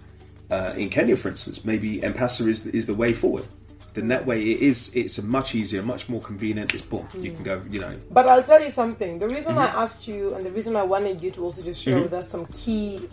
uh, 0.50 0.74
in 0.76 0.90
Kenya, 0.90 1.16
for 1.16 1.28
instance, 1.28 1.64
maybe 1.64 2.02
M-Pesa 2.02 2.46
is 2.46 2.66
is 2.66 2.84
the 2.86 2.94
way 2.94 3.12
forward. 3.14 3.46
Then 3.94 4.08
that 4.08 4.26
way 4.26 4.42
it 4.42 4.60
is 4.60 4.90
it's 4.94 5.16
a 5.18 5.22
much 5.22 5.54
easier, 5.54 5.80
much 5.82 6.08
more 6.08 6.20
convenient. 6.20 6.74
It's 6.74 6.82
boom, 6.82 7.06
you 7.14 7.32
can 7.32 7.44
go, 7.44 7.62
you 7.70 7.80
know, 7.80 7.96
But 8.10 8.28
I'll 8.28 8.42
tell 8.42 8.60
you 8.60 8.70
something. 8.70 9.20
The 9.20 9.28
reason 9.28 9.54
Mm-hmm. 9.54 9.76
I 9.76 9.82
asked 9.82 10.06
you, 10.08 10.34
and 10.34 10.44
the 10.44 10.50
reason 10.50 10.76
I 10.76 10.82
wanted 10.82 11.22
you 11.22 11.30
to 11.30 11.44
also 11.44 11.62
just 11.62 11.80
share 11.80 12.02
with 12.02 12.12
us 12.12 12.28
some 12.28 12.44
key, 12.46 13.08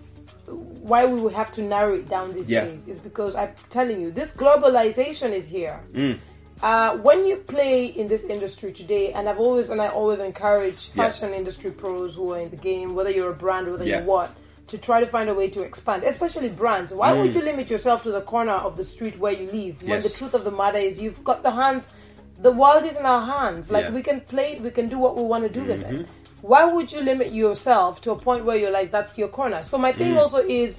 why 0.47 1.05
we 1.05 1.19
would 1.19 1.33
have 1.33 1.51
to 1.53 1.61
narrow 1.61 1.93
it 1.95 2.09
down 2.09 2.33
these 2.33 2.49
Yeah. 2.49 2.65
days, 2.65 2.87
is 2.87 2.99
because 2.99 3.35
I'm 3.35 3.53
telling 3.69 4.01
you, 4.01 4.11
this 4.11 4.31
globalization 4.31 5.31
is 5.31 5.47
here. 5.47 5.79
Mm. 5.93 6.19
Uh, 6.61 6.95
when 6.97 7.25
you 7.25 7.37
play 7.37 7.85
in 7.85 8.07
this 8.07 8.23
industry 8.23 8.71
today, 8.71 9.13
and 9.13 9.27
I've 9.27 9.39
always 9.39 9.69
and 9.71 9.81
I 9.81 9.87
always 9.87 10.19
encourage 10.19 10.91
Yeah. 10.93 11.03
fashion 11.05 11.33
industry 11.33 11.71
pros 11.71 12.15
who 12.15 12.33
are 12.33 12.39
in 12.39 12.49
the 12.51 12.55
game, 12.57 12.93
whether 12.93 13.09
you're 13.09 13.31
a 13.31 13.35
brand, 13.35 13.71
whether 13.71 13.83
Yeah. 13.85 13.97
you're 13.97 14.05
what, 14.05 14.31
to 14.67 14.77
try 14.77 14.99
to 14.99 15.07
find 15.07 15.27
a 15.29 15.33
way 15.33 15.49
to 15.49 15.61
expand, 15.63 16.03
especially 16.03 16.49
brands. 16.49 16.93
Why 16.93 17.11
Mm. 17.13 17.21
would 17.21 17.33
you 17.35 17.41
limit 17.41 17.69
yourself 17.69 18.03
to 18.03 18.11
the 18.11 18.21
corner 18.21 18.53
of 18.53 18.77
the 18.77 18.83
street 18.83 19.17
where 19.19 19.33
you 19.33 19.47
live? 19.51 19.81
When 19.87 20.01
the 20.01 20.09
truth 20.09 20.33
of 20.33 20.43
the 20.43 20.51
matter 20.51 20.77
is, 20.77 21.01
you've 21.01 21.23
got 21.23 21.41
the 21.43 21.51
hands. 21.51 21.87
The 22.39 22.51
world 22.51 22.85
is 22.85 22.95
in 22.95 23.05
our 23.05 23.25
hands. 23.25 23.69
Like 23.71 23.81
Yeah. 23.83 23.87
Mm-hmm. 23.87 23.95
we 23.95 24.03
can 24.03 24.21
play 24.21 24.53
it, 24.53 24.61
we 24.61 24.71
can 24.71 24.87
do 24.87 24.97
what 24.99 25.15
we 25.17 25.23
want 25.23 25.43
to 25.43 25.49
do 25.49 25.63
with 25.63 25.81
it. 25.83 26.07
Why 26.41 26.65
would 26.65 26.91
you 26.91 27.01
limit 27.01 27.34
yourself 27.34 28.01
to 28.01 28.12
a 28.12 28.15
point 28.15 28.45
where 28.45 28.58
you're 28.58 28.71
like, 28.71 28.91
that's 28.91 29.17
your 29.17 29.27
corner? 29.27 29.63
So 29.63 29.77
my 29.77 29.91
Mm. 29.93 29.95
thing 29.97 30.17
also 30.17 30.38
is, 30.39 30.75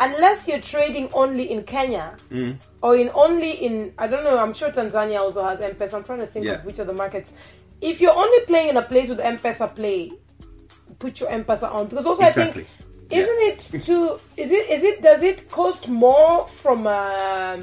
unless 0.00 0.48
you're 0.48 0.60
trading 0.60 1.08
only 1.14 1.50
in 1.50 1.62
Kenya 1.62 2.16
Mm. 2.30 2.56
or 2.82 2.96
in 2.96 3.10
only 3.14 3.50
in, 3.52 3.92
I 3.98 4.06
don't 4.08 4.24
know, 4.24 4.36
I'm 4.38 4.52
sure 4.54 4.70
Tanzania 4.70 5.20
also 5.20 5.44
has 5.44 5.60
M-Pesa. 5.60 5.94
I'm 5.94 6.04
trying 6.04 6.20
to 6.20 6.26
think 6.26 6.44
Yeah. 6.46 6.54
of 6.54 6.64
which 6.64 6.78
of 6.80 6.86
the 6.88 6.92
markets. 6.92 7.32
If 7.80 8.00
you're 8.00 8.14
only 8.16 8.40
playing 8.46 8.68
in 8.70 8.76
a 8.76 8.82
place 8.82 9.08
with 9.08 9.20
M-Pesa 9.20 9.74
play, 9.74 10.10
put 10.98 11.20
your 11.20 11.28
M-Pesa 11.30 11.72
on 11.72 11.86
because 11.86 12.06
also 12.06 12.22
Exactly. 12.24 12.62
I 12.62 12.64
think 12.64 12.68
isn't 13.10 13.40
it 13.76 13.82
too 13.82 14.18
is 14.36 14.50
it 14.50 14.70
is 14.70 14.82
it 14.82 15.02
does 15.02 15.22
it 15.22 15.50
cost 15.50 15.88
more 15.88 16.46
from 16.48 16.86
a 16.86 17.60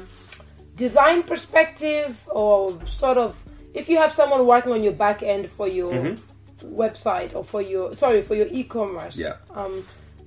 design 0.76 1.22
perspective 1.24 2.16
or 2.30 2.78
sort 2.86 3.18
of 3.18 3.34
if 3.74 3.88
you 3.88 3.98
have 3.98 4.12
someone 4.12 4.46
working 4.46 4.72
on 4.72 4.82
your 4.84 4.92
back 4.92 5.22
end 5.22 5.50
for 5.50 5.66
your 5.66 5.92
website 6.64 7.34
or 7.34 7.44
for 7.44 7.60
your 7.62 7.94
sorry 7.94 8.22
for 8.22 8.34
your 8.34 8.46
e-commerce 8.50 9.16
Yeah. 9.16 9.36
um 9.54 9.84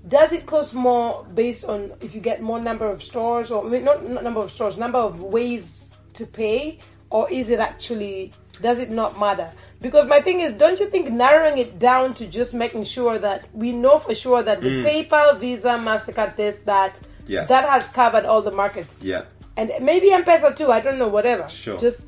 does 0.08 0.32
it 0.32 0.46
cost 0.46 0.74
more 0.74 1.26
based 1.34 1.66
on 1.66 1.92
if 2.02 2.14
you 2.14 2.22
get 2.22 2.42
more 2.42 2.60
number 2.60 2.86
of 2.86 3.02
stores 3.02 3.50
or 3.52 3.66
I 3.66 3.70
mean, 3.70 3.84
not, 3.84 4.08
not 4.08 4.24
number 4.24 4.42
of 4.42 4.52
stores 4.52 4.78
number 4.78 5.00
of 5.00 5.20
ways 5.20 5.90
to 6.14 6.26
pay 6.26 6.80
or 7.10 7.30
is 7.32 7.50
it 7.50 7.60
actually 7.60 8.32
does 8.62 8.80
it 8.80 8.90
not 8.92 9.20
matter 9.20 9.52
because 9.82 10.08
my 10.08 10.22
thing 10.22 10.42
is 10.42 10.54
don't 10.54 10.80
you 10.80 10.88
think 10.90 11.10
narrowing 11.12 11.58
it 11.58 11.80
down 11.80 12.14
to 12.16 12.28
just 12.28 12.54
making 12.54 12.84
sure 12.84 13.18
that 13.18 13.46
we 13.54 13.72
know 13.72 14.00
for 14.00 14.14
sure 14.16 14.44
that 14.44 14.62
the 14.62 14.70
paypal 14.70 15.40
visa 15.40 15.70
mastercard 15.84 16.36
this 16.36 16.56
that 16.66 16.96
Mm. 16.96 17.30
Yeah. 17.30 17.46
that 17.46 17.68
has 17.68 17.86
covered 17.88 18.24
all 18.26 18.44
the 18.44 18.52
markets 18.52 19.02
yeah. 19.02 19.24
and 19.58 19.72
maybe 19.82 20.12
m-pesa 20.12 20.56
too 20.56 20.72
i 20.72 20.80
don't 20.80 21.00
know 21.00 21.08
whatever 21.08 21.50
Sure. 21.50 21.76
just 21.76 22.02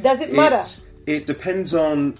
does 0.00 0.22
it 0.22 0.32
matter 0.32 0.62
it 1.06 1.26
depends 1.26 1.74
on 1.74 2.16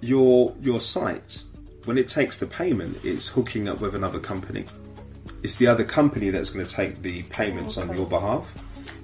your 0.00 0.54
your 0.60 0.80
site. 0.80 1.42
When 1.84 1.96
it 1.96 2.08
takes 2.08 2.36
the 2.36 2.46
payment, 2.46 2.98
it's 3.04 3.26
hooking 3.26 3.68
up 3.68 3.80
with 3.80 3.94
another 3.94 4.20
company. 4.20 4.64
It's 5.42 5.56
the 5.56 5.66
other 5.66 5.84
company 5.84 6.30
that's 6.30 6.50
going 6.50 6.64
to 6.66 6.72
take 6.72 7.00
the 7.02 7.22
payments 7.24 7.78
on 7.78 7.96
your 7.96 8.06
behalf. 8.06 8.46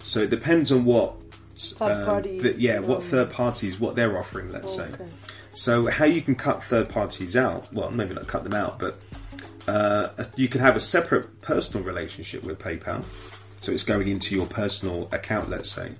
So 0.00 0.20
it 0.20 0.30
depends 0.30 0.70
on 0.70 0.84
what 0.84 1.14
Third 1.58 2.04
party, 2.04 2.38
the- 2.38 2.60
yeah, 2.60 2.80
what 2.80 2.98
um, 2.98 3.04
third 3.04 3.30
parties 3.30 3.80
what 3.80 3.96
they're 3.96 4.18
offering. 4.18 4.52
Let's 4.52 4.74
say. 4.74 4.90
So 5.54 5.86
how 5.86 6.04
you 6.04 6.20
can 6.20 6.34
cut 6.34 6.62
third 6.62 6.90
parties 6.90 7.34
out? 7.34 7.72
Well, 7.72 7.90
maybe 7.90 8.14
not 8.14 8.26
cut 8.26 8.44
them 8.44 8.52
out, 8.52 8.78
but 8.78 9.00
uh, 9.66 10.24
you 10.36 10.48
can 10.48 10.60
have 10.60 10.76
a 10.76 10.80
separate 10.80 11.40
personal 11.40 11.82
relationship 11.82 12.44
with 12.44 12.58
PayPal. 12.58 13.04
So 13.60 13.72
it's 13.72 13.84
going 13.84 14.08
into 14.08 14.34
your 14.34 14.46
personal 14.46 15.08
account, 15.12 15.48
let's 15.48 15.70
say, 15.70 15.92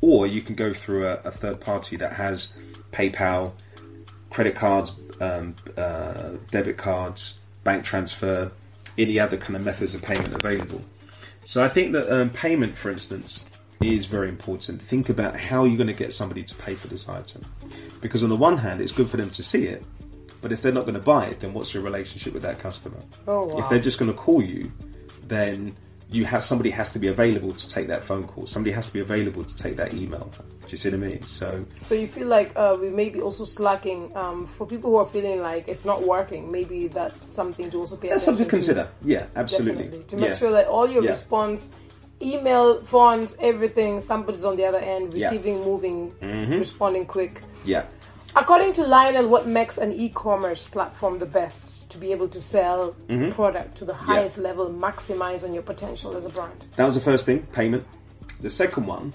or 0.00 0.28
you 0.28 0.42
can 0.42 0.54
go 0.54 0.72
through 0.72 1.08
a, 1.08 1.14
a 1.24 1.32
third 1.32 1.60
party 1.60 1.96
that 1.96 2.12
has 2.12 2.52
PayPal, 2.92 3.52
credit 4.30 4.54
cards, 4.54 4.92
um, 5.20 5.54
uh, 5.76 6.30
debit 6.50 6.78
cards, 6.78 7.38
bank 7.64 7.84
transfer, 7.84 8.50
any 8.96 9.20
other 9.20 9.36
kind 9.36 9.56
of 9.56 9.64
methods 9.64 9.94
of 9.94 10.02
payment 10.02 10.32
available. 10.34 10.82
So 11.44 11.64
I 11.64 11.68
think 11.68 11.92
that 11.92 12.10
um, 12.10 12.30
payment, 12.30 12.76
for 12.76 12.90
instance, 12.90 13.44
is 13.82 14.06
very 14.06 14.28
important. 14.28 14.80
Think 14.82 15.08
about 15.08 15.38
how 15.38 15.64
you're 15.64 15.76
going 15.76 15.86
to 15.86 15.92
get 15.94 16.12
somebody 16.12 16.42
to 16.44 16.54
pay 16.54 16.74
for 16.74 16.88
this 16.88 17.08
item, 17.08 17.42
because 18.00 18.22
on 18.22 18.28
the 18.28 18.36
one 18.36 18.58
hand, 18.58 18.80
it's 18.80 18.92
good 18.92 19.08
for 19.08 19.16
them 19.16 19.30
to 19.30 19.42
see 19.42 19.66
it, 19.66 19.84
but 20.42 20.52
if 20.52 20.62
they're 20.62 20.72
not 20.72 20.82
going 20.82 20.94
to 20.94 21.00
buy 21.00 21.26
it, 21.26 21.40
then 21.40 21.52
what's 21.52 21.74
your 21.74 21.82
relationship 21.82 22.32
with 22.32 22.42
that 22.42 22.58
customer? 22.58 23.00
Oh, 23.26 23.46
wow. 23.46 23.58
If 23.58 23.68
they're 23.68 23.78
just 23.80 23.98
going 23.98 24.10
to 24.10 24.16
call 24.16 24.42
you, 24.42 24.70
then 25.26 25.76
you 26.12 26.24
have 26.24 26.42
somebody 26.42 26.70
has 26.70 26.90
to 26.90 26.98
be 26.98 27.06
available 27.06 27.52
to 27.52 27.68
take 27.68 27.86
that 27.86 28.02
phone 28.02 28.26
call. 28.26 28.46
Somebody 28.46 28.72
has 28.72 28.88
to 28.88 28.92
be 28.92 29.00
available 29.00 29.44
to 29.44 29.56
take 29.56 29.76
that 29.76 29.94
email. 29.94 30.30
Do 30.38 30.68
you 30.68 30.76
see 30.76 30.90
what 30.90 30.94
I 30.94 31.06
mean? 31.06 31.22
So 31.22 31.64
So 31.82 31.94
you 31.94 32.08
feel 32.08 32.26
like 32.26 32.52
uh, 32.56 32.76
we 32.80 32.90
may 32.90 33.10
be 33.10 33.20
also 33.20 33.44
slacking 33.44 34.10
um, 34.16 34.46
for 34.46 34.66
people 34.66 34.90
who 34.90 34.96
are 34.96 35.06
feeling 35.06 35.40
like 35.40 35.68
it's 35.68 35.84
not 35.84 36.02
working. 36.02 36.50
Maybe 36.50 36.88
that's 36.88 37.28
something 37.28 37.70
to 37.70 37.78
also 37.78 37.96
pay 37.96 38.08
that's 38.08 38.24
something 38.24 38.44
to 38.44 38.50
consider. 38.50 38.88
Yeah, 39.02 39.26
absolutely. 39.36 39.84
Definitely. 39.84 40.04
To 40.08 40.16
make 40.16 40.28
yeah. 40.30 40.36
sure 40.36 40.50
that 40.50 40.66
all 40.66 40.88
your 40.88 41.04
Yeah. 41.04 41.10
response, 41.10 41.70
email, 42.20 42.82
phones, 42.84 43.36
everything, 43.40 44.00
somebody's 44.00 44.44
on 44.44 44.56
the 44.56 44.64
other 44.64 44.78
end, 44.78 45.14
Yeah. 45.14 45.28
Mm-hmm. 45.30 45.36
receiving, 45.36 45.64
moving, 45.64 46.58
responding 46.58 47.06
quick. 47.06 47.42
Yeah. 47.64 47.84
According 48.34 48.72
to 48.74 48.82
Lionel, 48.84 49.28
what 49.28 49.46
makes 49.46 49.78
an 49.78 49.92
e-commerce 49.92 50.68
platform 50.68 51.18
the 51.18 51.26
best 51.26 51.79
to 51.90 51.98
be 51.98 52.12
able 52.12 52.28
to 52.28 52.40
sell 52.40 52.96
Mm-hmm. 53.08 53.30
product 53.30 53.78
to 53.78 53.84
the 53.84 53.94
highest 53.94 54.38
level, 54.38 54.68
maximize 54.70 55.42
on 55.44 55.52
your 55.52 55.62
potential 55.62 56.16
as 56.16 56.26
a 56.26 56.30
brand? 56.30 56.64
That 56.76 56.86
was 56.86 56.94
the 56.94 57.00
first 57.00 57.26
thing, 57.26 57.42
payment. 57.52 57.86
The 58.40 58.50
second 58.50 58.86
one 58.86 59.12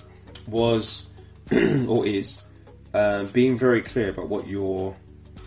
was, 0.48 1.08
or 1.52 2.06
is, 2.06 2.42
uh, 2.94 3.24
being 3.26 3.58
very 3.58 3.82
clear 3.82 4.10
about 4.10 4.30
what 4.30 4.48
your 4.48 4.96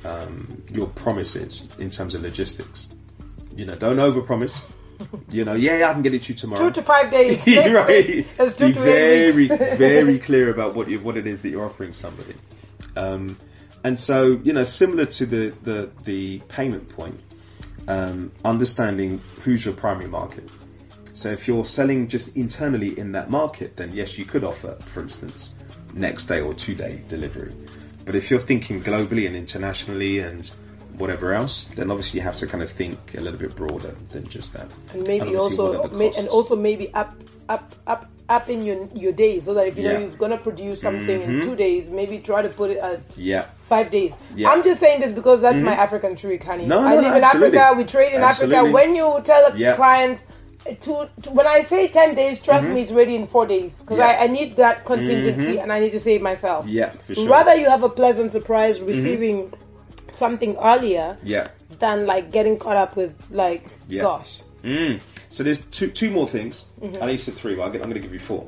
um, 0.05 0.63
your 0.71 0.87
promise 0.89 1.35
is 1.37 1.67
in 1.79 1.91
terms 1.91 2.15
of 2.15 2.23
logistics. 2.23 2.87
You 3.57 3.67
know, 3.67 3.75
don't 3.75 3.97
overpromise. 3.97 4.61
You 5.31 5.45
know, 5.45 5.55
yeah, 5.55 5.79
yeah, 5.79 5.91
I 5.91 5.93
can 5.93 6.03
get 6.03 6.13
it 6.13 6.25
to 6.25 6.33
you 6.33 6.39
tomorrow. 6.39 6.61
Two 6.61 6.73
to 6.73 6.83
five 6.83 7.09
days. 7.09 7.39
right. 7.47 8.27
Two 8.57 8.67
Be 8.67 8.73
to 8.73 8.81
very, 8.81 9.47
very 9.47 10.19
clear 10.19 10.51
about 10.51 10.75
what 10.75 10.89
you, 10.89 10.99
what 10.99 11.17
it 11.17 11.25
is 11.25 11.43
that 11.43 11.51
you're 11.51 11.65
offering 11.65 11.93
somebody. 11.93 12.35
Um, 12.97 13.39
and 13.85 13.99
so, 13.99 14.41
you 14.43 14.53
know, 14.53 14.65
similar 14.65 15.07
to 15.07 15.27
the 15.27 15.53
the, 15.63 15.91
the 16.05 16.39
payment 16.49 16.89
point, 16.89 17.21
um, 17.87 18.33
understanding 18.45 19.21
who's 19.43 19.65
your 19.65 19.75
primary 19.75 20.09
market. 20.09 20.49
So 21.13 21.31
if 21.31 21.49
you're 21.49 21.65
selling 21.65 22.07
just 22.09 22.37
internally 22.37 22.97
in 22.99 23.13
that 23.13 23.31
market, 23.31 23.77
then 23.77 23.93
yes, 23.93 24.19
you 24.19 24.25
could 24.25 24.45
offer, 24.45 24.77
for 24.83 25.01
instance, 25.01 25.53
next 25.95 26.27
day 26.27 26.41
or 26.41 26.55
two 26.55 26.75
day 26.75 27.03
delivery. 27.09 27.55
But 28.05 28.15
if 28.15 28.31
you're 28.31 28.41
thinking 28.41 28.81
globally 28.81 29.27
and 29.27 29.35
internationally 29.37 30.21
and 30.21 30.47
whatever 30.97 31.35
else, 31.35 31.65
then 31.77 31.91
obviously 31.91 32.21
you 32.21 32.25
have 32.25 32.37
to 32.37 32.47
kind 32.47 32.63
of 32.63 32.71
think 32.71 32.99
a 33.17 33.21
little 33.21 33.39
bit 33.39 33.55
broader 33.57 33.95
than 34.11 34.29
just 34.29 34.53
that. 34.53 34.69
and 34.93 35.07
maybe 35.07 35.27
what 35.27 35.37
also 35.37 35.83
are 35.83 35.89
the 35.89 35.97
ma- 35.97 36.13
and 36.17 36.29
also 36.29 36.57
maybe 36.57 36.93
up 36.95 37.15
up 37.49 37.75
up 37.87 38.11
up 38.29 38.49
in 38.49 38.63
your 38.63 38.89
your 38.95 39.13
days 39.13 39.45
so 39.45 39.55
that 39.55 39.67
if 39.69 39.77
you 39.77 39.85
know 39.85 39.91
Yeah. 39.93 39.97
Mm-hmm. 40.01 40.09
you're 40.11 40.19
gonna 40.19 40.37
produce 40.39 40.81
something 40.83 41.23
in 41.23 41.41
two 41.41 41.57
days, 41.57 41.91
maybe 41.91 42.19
try 42.19 42.43
to 42.43 42.49
put 42.49 42.71
it 42.71 42.79
at 42.79 43.01
yeah. 43.17 43.47
five 43.69 43.91
days. 43.91 44.17
Yeah. 44.35 44.51
I'm 44.51 44.63
just 44.63 44.81
saying 44.81 45.01
this 45.01 45.13
because 45.13 45.41
that's 45.41 45.59
my 45.59 45.73
African 45.73 46.15
trick, 46.17 46.45
honey. 46.45 46.67
No, 46.67 46.81
no, 46.81 46.87
I 46.87 46.95
live 46.97 47.05
no, 47.05 47.17
in. 47.17 47.25
Africa. 47.25 47.75
We 47.77 47.85
trade 47.85 48.13
in 48.13 48.23
Absolutely. 48.23 48.57
Africa. 48.57 48.73
When 48.73 48.95
you 48.95 49.21
tell 49.25 49.47
a 49.47 49.75
client 49.77 50.25
to, 50.83 51.09
to 51.23 51.31
when 51.31 51.47
I 51.47 51.63
say 51.65 51.89
ten 51.89 52.15
days, 52.15 52.39
trust 52.41 52.69
me, 52.69 52.83
it's 52.83 52.93
ready 52.93 53.15
in 53.15 53.27
four 53.27 53.47
days 53.47 53.79
because 53.81 53.99
Mm-hmm. 53.99 54.11
Yeah. 54.11 54.21
I, 54.21 54.25
I 54.25 54.27
need 54.27 54.57
that 54.57 54.85
contingency 54.85 55.59
and 55.59 55.73
I 55.73 55.81
need 55.81 55.93
to 55.93 56.01
save 56.01 56.21
myself. 56.21 56.67
Yeah, 56.67 56.91
for 56.91 57.15
sure. 57.15 57.29
Rather, 57.29 57.55
you 57.55 57.71
have 57.71 57.83
a 57.83 57.89
pleasant 57.89 58.33
surprise 58.33 58.81
receiving 58.81 59.53
something 60.17 60.57
earlier 60.57 61.17
Yeah. 61.23 61.49
than 61.79 62.05
like 62.07 62.31
getting 62.33 62.59
caught 62.59 62.77
up 62.77 62.97
with 62.97 63.15
like, 63.31 63.65
Yeah. 63.89 64.03
gosh. 64.03 64.43
So 65.31 65.43
there's 65.43 65.59
two 65.67 65.91
two 65.91 66.11
more 66.11 66.29
things. 66.29 66.67
Mm-hmm. 66.81 67.03
I 67.03 67.07
need 67.07 67.19
said 67.19 67.35
three, 67.35 67.55
but 67.55 67.65
I'm 67.65 67.73
going 67.73 67.95
to 67.95 68.01
give 68.01 68.13
you 68.13 68.19
4 68.19 68.47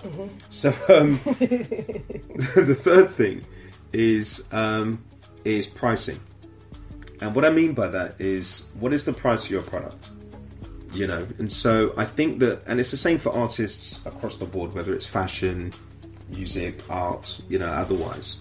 So 0.48 0.74
um, 0.88 1.20
the 1.24 2.76
third 2.78 3.10
thing 3.10 3.44
is 3.92 4.44
um, 4.52 5.04
is 5.44 5.66
pricing, 5.66 6.18
and 7.20 7.34
what 7.34 7.44
I 7.44 7.50
mean 7.50 7.74
by 7.74 7.88
that 7.88 8.16
is 8.18 8.64
what 8.78 8.92
is 8.92 9.04
the 9.04 9.12
price 9.12 9.44
of 9.44 9.50
your 9.50 9.62
product, 9.62 10.10
you 10.92 11.06
know. 11.06 11.26
And 11.38 11.50
so 11.50 11.94
I 11.96 12.04
think 12.04 12.40
that, 12.40 12.62
and 12.66 12.80
it's 12.80 12.90
the 12.90 12.96
same 12.96 13.18
for 13.18 13.34
artists 13.36 14.00
across 14.04 14.36
the 14.36 14.46
board, 14.46 14.74
whether 14.74 14.92
it's 14.92 15.06
fashion, 15.06 15.72
music, 16.28 16.80
art, 16.88 17.40
you 17.48 17.58
know, 17.58 17.68
otherwise. 17.68 18.38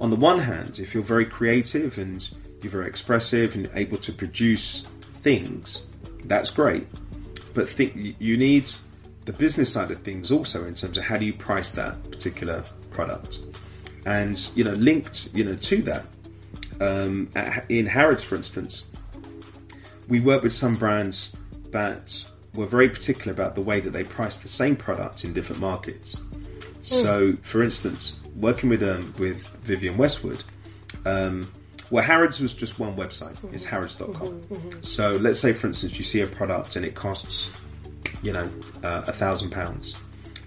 On 0.00 0.10
the 0.10 0.16
one 0.16 0.38
hand, 0.38 0.78
if 0.78 0.94
you're 0.94 1.02
very 1.02 1.26
creative 1.26 1.98
and 1.98 2.28
you're 2.62 2.72
very 2.72 2.86
expressive 2.86 3.54
and 3.54 3.70
able 3.74 3.98
to 3.98 4.12
produce 4.12 4.82
things, 5.22 5.86
that's 6.24 6.50
great 6.50 6.86
but 7.54 7.68
think 7.68 8.16
you 8.18 8.36
need 8.36 8.70
the 9.24 9.32
business 9.32 9.72
side 9.72 9.90
of 9.90 10.02
things 10.02 10.30
also 10.30 10.64
in 10.64 10.74
terms 10.74 10.96
of 10.96 11.04
how 11.04 11.16
do 11.16 11.24
you 11.24 11.32
price 11.32 11.70
that 11.70 12.10
particular 12.10 12.64
product. 12.90 13.38
And 14.04 14.38
you 14.54 14.64
know 14.64 14.74
linked 14.74 15.28
you 15.32 15.44
know 15.44 15.54
to 15.54 15.82
that 15.82 16.06
um, 16.80 17.30
at, 17.34 17.64
in 17.68 17.86
harrods 17.86 18.24
for 18.24 18.34
instance 18.34 18.84
we 20.08 20.18
work 20.20 20.42
with 20.42 20.52
some 20.52 20.74
brands 20.74 21.32
that 21.70 22.26
were 22.54 22.66
very 22.66 22.88
particular 22.88 23.32
about 23.32 23.54
the 23.54 23.60
way 23.60 23.80
that 23.80 23.90
they 23.90 24.04
price 24.04 24.38
the 24.38 24.48
same 24.48 24.76
product 24.76 25.24
in 25.24 25.32
different 25.32 25.60
markets. 25.60 26.16
So 26.82 27.36
for 27.42 27.62
instance 27.62 28.16
working 28.36 28.68
with 28.68 28.82
um, 28.82 29.14
with 29.18 29.46
vivienne 29.62 29.96
westwood 29.96 30.42
um, 31.06 31.50
well, 31.92 32.02
Harrods 32.02 32.40
was 32.40 32.54
just 32.54 32.78
one 32.78 32.96
website. 32.96 33.36
It's 33.52 33.66
harrods.com. 33.66 34.82
So 34.82 35.10
let's 35.10 35.38
say, 35.38 35.52
for 35.52 35.66
instance, 35.66 35.98
you 35.98 36.04
see 36.04 36.22
a 36.22 36.26
product 36.26 36.74
and 36.76 36.86
it 36.86 36.94
costs, 36.94 37.50
you 38.22 38.32
know, 38.32 38.48
uh, 38.82 39.02
a 39.06 39.12
thousand 39.12 39.50
pounds. 39.50 39.94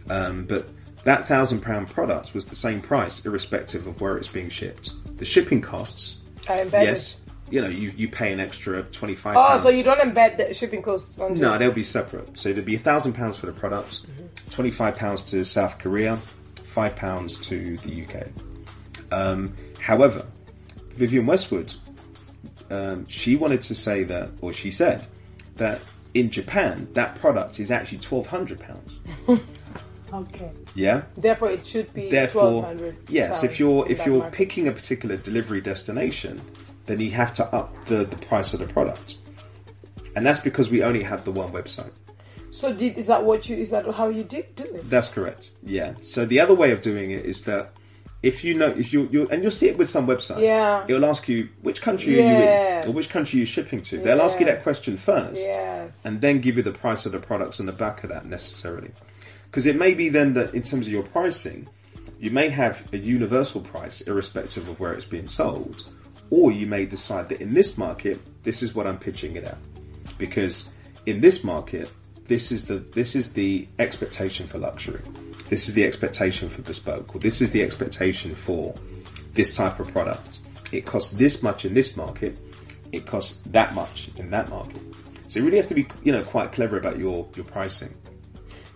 Um, 0.09 0.45
but 0.45 0.67
that 1.03 1.27
thousand 1.27 1.61
pound 1.61 1.87
product 1.87 2.33
was 2.33 2.47
the 2.47 2.55
same 2.55 2.81
price, 2.81 3.23
irrespective 3.23 3.85
of 3.85 4.01
where 4.01 4.17
it's 4.17 4.27
being 4.27 4.49
shipped. 4.49 4.89
The 5.19 5.25
shipping 5.25 5.61
costs, 5.61 6.17
I 6.49 6.63
yes, 6.63 7.21
you 7.51 7.61
know, 7.61 7.69
you, 7.69 7.93
you 7.95 8.09
pay 8.09 8.33
an 8.33 8.39
extra 8.39 8.81
twenty 8.81 9.13
five. 9.13 9.35
Oh, 9.37 9.59
so 9.61 9.69
you 9.69 9.83
don't 9.83 9.99
embed 9.99 10.37
the 10.37 10.51
shipping 10.51 10.81
costs 10.81 11.19
on 11.19 11.35
No, 11.35 11.59
they'll 11.59 11.71
be 11.71 11.83
separate. 11.83 12.39
So 12.39 12.53
there'd 12.53 12.65
be 12.65 12.75
a 12.75 12.79
thousand 12.79 13.13
pounds 13.13 13.37
for 13.37 13.45
the 13.45 13.53
product, 13.53 14.01
twenty 14.49 14.71
five 14.71 14.95
pounds 14.95 15.21
to 15.25 15.45
South 15.45 15.77
Korea, 15.77 16.17
five 16.63 16.95
pounds 16.95 17.37
to 17.49 17.77
the 17.77 18.03
UK. 18.03 18.27
Um, 19.11 19.53
however, 19.79 20.25
Vivienne 20.95 21.25
Westwood, 21.25 21.73
um, 22.69 23.07
she 23.07 23.35
wanted 23.35 23.61
to 23.61 23.75
say 23.75 24.03
that, 24.03 24.29
or 24.41 24.53
she 24.53 24.71
said 24.71 25.05
that 25.55 25.81
in 26.13 26.29
Japan 26.29 26.87
that 26.93 27.15
product 27.19 27.59
is 27.59 27.71
actually 27.71 27.99
twelve 27.99 28.27
hundred 28.27 28.59
pounds. 28.59 28.99
Okay. 30.13 30.51
Yeah. 30.75 31.03
Therefore, 31.17 31.49
it 31.49 31.65
should 31.65 31.93
be 31.93 32.09
Therefore, 32.09 32.61
1200 32.61 33.09
yes, 33.09 33.43
if 33.43 33.59
you're 33.59 33.85
if 33.89 34.05
you're 34.05 34.19
market. 34.19 34.33
picking 34.33 34.67
a 34.67 34.71
particular 34.71 35.17
delivery 35.17 35.59
destination, 35.61 36.41
then 36.85 36.99
you 37.01 37.11
have 37.11 37.33
to 37.33 37.45
up 37.53 37.73
the, 37.85 38.05
the 38.05 38.15
price 38.17 38.53
of 38.53 38.59
the 38.59 38.67
product, 38.67 39.17
and 40.15 40.25
that's 40.25 40.39
because 40.39 40.69
we 40.69 40.83
only 40.83 41.03
have 41.03 41.25
the 41.25 41.31
one 41.31 41.51
website. 41.51 41.91
So, 42.51 42.73
did, 42.73 42.97
is 42.97 43.07
that 43.07 43.23
what 43.25 43.49
you? 43.49 43.57
Is 43.57 43.71
that 43.71 43.91
how 43.93 44.07
you 44.07 44.23
did 44.23 44.55
do 44.55 44.63
it? 44.63 44.89
That's 44.89 45.09
correct. 45.09 45.51
Yeah. 45.63 45.95
So 46.01 46.25
the 46.25 46.39
other 46.39 46.53
way 46.53 46.71
of 46.71 46.81
doing 46.81 47.11
it 47.11 47.25
is 47.25 47.41
that 47.41 47.73
if 48.25 48.43
you 48.43 48.55
know 48.55 48.69
if 48.69 48.91
you 48.91 49.07
you 49.11 49.27
and 49.29 49.43
you'll 49.43 49.51
see 49.51 49.67
it 49.67 49.77
with 49.77 49.87
some 49.87 50.07
websites. 50.07 50.41
Yeah. 50.41 50.83
It'll 50.87 51.05
ask 51.05 51.29
you 51.29 51.47
which 51.61 51.83
country 51.83 52.19
are 52.19 52.27
you 52.27 52.43
in 52.43 52.89
or 52.89 52.91
which 52.91 53.09
country 53.09 53.37
you're 53.37 53.41
you 53.41 53.45
shipping 53.45 53.81
to. 53.81 53.99
They'll 53.99 54.21
ask 54.21 54.39
you 54.39 54.47
that 54.47 54.63
question 54.63 54.97
first. 54.97 55.39
Yes. 55.39 55.93
And 56.03 56.21
then 56.21 56.41
give 56.41 56.57
you 56.57 56.63
the 56.63 56.71
price 56.71 57.05
of 57.05 57.11
the 57.11 57.19
products 57.19 57.59
on 57.59 57.67
the 57.67 57.71
back 57.71 58.03
of 58.03 58.09
that 58.09 58.25
necessarily. 58.25 58.89
Because 59.43 59.67
it 59.67 59.75
may 59.75 59.93
be 59.93 60.09
then 60.09 60.33
that 60.33 60.55
in 60.55 60.63
terms 60.63 60.87
of 60.87 60.91
your 60.91 61.03
pricing, 61.03 61.69
you 62.19 62.31
may 62.31 62.49
have 62.49 62.91
a 62.91 62.97
universal 62.97 63.61
price 63.61 64.01
irrespective 64.01 64.67
of 64.67 64.79
where 64.79 64.93
it's 64.93 65.05
being 65.05 65.27
sold, 65.27 65.85
or 66.31 66.51
you 66.51 66.65
may 66.65 66.85
decide 66.85 67.29
that 67.29 67.41
in 67.41 67.53
this 67.53 67.77
market, 67.77 68.19
this 68.43 68.63
is 68.63 68.73
what 68.73 68.87
I'm 68.87 68.97
pitching 68.97 69.35
it 69.35 69.43
at. 69.43 69.57
Because 70.17 70.67
in 71.05 71.21
this 71.21 71.43
market, 71.43 71.91
this 72.27 72.51
is 72.51 72.65
the 72.65 72.77
this 72.77 73.15
is 73.15 73.33
the 73.33 73.67
expectation 73.79 74.47
for 74.47 74.57
luxury. 74.57 75.01
This 75.49 75.67
is 75.67 75.73
the 75.75 75.83
expectation 75.83 76.49
for 76.49 76.61
bespoke, 76.63 77.13
or 77.15 77.19
this 77.19 77.41
is 77.41 77.51
the 77.51 77.61
expectation 77.61 78.33
for 78.33 78.73
this 79.33 79.55
type 79.55 79.79
of 79.79 79.87
product. 79.91 80.39
It 80.71 80.85
costs 80.85 81.11
this 81.11 81.43
much 81.43 81.65
in 81.65 81.73
this 81.73 81.95
market, 81.95 82.37
it 82.91 83.05
costs 83.05 83.39
that 83.47 83.75
much 83.75 84.09
in 84.17 84.29
that 84.31 84.49
market. 84.49 84.81
So 85.27 85.39
you 85.39 85.45
really 85.45 85.57
have 85.57 85.67
to 85.67 85.75
be, 85.75 85.87
you 86.03 86.11
know, 86.11 86.23
quite 86.23 86.51
clever 86.51 86.77
about 86.77 86.97
your 86.97 87.27
your 87.35 87.45
pricing. 87.45 87.93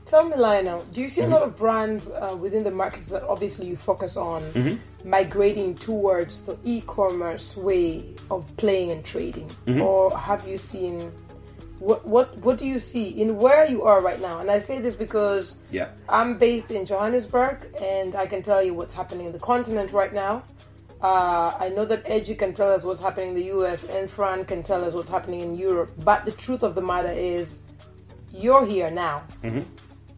Tell 0.05 0.27
me, 0.27 0.35
Lionel, 0.37 0.83
do 0.91 1.01
you 1.01 1.09
see 1.09 1.21
Mm-hmm. 1.21 1.31
a 1.33 1.35
lot 1.35 1.43
of 1.43 1.55
brands 1.55 2.09
uh, 2.09 2.35
within 2.39 2.63
the 2.63 2.71
markets 2.71 3.05
that 3.07 3.21
obviously 3.23 3.67
you 3.67 3.75
focus 3.75 4.17
on 4.17 4.41
Mm-hmm. 4.53 5.09
migrating 5.09 5.75
towards 5.75 6.41
the 6.41 6.57
e-commerce 6.63 7.55
way 7.55 8.03
of 8.31 8.45
playing 8.57 8.91
and 8.91 9.03
trading, 9.05 9.47
Mm-hmm. 9.65 9.81
or 9.81 10.15
have 10.17 10.47
you 10.47 10.57
seen? 10.57 11.11
What 11.79 12.05
what 12.05 12.37
what 12.39 12.57
do 12.57 12.67
you 12.67 12.79
see 12.79 13.07
in 13.21 13.37
where 13.37 13.65
you 13.65 13.83
are 13.83 14.01
right 14.01 14.19
now? 14.21 14.39
And 14.39 14.51
I 14.51 14.59
say 14.59 14.79
this 14.81 14.95
because 14.95 15.55
Yeah. 15.71 15.87
I'm 16.09 16.37
based 16.37 16.71
in 16.71 16.85
Johannesburg, 16.85 17.67
and 17.81 18.15
I 18.15 18.25
can 18.25 18.43
tell 18.43 18.61
you 18.61 18.73
what's 18.73 18.93
happening 18.93 19.25
in 19.27 19.31
the 19.31 19.39
continent 19.39 19.91
right 19.93 20.13
now. 20.13 20.43
Uh, 21.01 21.53
I 21.57 21.69
know 21.69 21.85
that 21.85 22.01
Edgy 22.05 22.35
can 22.35 22.53
tell 22.53 22.73
us 22.73 22.83
what's 22.83 23.01
happening 23.01 23.29
in 23.29 23.35
the 23.35 23.45
US, 23.57 23.85
and 23.85 24.11
Fran 24.11 24.43
can 24.43 24.61
tell 24.63 24.83
us 24.83 24.93
what's 24.93 25.09
happening 25.09 25.39
in 25.39 25.55
Europe. 25.55 25.91
But 26.03 26.25
the 26.25 26.33
truth 26.33 26.61
of 26.63 26.75
the 26.75 26.81
matter 26.81 27.11
is, 27.11 27.59
you're 28.33 28.65
here 28.65 28.91
now. 28.91 29.23
Mm-hmm. 29.43 29.61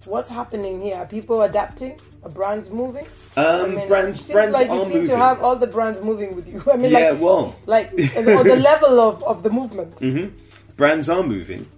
What's 0.05 0.31
happening 0.31 0.81
here? 0.81 0.95
Are 0.95 1.05
people 1.05 1.43
adapting? 1.43 1.99
Are 2.23 2.29
brands 2.29 2.71
moving? 2.71 3.05
Um, 3.37 3.75
brands- 3.87 4.17
it 4.19 4.23
seems 4.25 4.31
brands 4.33 4.57
like 4.57 4.67
you 4.67 4.73
are 4.73 4.85
seem 4.85 4.93
moving. 4.93 5.09
to 5.09 5.17
have 5.17 5.43
all 5.43 5.55
the 5.55 5.67
brands 5.67 6.01
moving 6.01 6.35
with 6.35 6.47
you. 6.47 6.63
I 6.73 6.77
mean, 6.77 6.89
Yeah, 6.91 7.11
like, 7.11 7.21
well. 7.21 7.55
like 7.67 7.89
on 8.17 8.47
the 8.47 8.55
level 8.55 8.99
of, 8.99 9.23
of 9.23 9.43
the 9.43 9.51
movement. 9.51 9.95
Mm-hmm. 9.97 10.35
Brands 10.75 11.09
are 11.09 11.23
moving, 11.23 11.69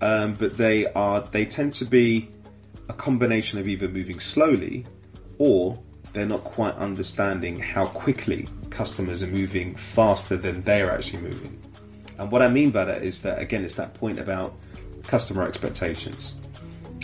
um, 0.00 0.34
but 0.34 0.56
they 0.56 0.86
are 0.92 1.22
they 1.22 1.46
tend 1.46 1.72
to 1.74 1.84
be 1.84 2.30
a 2.88 2.92
combination 2.92 3.58
of 3.58 3.68
either 3.68 3.88
moving 3.88 4.20
slowly 4.20 4.86
or 5.38 5.78
they're 6.12 6.26
not 6.26 6.44
quite 6.44 6.74
understanding 6.76 7.58
how 7.58 7.86
quickly 7.86 8.46
customers 8.70 9.22
are 9.22 9.28
moving 9.28 9.74
faster 9.74 10.36
than 10.36 10.62
they're 10.62 10.92
actually 10.92 11.20
moving. 11.20 11.60
And 12.18 12.30
what 12.30 12.42
I 12.42 12.48
mean 12.48 12.70
by 12.70 12.84
that 12.84 13.02
is 13.02 13.22
that 13.22 13.40
again, 13.40 13.64
it's 13.64 13.74
that 13.76 13.94
point 13.94 14.18
about 14.18 14.54
customer 15.04 15.46
expectations. 15.46 16.34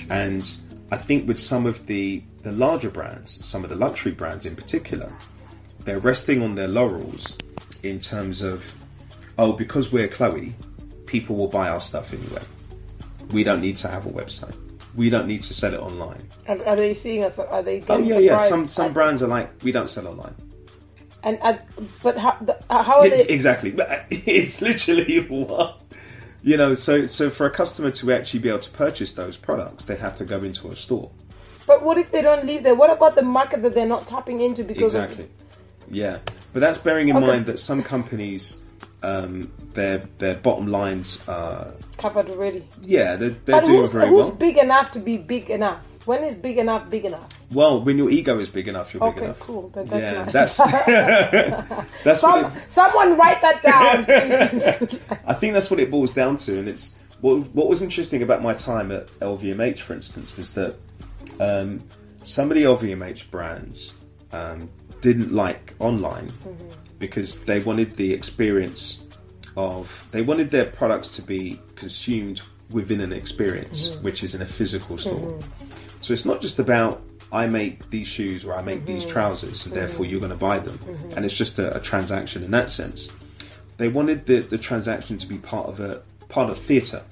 And 0.09 0.49
I 0.93 0.97
think 0.97 1.28
with 1.28 1.38
some 1.38 1.66
of 1.66 1.86
the 1.86 2.22
the 2.43 2.53
larger 2.53 2.91
brands, 2.91 3.45
some 3.45 3.64
of 3.64 3.70
the 3.70 3.76
luxury 3.76 4.12
brands 4.12 4.47
in 4.47 4.57
particular, 4.57 5.12
they're 5.80 5.99
resting 5.99 6.43
on 6.43 6.55
their 6.55 6.68
laurels 6.68 7.36
in 7.82 8.01
terms 8.01 8.43
of 8.43 8.74
oh, 9.38 9.53
because 9.53 9.91
we're 9.91 10.09
Chloe, 10.09 10.55
people 11.11 11.34
will 11.36 11.48
buy 11.48 11.68
our 11.68 11.80
stuff 11.80 12.12
anyway. 12.14 12.42
We 13.32 13.42
don't 13.44 13.61
need 13.61 13.76
to 13.78 13.88
have 13.88 14.06
a 14.06 14.11
website. 14.11 14.54
We 14.94 15.11
don't 15.11 15.26
need 15.26 15.42
to 15.42 15.54
sell 15.54 15.74
it 15.74 15.80
online. 15.80 16.28
And 16.46 16.62
are 16.62 16.76
they 16.76 16.94
seeing 16.94 17.24
us? 17.24 17.38
Are 17.38 17.62
they 17.62 17.82
Oh 17.88 17.98
yeah, 17.98 18.18
yeah. 18.18 18.38
Some 18.38 18.68
some 18.68 18.86
And- 18.86 18.94
brands 18.94 19.22
are 19.22 19.28
like, 19.28 19.50
we 19.62 19.72
don't 19.72 19.90
sell 19.90 20.06
online. 20.06 20.34
And, 21.22 21.38
but 22.02 22.16
how 22.16 22.38
the, 22.40 22.56
how 22.70 23.00
are 23.00 23.08
they? 23.14 23.26
exactly. 23.26 23.72
But 23.72 23.90
uh, 23.90 24.02
it's 24.11 24.62
literally 24.62 25.18
what 25.28 25.80
you 26.42 26.56
know. 26.56 26.74
So 26.74 27.06
so 27.06 27.28
for 27.28 27.44
a 27.46 27.50
customer 27.50 27.90
to 27.90 28.12
actually 28.12 28.40
be 28.40 28.48
able 28.48 28.61
to 28.61 28.70
purchase 28.70 29.12
those 29.12 29.36
products, 29.36 29.84
they 29.84 29.96
have 29.96 30.16
to 30.16 30.24
go 30.24 30.38
into 30.42 30.68
a 30.68 30.76
store. 30.76 31.11
But 31.66 31.82
what 31.84 31.98
if 31.98 32.11
they 32.11 32.22
don't 32.22 32.46
leave 32.46 32.62
there? 32.62 32.74
What 32.74 32.90
about 32.90 33.14
the 33.16 33.22
market 33.22 33.62
that 33.62 33.74
they're 33.74 33.86
not 33.96 34.06
tapping 34.06 34.40
into 34.40 34.62
because 34.64 34.94
of 34.94 35.02
Exactly. 35.04 35.28
Yeah, 35.90 36.18
but 36.52 36.61
that's 36.61 36.78
bearing 36.78 37.08
in 37.11 37.16
Okay. 37.16 37.26
mind 37.26 37.46
that 37.46 37.58
some 37.61 37.82
companies, 37.82 38.61
um, 39.03 39.51
their 39.74 39.98
their 40.18 40.34
bottom 40.36 40.66
lines 40.68 41.26
are 41.28 41.72
covered 41.96 42.28
already? 42.30 42.66
yeah 42.82 43.16
they're, 43.16 43.30
they're 43.30 43.61
doing 43.62 43.80
who's, 43.82 43.92
very 43.92 44.09
who's 44.09 44.26
well. 44.26 44.34
big 44.34 44.57
enough 44.59 44.90
to 44.92 44.98
be 45.01 45.16
big 45.16 45.51
enough? 45.51 45.78
When 46.07 46.24
is 46.24 46.34
big 46.34 46.59
enough 46.59 46.88
big 46.90 47.05
enough? 47.05 47.28
Well, 47.53 47.82
when 47.82 47.98
your 47.98 48.11
ego 48.11 48.38
is 48.38 48.48
big 48.48 48.68
enough, 48.68 48.94
you're 48.94 49.01
big 49.01 49.16
Okay, 49.18 49.24
enough. 49.26 49.40
cool. 49.40 49.68
Then 49.70 49.86
that's 49.86 50.03
yeah, 50.03 50.24
nice. 50.24 50.32
that's 50.32 50.57
that's 52.05 52.22
what 52.22 52.46
it, 52.46 52.62
someone 52.68 53.16
write 53.18 53.40
that 53.42 53.62
down. 53.62 54.07
I 55.26 55.34
think 55.34 55.53
that's 55.55 55.70
what 55.70 55.78
it 55.80 55.90
boils 55.90 56.12
down 56.12 56.36
to, 56.38 56.59
and 56.59 56.68
it's 56.68 56.96
what 57.20 57.38
what 57.55 57.68
was 57.68 57.82
interesting 57.82 58.22
about 58.22 58.42
my 58.42 58.55
time 58.55 58.90
at 58.92 59.09
LVMH, 59.20 59.80
for 59.80 59.94
instance, 59.94 60.36
was 60.36 60.55
that 60.55 60.76
um, 61.38 61.82
some 62.22 62.51
of 62.51 62.57
the 62.57 62.62
LVMH 62.64 63.30
brands 63.30 63.92
um, 64.32 64.70
didn't 65.03 65.32
like 65.32 65.74
online 65.80 66.30
because 67.01 67.40
they 67.40 67.59
wanted 67.59 67.96
the 67.96 68.12
experience 68.12 69.03
of 69.57 70.07
they 70.12 70.22
wanted 70.22 70.51
their 70.51 70.66
products 70.66 71.09
to 71.09 71.22
be 71.22 71.61
consumed 71.74 72.40
within 72.70 73.01
an 73.01 73.12
experience, 73.12 73.88
mm-hmm. 73.88 74.05
which 74.05 74.22
is 74.22 74.36
in 74.36 74.42
a 74.42 74.46
physical 74.46 74.96
store. 74.96 75.32
Mm-hmm. 75.32 75.70
So 76.03 76.12
it's 76.12 76.24
not 76.24 76.40
just 76.40 76.61
about 76.61 77.03
I 77.32 77.48
make 77.48 77.90
these 77.90 78.07
shoes 78.07 78.44
or 78.44 78.55
I 78.55 78.62
make 78.62 78.86
these 78.86 79.03
mm-hmm. 79.03 79.12
trousers, 79.12 79.62
so 79.62 79.70
therefore 79.70 80.07
you're 80.07 80.20
going 80.20 80.30
to 80.30 80.38
buy 80.38 80.61
them, 80.61 80.78
and 81.16 81.24
it's 81.24 81.36
just 81.36 81.59
a, 81.59 81.76
a 81.76 81.80
transaction 81.80 82.44
in 82.44 82.53
that 82.53 82.70
sense. 82.70 83.09
They 83.76 83.88
wanted 83.88 84.26
the, 84.26 84.40
the 84.40 84.59
transaction 84.59 85.18
to 85.18 85.26
be 85.26 85.38
part 85.38 85.68
of 85.68 85.80
a 85.80 86.03
part 86.28 86.51
of 86.51 86.59
theatre. 86.59 87.03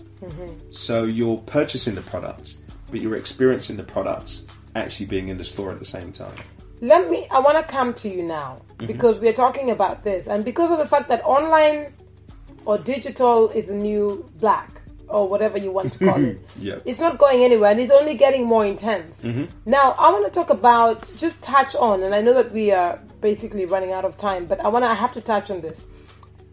So 0.71 1.05
you're 1.05 1.39
purchasing 1.39 1.95
the 1.95 2.03
product, 2.03 2.57
but 2.91 3.01
you're 3.01 3.17
experiencing 3.17 3.77
the 3.77 3.85
product 3.85 4.43
actually 4.75 5.07
being 5.07 5.29
in 5.29 5.39
the 5.39 5.45
store 5.45 5.71
at 5.71 5.79
the 5.79 5.85
same 5.85 6.13
time. 6.13 6.35
Let 6.81 7.11
me 7.11 7.27
i 7.31 7.39
want 7.39 7.57
to 7.57 7.63
come 7.73 7.93
to 7.95 8.09
you 8.09 8.23
now 8.23 8.61
mm-hmm. 8.77 8.87
because 8.87 9.19
we're 9.19 9.33
talking 9.33 9.71
about 9.71 10.03
this 10.03 10.27
and 10.27 10.45
because 10.45 10.71
of 10.71 10.79
the 10.79 10.87
fact 10.87 11.09
that 11.09 11.23
online 11.25 11.93
or 12.65 12.79
digital 12.79 13.49
is 13.51 13.69
a 13.69 13.75
new 13.75 14.29
black 14.41 14.71
or 15.09 15.27
whatever 15.27 15.57
you 15.57 15.71
want 15.73 15.93
to 15.93 15.99
call 15.99 16.23
it 16.23 16.39
Yeah. 16.59 16.77
it's 16.85 16.99
not 16.99 17.19
going 17.19 17.43
anywhere 17.43 17.71
and 17.71 17.81
it's 17.81 17.91
only 17.91 18.15
getting 18.15 18.45
more 18.45 18.67
intense. 18.67 19.23
Mm-hmm. 19.23 19.47
Now 19.65 19.93
i 19.99 20.13
want 20.13 20.27
to 20.27 20.31
talk 20.31 20.51
about 20.51 21.11
just 21.17 21.41
touch 21.43 21.75
on 21.75 22.03
and 22.03 22.15
i 22.15 22.21
know 22.21 22.35
that 22.35 22.53
we 22.53 22.71
are 22.71 22.99
basically 23.21 23.65
running 23.65 23.93
out 23.93 24.05
of 24.05 24.17
time 24.17 24.47
but 24.47 24.61
i 24.61 24.69
want 24.69 24.85
to 24.85 24.89
i 24.89 24.95
have 24.95 25.13
to 25.13 25.21
touch 25.21 25.51
on 25.51 25.61
this 25.61 25.89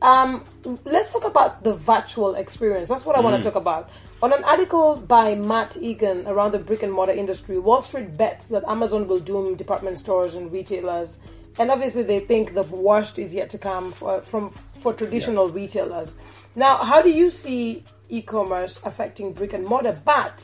um, 0.02 0.44
let's 0.84 1.12
talk 1.12 1.26
about 1.26 1.64
the 1.64 1.76
virtual 1.76 2.36
experience. 2.36 2.90
That's 2.90 3.06
what 3.06 3.16
I 3.16 3.22
want 3.22 3.42
to 3.42 3.44
talk 3.44 3.56
about. 3.56 3.90
On 4.22 4.32
an 4.34 4.44
article 4.44 4.98
by 4.98 5.36
Matt 5.36 5.78
Egan 5.78 6.28
around 6.28 6.52
the 6.52 6.60
brick 6.60 6.84
and 6.84 6.92
mortar 6.92 7.14
industry, 7.14 7.58
Wall 7.58 7.82
Street 7.82 8.18
bets 8.18 8.48
that 8.48 8.64
Amazon 8.68 9.08
will 9.08 9.20
doom 9.20 9.56
department 9.56 9.98
stores 9.98 10.36
and 10.36 10.52
retailers, 10.52 11.18
and 11.60 11.72
obviously 11.72 12.04
they 12.04 12.20
think 12.20 12.54
the 12.54 12.64
worst 12.64 13.20
is 13.20 13.34
yet 13.34 13.50
to 13.52 13.58
come 13.58 13.92
for, 13.92 14.22
from 14.22 14.54
for 14.80 14.94
traditional 14.94 15.48
retailers. 15.48 16.16
Now, 16.56 16.78
how 16.78 17.02
do 17.02 17.10
you 17.10 17.30
see 17.30 17.84
e-commerce 18.10 18.80
affecting 18.84 19.34
brick 19.34 19.54
and 19.54 19.66
mortar? 19.66 20.00
But 20.06 20.44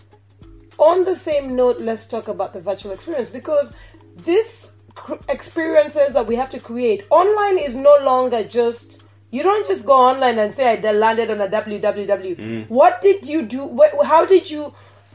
on 0.77 1.05
the 1.05 1.15
same 1.15 1.55
note, 1.55 1.79
let's 1.79 2.05
talk 2.05 2.27
about 2.27 2.53
the 2.53 2.59
virtual 2.59 2.91
experience 2.91 3.29
because 3.29 3.73
this 4.17 4.71
cr- 4.95 5.15
experiences 5.29 6.13
that 6.13 6.25
we 6.25 6.35
have 6.35 6.49
to 6.51 6.59
create 6.59 7.05
online 7.09 7.57
is 7.57 7.75
no 7.75 7.97
longer 8.03 8.43
just 8.43 9.03
you 9.31 9.43
don't 9.43 9.67
just 9.67 9.85
go 9.85 9.93
online 9.93 10.37
and 10.37 10.53
say 10.55 10.77
I 10.77 10.91
landed 10.91 11.31
on 11.31 11.39
a 11.41 11.47
www. 11.47 12.35
Hmm. 12.37 12.73
What 12.73 13.01
did 13.01 13.27
you 13.27 13.41
do? 13.43 13.81
How 14.03 14.25
did 14.25 14.51
you? 14.51 14.73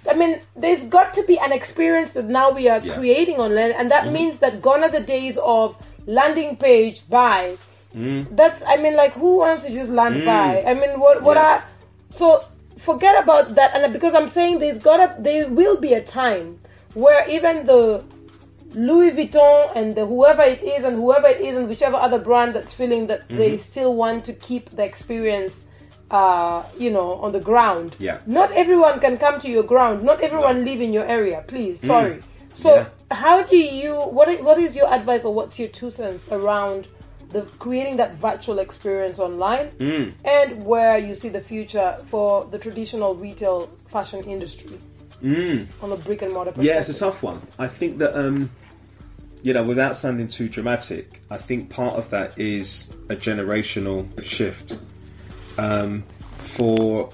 I 0.09 0.15
mean, 0.15 0.41
there's 0.55 0.83
got 0.85 1.13
to 1.15 1.23
be 1.25 1.39
an 1.39 1.53
experience 1.53 2.13
that 2.13 2.25
now 2.27 2.51
we 2.51 2.69
are 2.69 2.79
Yeah. 2.79 2.95
creating 2.95 3.37
online, 3.37 3.73
and 3.73 3.91
that 3.91 4.07
hmm. 4.07 4.13
means 4.13 4.39
that 4.39 4.61
gone 4.63 4.83
are 4.83 4.91
the 4.91 5.01
days 5.01 5.39
of 5.39 5.77
landing 6.07 6.57
page 6.57 7.09
buy. 7.09 7.57
Hmm. 7.93 8.23
That's 8.31 8.63
I 8.67 8.77
mean, 8.77 8.97
like 8.97 9.13
who 9.15 9.39
wants 9.39 9.65
to 9.65 9.71
just 9.71 9.91
land 9.91 10.25
buy? 10.25 10.65
I 10.67 10.75
mean, 10.75 10.99
what 11.01 11.23
what 11.23 11.37
Yeah. 11.37 11.49
are 11.49 11.65
so 12.11 12.45
forget 12.79 13.23
about 13.23 13.55
that 13.55 13.75
and 13.75 13.93
because 13.93 14.15
i'm 14.15 14.29
saying 14.29 14.59
there's 14.59 14.79
gotta 14.79 15.15
there 15.19 15.49
will 15.49 15.77
be 15.79 15.95
a 15.95 16.03
time 16.03 16.59
where 16.95 17.29
even 17.29 17.67
the 17.67 18.03
louis 18.75 19.11
vuitton 19.13 19.71
and 19.75 19.95
the 19.95 20.05
whoever 20.07 20.43
it 20.43 20.63
is 20.63 20.85
and 20.85 20.97
whoever 20.97 21.29
it 21.29 21.41
is 21.41 21.57
and 21.57 21.69
whichever 21.69 21.97
other 21.97 22.19
brand 22.19 22.55
that's 22.55 22.75
feeling 22.75 23.07
that 23.07 23.21
Mm-hmm. 23.29 23.39
they 23.39 23.59
still 23.59 23.95
want 23.95 24.25
to 24.25 24.33
keep 24.33 24.71
the 24.77 24.85
experience 24.85 25.65
uh 26.11 26.63
you 26.79 26.91
know 26.91 27.15
on 27.15 27.33
the 27.33 27.41
ground 27.41 27.97
Yeah. 27.99 28.19
not 28.27 28.53
everyone 28.53 29.01
can 29.01 29.19
come 29.19 29.41
to 29.41 29.49
your 29.49 29.63
ground 29.65 30.03
not 30.05 30.21
everyone 30.21 30.65
live 30.65 30.81
in 30.81 30.93
your 30.93 31.05
area 31.07 31.45
please 31.47 31.81
sorry 31.81 32.21
so 32.55 32.71
Mm. 32.71 32.77
Yeah. 33.11 33.17
how 33.17 33.43
do 33.43 33.57
you 33.57 33.95
what 34.17 34.29
is, 34.29 34.41
what 34.41 34.59
is 34.59 34.77
your 34.77 34.93
advice 34.93 35.25
or 35.25 35.33
what's 35.35 35.59
your 35.59 35.69
two 35.69 35.91
cents 35.91 36.29
around 36.31 36.87
the 37.33 37.43
creating 37.59 37.97
that 37.97 38.15
virtual 38.17 38.59
experience 38.61 39.19
online 39.19 39.71
Mm. 39.79 40.13
and 40.25 40.65
where 40.65 40.97
you 40.99 41.15
see 41.15 41.29
the 41.29 41.41
future 41.41 41.99
for 42.07 42.47
the 42.53 42.59
traditional 42.59 43.15
retail 43.17 43.69
fashion 43.91 44.23
industry 44.25 44.79
on 45.83 45.93
a 45.93 45.97
brick 45.97 46.23
and 46.23 46.33
mortar. 46.33 46.53
Mm. 46.53 46.63
Yeah, 46.63 46.79
it's 46.79 46.89
a 46.89 46.95
tough 46.95 47.23
one. 47.23 47.47
I 47.59 47.69
think 47.69 47.99
that 47.99 48.19
um, 48.19 48.51
you 49.43 49.53
know, 49.53 49.63
without 49.63 49.97
sounding 49.97 50.29
too 50.29 50.49
dramatic, 50.49 51.23
I 51.31 51.37
think 51.37 51.71
part 51.71 51.95
of 51.95 52.11
that 52.11 52.39
is 52.39 52.89
a 53.09 53.17
generational 53.17 54.25
shift. 54.25 54.79
Um, 55.59 56.05
for 56.39 57.11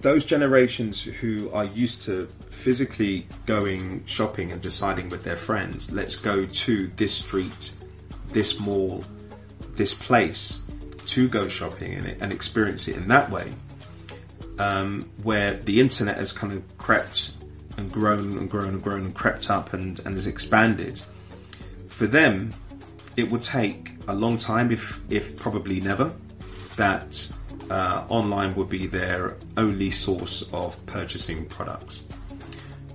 those 0.00 0.24
generations 0.24 1.02
who 1.02 1.50
are 1.50 1.64
used 1.64 2.02
to 2.02 2.28
physically 2.50 3.26
going 3.46 4.04
shopping 4.06 4.52
and 4.52 4.60
deciding 4.60 5.08
with 5.08 5.24
their 5.24 5.36
friends, 5.36 5.90
let's 5.92 6.16
go 6.16 6.46
to 6.46 6.90
this 6.96 7.14
street, 7.14 7.72
this 8.32 8.58
mall, 8.58 9.04
this 9.74 9.94
place 9.94 10.62
to 11.06 11.28
go 11.28 11.48
shopping 11.48 11.92
in 11.92 12.06
it 12.06 12.18
and 12.20 12.32
experience 12.32 12.88
it 12.88 12.96
in 12.96 13.08
that 13.08 13.30
way 13.30 13.52
um, 14.58 15.10
where 15.22 15.54
the 15.54 15.80
internet 15.80 16.16
has 16.16 16.32
kind 16.32 16.52
of 16.52 16.78
crept 16.78 17.32
and 17.76 17.92
grown 17.92 18.38
and 18.38 18.50
grown 18.50 18.68
and 18.68 18.82
grown 18.82 19.04
and 19.04 19.14
crept 19.14 19.50
up 19.50 19.72
and, 19.72 20.00
and 20.00 20.14
has 20.14 20.26
expanded. 20.26 21.00
For 21.88 22.06
them, 22.06 22.52
it 23.16 23.30
would 23.30 23.42
take 23.42 23.90
a 24.08 24.14
long 24.14 24.36
time, 24.36 24.70
if 24.70 25.00
if 25.10 25.36
probably 25.36 25.80
never, 25.80 26.12
that 26.76 27.28
uh, 27.70 28.04
online 28.08 28.54
would 28.54 28.68
be 28.68 28.86
their 28.86 29.36
only 29.56 29.90
source 29.90 30.44
of 30.52 30.84
purchasing 30.86 31.46
products. 31.46 32.02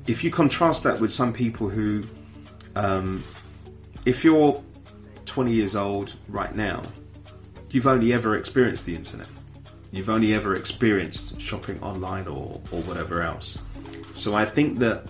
If 0.07 0.23
you 0.23 0.31
contrast 0.31 0.83
that 0.83 0.99
with 0.99 1.11
some 1.11 1.33
people 1.33 1.69
who, 1.69 2.03
um, 2.75 3.23
if 4.05 4.23
you're 4.23 4.61
20 5.25 5.51
years 5.51 5.75
old 5.75 6.15
right 6.27 6.55
now, 6.55 6.81
you've 7.69 7.87
only 7.87 8.13
ever 8.13 8.37
experienced 8.37 8.85
the 8.85 8.95
internet. 8.95 9.27
You've 9.91 10.09
only 10.09 10.33
ever 10.33 10.55
experienced 10.55 11.39
shopping 11.39 11.81
online 11.81 12.27
or, 12.27 12.61
or 12.71 12.81
whatever 12.83 13.21
else. 13.21 13.57
So 14.21 14.35
I 14.35 14.45
think 14.45 14.79
that 14.79 15.09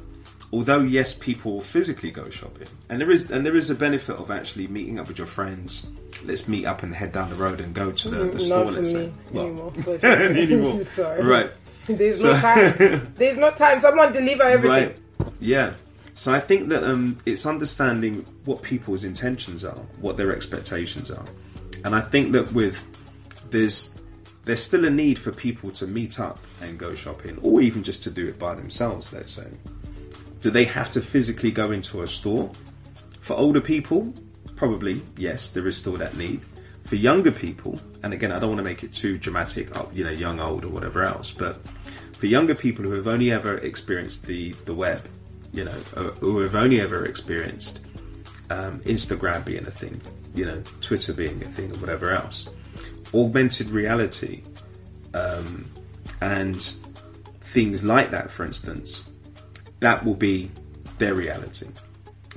although 0.53 0.79
yes, 0.79 1.13
people 1.13 1.61
physically 1.61 2.11
go 2.11 2.29
shopping, 2.29 2.67
and 2.89 2.99
there 3.01 3.11
is 3.11 3.29
and 3.29 3.45
there 3.45 3.55
is 3.57 3.69
a 3.69 3.75
benefit 3.75 4.15
of 4.15 4.31
actually 4.31 4.67
meeting 4.67 4.99
up 4.99 5.07
with 5.07 5.17
your 5.17 5.27
friends. 5.27 5.87
Let's 6.23 6.47
meet 6.47 6.65
up 6.65 6.83
and 6.83 6.93
head 6.93 7.11
down 7.13 7.29
the 7.29 7.35
road 7.35 7.59
and 7.61 7.73
go 7.73 7.91
to 7.91 8.09
the, 8.09 8.25
the 8.25 8.39
store. 8.39 8.65
Mm, 8.65 8.65
Not 8.65 8.73
let's 8.75 8.91
say. 8.91 9.11
Well, 9.31 9.45
anymore. 9.47 9.71
But 9.85 10.03
anymore. 10.03 10.83
Sorry. 10.95 11.23
Right. 11.23 11.51
There's 11.87 12.21
So- 12.21 12.33
no 12.33 12.39
time. 12.39 13.13
There's 13.17 13.37
no 13.37 13.51
time. 13.51 13.81
Someone 13.81 14.13
deliver 14.13 14.43
everything. 14.43 14.69
Right. 14.87 14.97
Yeah. 15.39 15.73
So 16.15 16.33
I 16.33 16.39
think 16.39 16.69
that 16.69 16.83
um, 16.83 17.17
it's 17.25 17.45
understanding 17.45 18.25
what 18.45 18.61
people's 18.61 19.03
intentions 19.03 19.65
are, 19.65 19.81
what 19.99 20.15
their 20.17 20.33
expectations 20.35 21.09
are, 21.09 21.25
and 21.83 21.95
I 21.95 22.01
think 22.01 22.33
that 22.33 22.51
with 22.53 22.77
there's 23.49 23.95
there's 24.45 24.63
still 24.63 24.85
a 24.85 24.89
need 24.89 25.19
for 25.19 25.31
people 25.31 25.71
to 25.71 25.87
meet 25.87 26.19
up 26.19 26.39
and 26.61 26.77
go 26.77 26.95
shopping, 26.95 27.37
or 27.41 27.61
even 27.61 27.83
just 27.83 28.03
to 28.03 28.09
do 28.09 28.27
it 28.27 28.39
by 28.39 28.55
themselves. 28.55 29.13
Let's 29.13 29.33
say, 29.33 29.47
do 30.41 30.49
they 30.49 30.65
have 30.65 30.91
to 30.91 31.01
physically 31.01 31.51
go 31.51 31.71
into 31.71 32.01
a 32.01 32.07
store? 32.07 32.51
For 33.19 33.35
older 33.35 33.61
people, 33.61 34.13
probably 34.55 35.01
yes, 35.17 35.49
there 35.49 35.67
is 35.67 35.77
still 35.77 35.97
that 35.97 36.17
need. 36.17 36.41
For 36.85 36.95
younger 36.95 37.31
people, 37.31 37.79
and 38.01 38.13
again, 38.13 38.31
I 38.31 38.39
don't 38.39 38.49
want 38.49 38.59
to 38.59 38.63
make 38.63 38.83
it 38.83 38.91
too 38.91 39.17
dramatic, 39.17 39.77
oh, 39.77 39.89
you 39.93 40.03
know, 40.03 40.09
young, 40.09 40.39
old, 40.39 40.65
or 40.65 40.69
whatever 40.69 41.03
else, 41.03 41.31
but 41.31 41.61
for 42.13 42.25
younger 42.25 42.55
people 42.55 42.83
who 42.83 42.93
have 42.93 43.07
only 43.07 43.31
ever 43.31 43.57
experienced 43.59 44.25
the 44.25 44.51
the 44.65 44.73
web, 44.73 45.07
you 45.53 45.63
know, 45.63 45.71
who 46.19 46.39
have 46.39 46.55
only 46.55 46.81
ever 46.81 47.05
experienced 47.05 47.81
um, 48.49 48.79
Instagram 48.81 49.45
being 49.45 49.65
a 49.67 49.71
thing, 49.71 50.01
you 50.33 50.45
know, 50.45 50.63
Twitter 50.81 51.13
being 51.13 51.41
a 51.43 51.47
thing, 51.49 51.71
or 51.71 51.75
whatever 51.75 52.11
else, 52.11 52.49
augmented 53.13 53.69
reality, 53.69 54.43
um, 55.13 55.65
and 56.21 56.61
things 57.41 57.83
like 57.83 58.11
that, 58.11 58.31
for 58.31 58.45
instance, 58.45 59.03
that 59.79 60.05
will 60.05 60.15
be 60.15 60.51
their 60.97 61.13
reality. 61.13 61.67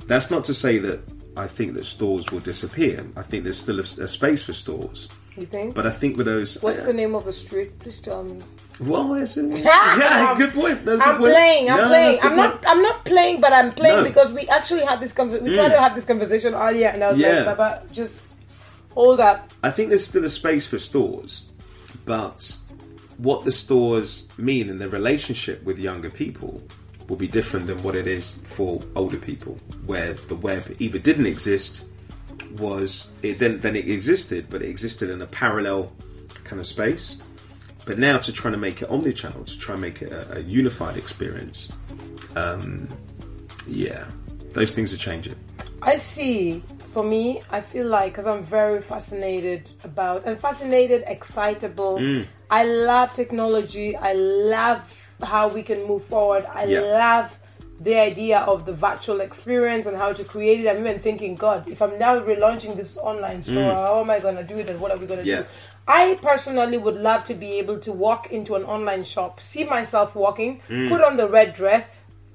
That's 0.07 0.29
not 0.29 0.43
to 0.45 0.53
say 0.53 0.77
that 0.79 0.99
I 1.37 1.47
think 1.47 1.73
that 1.73 1.85
stores 1.85 2.25
will 2.31 2.39
disappear. 2.39 3.05
I 3.15 3.21
think 3.21 3.43
there's 3.43 3.57
still 3.59 3.79
a, 3.79 3.83
a 3.83 4.07
space 4.07 4.41
for 4.41 4.53
stores. 4.53 5.09
You 5.37 5.45
think? 5.45 5.75
But 5.75 5.85
I 5.85 5.91
think 5.91 6.15
with 6.15 6.27
those, 6.27 6.61
What's 6.61 6.79
uh, 6.79 6.85
the 6.85 6.93
name 6.93 7.13
of 7.13 7.25
the 7.25 7.33
street? 7.33 7.77
Please 7.79 7.99
tell 7.99 8.23
me. 8.23 8.41
well, 8.79 9.13
it's 9.15 9.35
yeah, 9.37 10.33
good 10.37 10.53
point. 10.53 10.85
That's 10.85 10.99
good 10.99 11.07
I'm 11.09 11.17
point. 11.17 11.33
playing. 11.33 11.69
I'm 11.69 11.77
No, 11.77 11.87
playing. 11.89 12.11
that's 12.11 12.19
a 12.19 12.21
good 12.21 12.31
I'm 12.31 12.37
not. 12.37 12.51
point. 12.61 12.67
I'm 12.69 12.81
not 12.81 13.05
playing, 13.05 13.41
but 13.41 13.51
I'm 13.51 13.71
playing 13.73 13.97
No. 13.97 14.03
because 14.05 14.31
we 14.31 14.47
actually 14.47 14.85
had 14.85 15.01
this. 15.01 15.13
Conver- 15.13 15.41
we 15.41 15.49
mm. 15.49 15.55
tried 15.55 15.69
to 15.69 15.79
have 15.79 15.93
this 15.93 16.05
conversation 16.05 16.53
earlier, 16.53 16.87
and 16.87 17.03
I 17.03 17.07
was 17.09 17.17
Yeah. 17.17 17.41
like, 17.43 17.57
"Baba, 17.57 17.81
just 17.91 18.21
hold 18.95 19.19
up." 19.19 19.53
I 19.61 19.69
think 19.71 19.89
there's 19.89 20.05
still 20.05 20.25
a 20.25 20.29
space 20.29 20.65
for 20.65 20.79
stores, 20.79 21.45
but 22.05 22.57
what 23.17 23.45
the 23.45 23.51
stores 23.51 24.27
mean 24.37 24.69
and 24.69 24.81
their 24.81 24.89
relationship 24.89 25.63
with 25.63 25.77
younger 25.77 26.09
people 26.09 26.61
will 27.07 27.15
be 27.15 27.27
different 27.27 27.67
than 27.67 27.81
what 27.83 27.95
it 27.95 28.07
is 28.07 28.33
for 28.45 28.81
older 28.95 29.17
people, 29.17 29.57
where 29.85 30.13
the 30.13 30.35
web 30.35 30.75
either 30.79 30.97
didn't 30.97 31.27
exist, 31.27 31.85
was 32.57 33.11
it 33.21 33.39
then 33.39 33.59
then 33.59 33.75
it 33.75 33.87
existed, 33.87 34.47
but 34.49 34.61
it 34.61 34.69
existed 34.69 35.09
in 35.09 35.21
a 35.21 35.27
parallel 35.27 35.91
kind 36.43 36.59
of 36.59 36.67
space. 36.67 37.17
But 37.85 37.99
now 37.99 38.17
to 38.17 38.33
try 38.33 38.49
to 38.49 38.57
make 38.57 38.81
it 38.81 38.89
omnichannel, 38.89 39.45
to 39.45 39.59
try 39.59 39.73
and 39.73 39.81
make 39.81 40.01
it 40.01 40.11
a, 40.11 40.37
a 40.37 40.39
unified 40.39 40.97
experience, 40.97 41.71
um, 42.35 42.89
yeah, 43.67 44.05
those 44.53 44.73
things 44.73 44.91
are 44.91 44.97
changing. 44.97 45.35
I 45.81 45.97
see. 45.97 46.63
For 46.95 47.03
me, 47.03 47.41
I 47.51 47.59
feel 47.59 47.87
like 47.87 48.13
because 48.13 48.25
I'm 48.25 48.45
very 48.45 48.81
fascinated 48.81 49.69
about 49.83 50.23
and 50.25 50.39
fascinated, 50.39 51.03
excitable. 51.07 51.97
Mm. 51.99 52.25
I 52.49 52.63
love 52.63 53.13
technology. 53.13 53.97
I 53.97 54.13
love 54.13 54.79
how 55.21 55.49
we 55.49 55.61
can 55.61 55.83
move 55.91 56.05
forward. 56.05 56.45
I 56.53 56.63
Yeah. 56.63 56.79
love 56.79 57.27
the 57.81 57.95
idea 57.99 58.39
of 58.53 58.65
the 58.65 58.71
virtual 58.71 59.19
experience 59.19 59.85
and 59.87 59.97
how 59.97 60.13
to 60.13 60.23
create 60.23 60.61
it. 60.61 60.69
I'm 60.69 60.79
even 60.87 60.99
thinking, 61.01 61.35
God, 61.35 61.67
if 61.67 61.81
I'm 61.81 61.99
now 61.99 62.17
relaunching 62.17 62.77
this 62.77 62.97
online 62.97 63.41
store, 63.41 63.73
how 63.75 63.99
am 63.99 64.09
I 64.09 64.19
going 64.19 64.37
to 64.37 64.43
do 64.53 64.55
it 64.57 64.69
and 64.69 64.79
what 64.79 64.89
are 64.93 64.97
we 64.97 65.05
going 65.05 65.19
to 65.19 65.25
Mm. 65.25 65.33
Yeah. 65.35 65.41
do? 65.41 65.47
I 66.01 66.17
personally 66.21 66.77
would 66.77 66.95
love 66.95 67.25
to 67.25 67.33
be 67.33 67.49
able 67.61 67.79
to 67.87 67.91
walk 67.91 68.31
into 68.31 68.55
an 68.55 68.63
online 68.63 69.03
shop, 69.03 69.41
see 69.41 69.65
myself 69.65 70.15
walking, 70.15 70.61
Mm. 70.69 70.87
put 70.91 71.01
on 71.03 71.17
the 71.17 71.27
red 71.27 71.53
dress, 71.53 71.89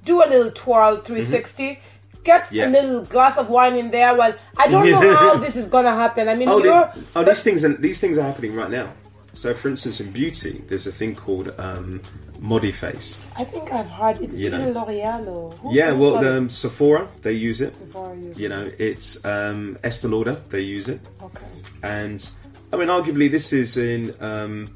do 0.04 0.22
a 0.22 0.28
little 0.32 0.50
twirl 0.52 0.96
360, 0.98 1.78
get. 2.24 2.50
Yeah. 2.52 2.68
a 2.68 2.70
little 2.70 3.02
glass 3.04 3.36
of 3.38 3.48
wine 3.48 3.76
in 3.76 3.90
there. 3.90 4.14
Well, 4.14 4.34
I 4.58 4.68
don't 4.68 4.88
know 4.90 5.16
how 5.16 5.36
this 5.36 5.56
is 5.56 5.66
gonna 5.66 5.92
happen. 5.92 6.28
I 6.28 6.34
mean, 6.34 6.48
Oh, 6.48 6.58
you're. 6.58 6.90
they- 6.94 7.00
oh, 7.16 7.24
these 7.24 7.42
things 7.42 7.64
are, 7.64 7.72
these 7.74 8.00
things 8.00 8.18
are 8.18 8.22
happening 8.22 8.54
right 8.54 8.70
now. 8.70 8.92
So, 9.32 9.54
for 9.54 9.68
instance, 9.68 10.00
in 10.00 10.10
beauty, 10.10 10.64
there's 10.68 10.88
a 10.88 10.92
thing 10.92 11.14
called 11.14 11.54
um, 11.56 12.00
Modiface. 12.40 13.18
I 13.36 13.44
think 13.44 13.72
I've 13.72 13.86
heard 13.88 14.20
it. 14.20 14.32
You 14.32 14.50
know. 14.50 14.70
L'Oreal 14.70 15.26
or 15.28 15.72
Yeah, 15.72 15.92
well, 15.92 16.16
um, 16.26 16.50
Sephora 16.50 17.06
they 17.22 17.32
use 17.32 17.60
it. 17.60 17.72
Sephora 17.74 18.16
uses 18.16 18.40
You 18.40 18.48
know, 18.48 18.70
it's 18.78 19.24
um, 19.24 19.78
Estee 19.84 20.08
Lauder 20.08 20.36
they 20.48 20.60
use 20.62 20.88
it, 20.88 21.00
Okay. 21.22 21.46
and 21.84 22.28
I 22.72 22.76
mean, 22.76 22.88
arguably, 22.88 23.30
this 23.30 23.52
is 23.52 23.76
in 23.76 24.14
um, 24.20 24.66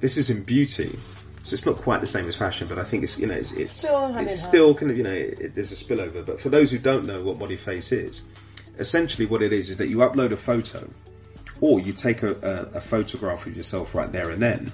this 0.00 0.16
is 0.16 0.30
in 0.30 0.42
beauty. 0.42 0.98
So 1.44 1.54
it's 1.54 1.66
not 1.66 1.76
quite 1.76 2.00
the 2.00 2.06
same 2.06 2.26
as 2.28 2.36
fashion, 2.36 2.68
but 2.68 2.78
I 2.78 2.84
think 2.84 3.02
it's 3.02 3.18
you 3.18 3.26
know 3.26 3.34
it's 3.34 3.50
it's, 3.52 3.72
Still 3.72 4.16
it's 4.18 4.40
still 4.42 4.74
kind 4.74 4.90
of 4.92 4.96
you 4.96 5.02
know 5.02 5.12
it, 5.12 5.38
it- 5.40 5.54
there's 5.54 5.72
a 5.72 5.74
spillover. 5.74 6.24
But 6.24 6.40
for 6.40 6.48
those 6.50 6.70
who 6.70 6.78
don't 6.78 7.04
know 7.04 7.20
what 7.22 7.38
Modiface 7.38 7.92
is, 7.92 8.24
essentially 8.78 9.26
what 9.26 9.42
it 9.42 9.52
is 9.52 9.68
is 9.70 9.76
that 9.78 9.88
you 9.88 9.98
upload 9.98 10.30
a 10.32 10.36
photo, 10.36 10.88
or 11.60 11.80
you 11.80 11.92
take 11.92 12.22
a, 12.22 12.32
a, 12.74 12.78
a 12.78 12.80
photograph 12.80 13.46
of 13.46 13.56
yourself 13.56 13.94
right 13.94 14.12
there 14.12 14.30
and 14.30 14.40
then, 14.40 14.72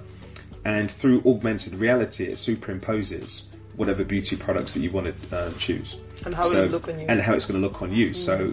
and 0.67 0.91
through 0.91 1.23
augmented 1.25 1.75
reality, 1.75 2.27
it 2.27 2.33
superimposes 2.35 3.43
whatever 3.77 4.05
beauty 4.05 4.37
products 4.37 4.75
that 4.75 4.81
you 4.81 4.91
want 4.91 5.07
to 5.31 5.37
uh, 5.37 5.53
choose, 5.59 5.97
And 6.27 6.35
how 6.35 6.49
it'll 6.51 6.67
look 6.67 6.89
on 6.89 6.99
you. 6.99 7.07
and 7.09 7.21
how 7.21 7.33
it's 7.35 7.47
going 7.47 7.61
to 7.61 7.67
look 7.67 7.81
on 7.81 7.93
you. 7.95 8.13
So, 8.13 8.53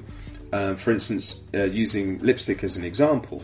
um, 0.54 0.76
for 0.78 0.92
instance, 0.92 1.42
uh, 1.54 1.64
using 1.64 2.20
lipstick 2.20 2.64
as 2.64 2.78
an 2.78 2.86
example, 2.86 3.44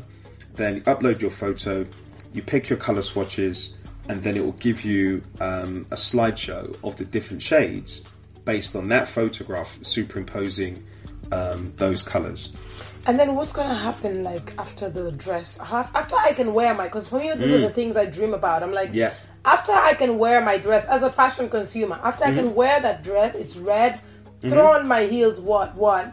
then 0.53 0.75
you 0.75 0.81
upload 0.83 1.21
your 1.21 1.31
photo, 1.31 1.85
you 2.33 2.41
pick 2.43 2.69
your 2.69 2.77
color 2.77 3.01
swatches, 3.01 3.75
and 4.11 4.23
then 4.23 4.35
it 4.35 4.43
will 4.43 4.51
give 4.59 4.83
you 4.83 5.23
um, 5.39 5.85
a 5.89 5.95
slideshow 5.95 6.77
of 6.83 6.97
the 6.97 7.05
different 7.05 7.41
shades 7.41 8.03
based 8.43 8.75
on 8.75 8.89
that 8.89 9.07
photograph 9.07 9.79
superimposing 9.83 10.83
um, 11.31 11.71
those 11.77 12.01
colors. 12.01 12.51
And 13.05 13.17
then 13.17 13.35
what's 13.35 13.53
gonna 13.53 13.73
happen 13.73 14.21
like 14.21 14.53
after 14.57 14.89
the 14.89 15.13
dress? 15.13 15.57
After 15.61 16.17
I 16.17 16.33
can 16.33 16.53
wear 16.53 16.73
my, 16.73 16.87
because 16.87 17.07
for 17.07 17.19
me 17.19 17.31
these 17.35 17.53
are 17.53 17.59
the 17.59 17.69
things 17.69 17.95
I 17.95 18.05
dream 18.05 18.33
about. 18.33 18.63
I'm 18.63 18.73
like, 18.73 18.91
Mm. 18.91 18.95
Yeah. 18.95 19.13
After 19.45 19.71
I 19.71 19.93
can 19.93 20.17
wear 20.17 20.43
my 20.43 20.57
dress 20.57 20.85
as 20.87 21.03
a 21.03 21.09
fashion 21.09 21.49
consumer, 21.49 21.97
after 22.03 22.25
Mm-hmm. 22.25 22.37
I 22.39 22.41
can 22.41 22.53
wear 22.53 22.81
that 22.81 23.03
dress, 23.03 23.33
it's 23.35 23.55
red. 23.55 24.01
Throw 24.41 24.73
on 24.73 24.89
my 24.89 25.03
heels. 25.05 25.39
What? 25.39 25.73
What? 25.75 26.11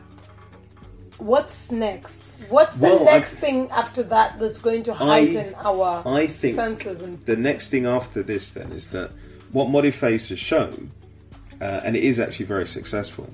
What's 1.19 1.73
next? 1.73 2.23
What's 2.49 2.75
the 2.75 2.83
Well, 2.83 3.05
next 3.05 3.33
I- 3.35 3.37
thing 3.37 3.71
after 3.71 4.03
that 4.05 4.39
that's 4.39 4.59
going 4.59 4.83
to 4.85 4.95
heighten 4.95 5.55
our 5.65 6.03
I 6.07 6.27
think 6.27 6.57
senses 6.57 7.03
and 7.03 7.25
the 7.27 7.37
next 7.37 7.69
thing 7.69 7.85
after 7.87 8.23
this 8.23 8.51
then 8.53 8.73
is 8.73 8.89
that 8.89 9.11
what 9.53 9.69
Modiface 9.69 10.29
has 10.29 10.39
shown, 10.39 10.91
uh, 11.61 11.65
and 11.85 11.97
it 11.97 12.05
is 12.05 12.21
actually 12.21 12.47
very 12.47 12.67
successful. 12.67 13.29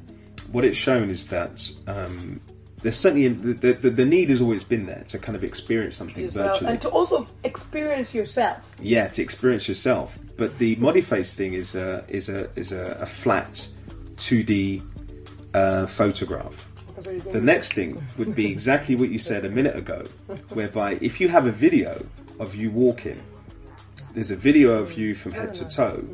What 0.52 0.64
it's 0.64 0.78
shown 0.78 1.10
is 1.10 1.26
that 1.28 1.70
um, 1.86 2.40
there's 2.82 2.96
certainly 2.96 3.28
the, 3.28 3.72
the, 3.72 3.90
the 3.90 4.04
need 4.04 4.30
has 4.30 4.40
always 4.40 4.62
been 4.62 4.86
there 4.86 5.04
to 5.08 5.18
kind 5.18 5.34
of 5.36 5.42
experience 5.44 5.96
something 5.96 6.22
yourself 6.24 6.52
virtually. 6.52 6.70
and 6.72 6.80
to 6.82 6.88
also 6.90 7.26
experience 7.42 8.14
yourself. 8.14 8.58
yeah, 8.80 9.08
to 9.08 9.22
experience 9.22 9.68
yourself. 9.68 10.18
But 10.36 10.58
the 10.58 10.76
Modiface 10.76 11.34
thing 11.34 11.54
is 11.54 11.74
a 11.74 12.04
is 12.08 12.28
a 12.28 12.48
is 12.56 12.72
a, 12.72 12.98
a 13.00 13.06
flat 13.06 13.66
2D 14.16 14.82
uh, 15.54 15.86
photograph. 15.86 16.70
The 16.96 17.40
next 17.40 17.72
thing 17.72 18.02
would 18.18 18.34
be 18.34 18.50
exactly 18.50 18.94
what 18.94 19.08
you 19.08 19.18
said 19.18 19.44
a 19.44 19.48
minute 19.48 19.76
ago, 19.76 20.04
whereby 20.52 20.98
if 21.00 21.20
you 21.20 21.28
have 21.28 21.46
a 21.46 21.52
video 21.52 22.04
of 22.38 22.54
you 22.54 22.70
walking, 22.70 23.20
there's 24.12 24.30
a 24.30 24.36
video 24.36 24.74
of 24.74 24.92
you 24.92 25.14
from 25.14 25.32
head 25.32 25.54
to 25.54 25.68
toe, 25.68 26.04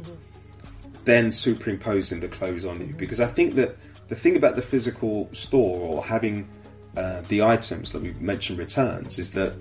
then 1.05 1.33
superimposing 1.33 2.21
the 2.21 2.29
clothes 2.29 2.65
on 2.65 2.81
you. 2.81 2.95
Because 2.95 3.21
I 3.21 3.27
think 3.27 3.55
that 3.57 3.77
the 4.09 4.17
thing 4.17 4.37
about 4.37 4.57
the 4.57 4.63
physical 4.63 5.29
store 5.33 5.79
or 5.81 6.05
having 6.05 6.49
uh, 6.97 7.21
the 7.29 7.43
items 7.43 7.93
that 7.93 8.03
we 8.03 8.13
mentioned 8.15 8.59
returns 8.59 9.19
is 9.19 9.31
that 9.31 9.55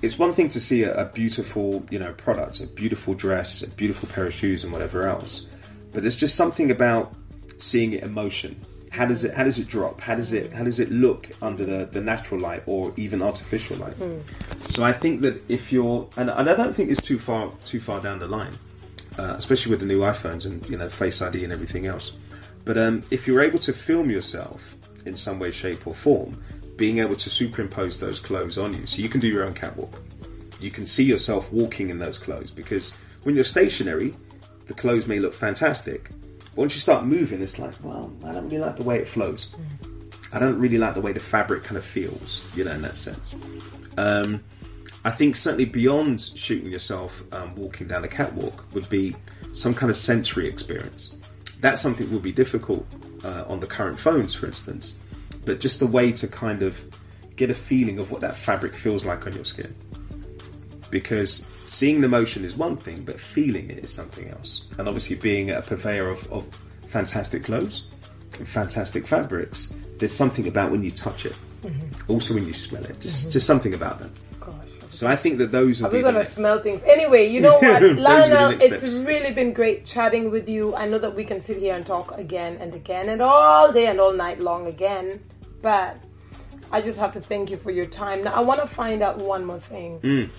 it's 0.00 0.18
one 0.18 0.32
thing 0.32 0.48
to 0.48 0.60
see 0.60 0.84
a, 0.84 1.02
a 1.02 1.04
beautiful, 1.04 1.84
you 1.90 1.98
know, 1.98 2.12
product, 2.14 2.60
a 2.60 2.66
beautiful 2.66 3.14
dress, 3.14 3.62
a 3.62 3.68
beautiful 3.68 4.08
pair 4.08 4.26
of 4.26 4.32
shoes, 4.32 4.64
and 4.64 4.72
whatever 4.72 5.06
else. 5.06 5.46
But 5.92 6.02
there's 6.02 6.16
just 6.16 6.36
something 6.36 6.70
about 6.70 7.14
seeing 7.58 7.92
it 7.92 8.02
in 8.02 8.12
motion. 8.12 8.60
How 8.98 9.06
does 9.06 9.22
it? 9.22 9.32
How 9.32 9.44
does 9.44 9.60
it 9.60 9.68
drop? 9.68 10.00
How 10.00 10.16
does 10.16 10.32
it? 10.32 10.52
How 10.52 10.64
does 10.64 10.80
it 10.80 10.90
look 10.90 11.28
under 11.40 11.64
the, 11.64 11.84
the 11.84 12.00
natural 12.00 12.40
light 12.40 12.64
or 12.66 12.92
even 12.96 13.22
artificial 13.22 13.76
light? 13.76 13.94
So 14.70 14.82
I 14.82 14.92
think 14.92 15.20
that 15.20 15.40
if 15.48 15.70
you're, 15.70 16.10
and, 16.16 16.28
and 16.28 16.50
I 16.50 16.56
don't 16.56 16.74
think 16.74 16.90
it's 16.90 17.00
too 17.00 17.20
far 17.20 17.52
too 17.64 17.78
far 17.78 18.00
down 18.00 18.18
the 18.18 18.26
line, 18.26 18.54
uh, 19.16 19.34
especially 19.36 19.70
with 19.70 19.78
the 19.78 19.86
new 19.86 20.00
iPhones 20.00 20.46
and 20.46 20.68
you 20.68 20.76
know 20.76 20.88
Face 20.88 21.22
ID 21.22 21.44
and 21.44 21.52
everything 21.52 21.86
else. 21.86 22.10
But 22.64 22.76
um, 22.76 23.04
if 23.12 23.28
you're 23.28 23.40
able 23.40 23.60
to 23.60 23.72
film 23.72 24.10
yourself 24.10 24.74
in 25.06 25.14
some 25.14 25.38
way, 25.38 25.52
shape, 25.52 25.86
or 25.86 25.94
form, 25.94 26.42
being 26.74 26.98
able 26.98 27.14
to 27.14 27.30
superimpose 27.30 28.00
those 28.00 28.18
clothes 28.18 28.58
on 28.58 28.74
you, 28.74 28.84
so 28.88 29.00
you 29.00 29.08
can 29.08 29.20
do 29.20 29.28
your 29.28 29.44
own 29.44 29.54
catwalk. 29.54 29.94
You 30.58 30.72
can 30.72 30.86
see 30.86 31.04
yourself 31.04 31.52
walking 31.52 31.90
in 31.90 32.00
those 32.00 32.18
clothes 32.18 32.50
because 32.50 32.90
when 33.22 33.36
you're 33.36 33.44
stationary, 33.44 34.16
the 34.66 34.74
clothes 34.74 35.06
may 35.06 35.20
look 35.20 35.34
fantastic. 35.34 36.10
Once 36.58 36.74
you 36.74 36.80
start 36.80 37.06
moving, 37.06 37.40
it's 37.40 37.56
like, 37.60 37.72
well, 37.84 38.12
I 38.24 38.32
don't 38.32 38.46
really 38.46 38.58
like 38.58 38.76
the 38.76 38.82
way 38.82 38.98
it 38.98 39.06
flows. 39.06 39.46
I 40.32 40.40
don't 40.40 40.58
really 40.58 40.76
like 40.76 40.94
the 40.94 41.00
way 41.00 41.12
the 41.12 41.20
fabric 41.20 41.62
kind 41.62 41.76
of 41.76 41.84
feels, 41.84 42.44
you 42.56 42.64
know, 42.64 42.72
in 42.72 42.82
that 42.82 42.98
sense. 42.98 43.36
Um, 43.96 44.42
I 45.04 45.12
think 45.12 45.36
certainly 45.36 45.66
beyond 45.66 46.20
shooting 46.20 46.68
yourself 46.68 47.22
um, 47.30 47.54
walking 47.54 47.86
down 47.86 48.02
a 48.02 48.08
catwalk 48.08 48.64
would 48.74 48.88
be 48.88 49.14
some 49.52 49.72
kind 49.72 49.88
of 49.88 49.96
sensory 49.96 50.48
experience. 50.48 51.12
That's 51.60 51.80
something 51.80 52.06
that 52.06 52.12
will 52.12 52.18
be 52.18 52.32
difficult 52.32 52.84
uh, 53.22 53.44
on 53.46 53.60
the 53.60 53.68
current 53.68 54.00
phones, 54.00 54.34
for 54.34 54.46
instance, 54.46 54.96
but 55.44 55.60
just 55.60 55.80
a 55.80 55.86
way 55.86 56.10
to 56.10 56.26
kind 56.26 56.62
of 56.62 56.82
get 57.36 57.50
a 57.50 57.54
feeling 57.54 58.00
of 58.00 58.10
what 58.10 58.20
that 58.22 58.36
fabric 58.36 58.74
feels 58.74 59.04
like 59.04 59.28
on 59.28 59.32
your 59.32 59.44
skin. 59.44 59.72
Because 60.90 61.44
seeing 61.68 62.00
the 62.00 62.08
motion 62.08 62.44
is 62.44 62.56
one 62.56 62.76
thing, 62.76 63.02
but 63.04 63.20
feeling 63.20 63.70
it 63.70 63.78
is 63.78 63.92
something 63.92 64.28
else. 64.28 64.62
And 64.78 64.88
obviously, 64.88 65.16
being 65.16 65.50
a 65.50 65.62
purveyor 65.62 66.08
of, 66.08 66.30
of 66.32 66.46
fantastic 66.88 67.44
clothes 67.44 67.84
and 68.38 68.48
fantastic 68.48 69.06
fabrics, 69.06 69.72
there's 69.98 70.12
something 70.12 70.46
about 70.46 70.70
when 70.70 70.82
you 70.82 70.90
touch 70.90 71.26
it, 71.26 71.36
also 72.08 72.34
when 72.34 72.46
you 72.46 72.52
smell 72.52 72.84
it, 72.84 73.00
just 73.00 73.30
just 73.30 73.46
something 73.46 73.74
about 73.74 73.98
them. 73.98 74.12
So 74.90 75.06
I 75.06 75.16
think 75.16 75.38
that 75.38 75.52
those 75.52 75.82
Are 75.82 75.88
we 75.90 75.98
be 75.98 76.02
the 76.02 76.12
gonna 76.12 76.24
smell 76.24 76.60
things? 76.60 76.82
Anyway, 76.84 77.28
you 77.28 77.40
know 77.40 77.58
what, 77.60 77.82
Lionel, 77.82 78.52
it's 78.52 78.78
steps. 78.78 78.94
really 78.94 79.32
been 79.32 79.52
great 79.52 79.84
chatting 79.84 80.30
with 80.30 80.48
you. 80.48 80.74
I 80.74 80.88
know 80.88 80.98
that 80.98 81.14
we 81.14 81.24
can 81.24 81.40
sit 81.40 81.58
here 81.58 81.74
and 81.74 81.84
talk 81.84 82.16
again 82.16 82.56
and 82.56 82.74
again 82.74 83.10
and 83.10 83.20
all 83.20 83.70
day 83.70 83.86
and 83.86 84.00
all 84.00 84.12
night 84.12 84.40
long 84.40 84.66
again, 84.66 85.20
but 85.60 85.98
I 86.72 86.80
just 86.80 86.98
have 86.98 87.12
to 87.14 87.20
thank 87.20 87.50
you 87.50 87.56
for 87.58 87.70
your 87.70 87.86
time. 87.86 88.24
Now, 88.24 88.32
I 88.32 88.40
want 88.40 88.60
to 88.60 88.66
find 88.66 89.02
out 89.02 89.18
one 89.18 89.44
more 89.44 89.60
thing. 89.60 90.00
Mm. 90.00 90.30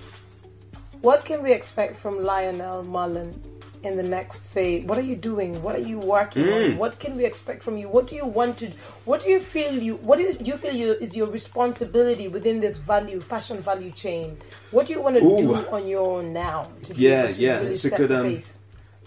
What 1.02 1.24
can 1.24 1.42
we 1.42 1.54
expect 1.54 1.98
from 2.00 2.22
Lionel 2.24 2.84
Mullen 2.84 3.42
in 3.84 3.96
the 3.96 4.04
next, 4.04 4.52
say, 4.52 4.82
what 4.82 4.98
are 4.98 5.08
you 5.12 5.16
doing? 5.16 5.62
What 5.64 5.74
are 5.76 5.86
you 5.92 5.98
working 6.00 6.44
Mm. 6.44 6.72
on? 6.74 6.78
What 6.78 7.00
can 7.00 7.16
we 7.16 7.24
expect 7.24 7.64
from 7.64 7.78
you? 7.78 7.88
What 7.88 8.08
do 8.08 8.16
you 8.16 8.26
want 8.26 8.58
to, 8.58 8.72
what 9.06 9.22
do 9.24 9.30
you 9.30 9.40
feel 9.40 9.74
you, 9.74 9.96
what 9.98 10.20
is, 10.20 10.38
you 10.46 10.58
feel 10.58 10.76
you, 10.76 10.92
is 11.00 11.16
your 11.16 11.28
responsibility 11.28 12.28
within 12.28 12.60
this 12.60 12.76
value, 12.76 13.22
fashion 13.22 13.62
value 13.62 13.92
chain? 13.92 14.38
What 14.72 14.88
do 14.88 14.94
you 14.94 15.02
want 15.02 15.16
to 15.16 15.24
Ooh. 15.24 15.38
do 15.38 15.56
on 15.72 15.88
your 15.88 16.18
own 16.18 16.34
now? 16.34 16.70
To 16.84 16.94
Yeah, 16.94 17.30
yeah, 17.30 17.60
really 17.60 17.72
it's 17.72 17.86
a 17.86 17.92
good, 17.92 18.12
um. 18.12 18.42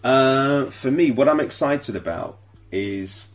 Uh, 0.03 0.71
for 0.71 0.91
me, 0.91 1.11
what 1.11 1.29
I'm 1.29 1.41
excited 1.41 1.95
about 1.95 2.39
is 2.73 3.29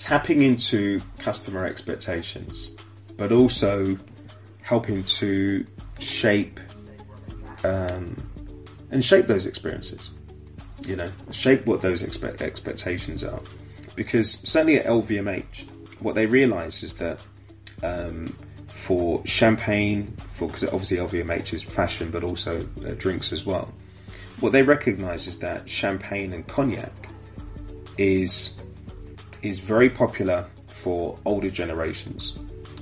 tapping 0.00 0.42
into 0.42 1.00
customer 1.18 1.64
expectations, 1.64 2.72
but 3.16 3.30
also 3.30 3.96
helping 4.62 5.04
to 5.04 5.64
shape 6.00 6.58
um, 7.66 8.16
and 8.90 9.04
shape 9.04 9.26
those 9.26 9.46
experiences. 9.46 10.12
You 10.86 10.96
know, 10.96 11.10
shape 11.30 11.66
what 11.66 11.82
those 11.82 12.02
expe- 12.02 12.40
expectations 12.40 13.24
are, 13.24 13.40
because 13.94 14.38
certainly 14.44 14.78
at 14.78 14.86
LVMH, 14.86 15.66
what 16.00 16.14
they 16.14 16.26
realise 16.26 16.82
is 16.82 16.92
that 16.94 17.24
um, 17.82 18.26
for 18.66 19.24
champagne, 19.26 20.14
for 20.34 20.48
because 20.48 20.64
obviously 20.64 20.98
LVMH 20.98 21.54
is 21.54 21.62
fashion, 21.62 22.10
but 22.10 22.22
also 22.22 22.58
uh, 22.58 22.90
drinks 22.96 23.32
as 23.32 23.44
well. 23.44 23.72
What 24.40 24.52
they 24.52 24.62
recognise 24.62 25.26
is 25.26 25.38
that 25.38 25.68
champagne 25.68 26.32
and 26.32 26.46
cognac 26.46 26.92
is 27.98 28.54
is 29.42 29.58
very 29.60 29.88
popular 29.88 30.46
for 30.66 31.18
older 31.24 31.50
generations, 31.50 32.34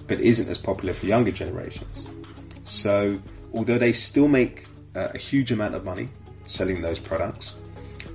but 0.07 0.21
isn't 0.21 0.49
as 0.49 0.59
popular 0.59 0.93
for 0.93 1.07
younger 1.07 1.31
generations. 1.31 2.07
So, 2.65 3.21
although 3.53 3.79
they 3.79 3.93
still 3.93 4.29
make 4.29 4.67
uh, 4.95 5.09
a 5.15 5.19
huge 5.19 5.53
amount 5.53 5.75
of 5.75 5.85
money 5.85 6.09
selling 6.47 6.83
those 6.83 6.99
products, 6.99 7.55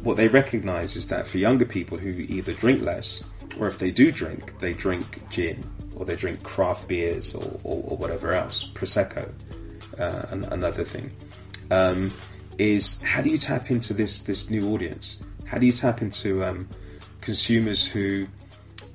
what 0.01 0.17
they 0.17 0.27
recognise 0.27 0.95
is 0.95 1.07
that 1.07 1.27
for 1.27 1.37
younger 1.37 1.65
people 1.65 1.97
who 1.97 2.09
either 2.09 2.53
drink 2.53 2.81
less, 2.81 3.23
or 3.59 3.67
if 3.67 3.77
they 3.79 3.91
do 3.91 4.11
drink, 4.11 4.57
they 4.59 4.73
drink 4.73 5.21
gin, 5.29 5.63
or 5.95 6.05
they 6.05 6.15
drink 6.15 6.41
craft 6.43 6.87
beers, 6.87 7.33
or, 7.33 7.59
or, 7.63 7.83
or 7.85 7.97
whatever 7.97 8.33
else, 8.33 8.69
prosecco, 8.73 9.29
uh, 9.99 10.25
an, 10.29 10.45
another 10.45 10.85
thing. 10.85 11.11
Um, 11.71 12.11
is 12.57 13.01
how 13.01 13.21
do 13.21 13.29
you 13.29 13.37
tap 13.37 13.71
into 13.71 13.93
this 13.93 14.21
this 14.21 14.49
new 14.49 14.73
audience? 14.73 15.21
How 15.45 15.57
do 15.57 15.65
you 15.65 15.71
tap 15.71 16.01
into 16.01 16.43
um, 16.43 16.67
consumers 17.21 17.87
who 17.87 18.27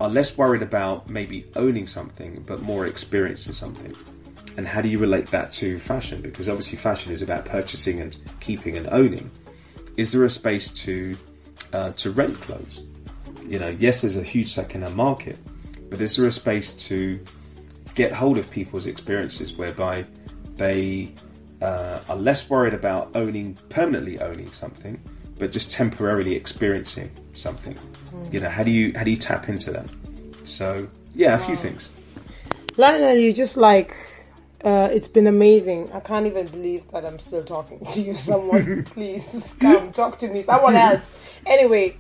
are 0.01 0.09
less 0.09 0.37
worried 0.37 0.63
about 0.63 1.09
maybe 1.09 1.47
owning 1.57 1.87
something, 1.87 2.43
but 2.47 2.63
more 2.63 2.87
experiencing 2.87 3.53
something? 3.53 3.95
And 4.57 4.69
how 4.69 4.81
do 4.81 4.89
you 4.89 4.99
relate 4.99 5.27
that 5.29 5.53
to 5.53 5.81
fashion? 5.81 6.21
Because 6.21 6.49
obviously, 6.49 6.79
fashion 6.79 7.13
is 7.13 7.23
about 7.23 7.45
purchasing 7.45 8.01
and 8.01 8.17
keeping 8.41 8.77
and 8.77 8.89
owning. 8.89 9.31
Is 9.97 10.13
there 10.13 10.25
a 10.25 10.31
space 10.31 10.71
to 10.71 11.15
uh, 11.73 11.91
to 11.93 12.11
rent 12.11 12.35
clothes? 12.41 12.83
You 13.47 13.59
know, 13.59 13.69
yes, 13.69 14.01
there's 14.03 14.17
a 14.17 14.23
huge 14.23 14.53
second-hand 14.53 14.97
market, 14.97 15.39
but 15.91 16.01
is 16.01 16.17
there 16.17 16.27
a 16.27 16.33
space 16.33 16.75
to 16.89 17.21
get 17.95 18.13
hold 18.13 18.39
of 18.39 18.51
people's 18.51 18.87
experiences 18.87 19.53
whereby 19.55 20.05
they 20.57 21.13
uh, 21.61 22.01
are 22.09 22.17
less 22.17 22.49
worried 22.49 22.75
about 22.75 23.11
owning 23.15 23.55
permanently 23.69 24.21
owning 24.21 24.51
something, 24.53 25.01
but 25.39 25.53
just 25.53 25.71
temporarily 25.71 26.35
experiencing 26.35 27.11
something. 27.35 27.75
Mm. 27.75 28.33
You 28.33 28.41
know, 28.41 28.51
how 28.51 28.63
do 28.63 28.71
you 28.71 28.93
how 28.97 29.05
do 29.05 29.11
you 29.11 29.17
tap 29.17 29.49
into 29.49 29.71
them? 29.71 29.87
So 30.45 30.89
yeah, 31.15 31.37
a 31.37 31.41
wow. 31.41 31.47
few 31.47 31.57
things. 31.57 31.91
Lionel, 32.77 33.17
you 33.17 33.33
just 33.33 33.57
like 33.57 33.97
uh, 34.65 34.89
it's 34.91 35.09
been 35.09 35.27
amazing. 35.27 35.93
I 35.93 36.01
can't 36.01 36.27
even 36.27 36.47
believe 36.47 36.91
that 36.93 37.05
I'm 37.05 37.19
still 37.19 37.45
talking 37.45 37.85
to 37.85 38.01
you. 38.01 38.17
Someone, 38.31 38.85
please 38.95 39.55
come 39.61 39.93
talk 39.93 40.19
to 40.21 40.29
me. 40.29 40.43
Someone 40.43 40.75
else. 40.75 41.09
Anyway, 41.47 41.97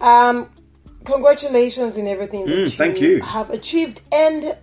um, 0.00 0.50
congratulations 1.04 1.96
in 1.96 2.06
everything 2.06 2.44
that 2.44 2.54
mm, 2.54 2.58
you, 2.58 2.70
thank 2.70 3.00
you 3.00 3.22
have 3.22 3.48
achieved, 3.50 4.02
and 4.12 4.56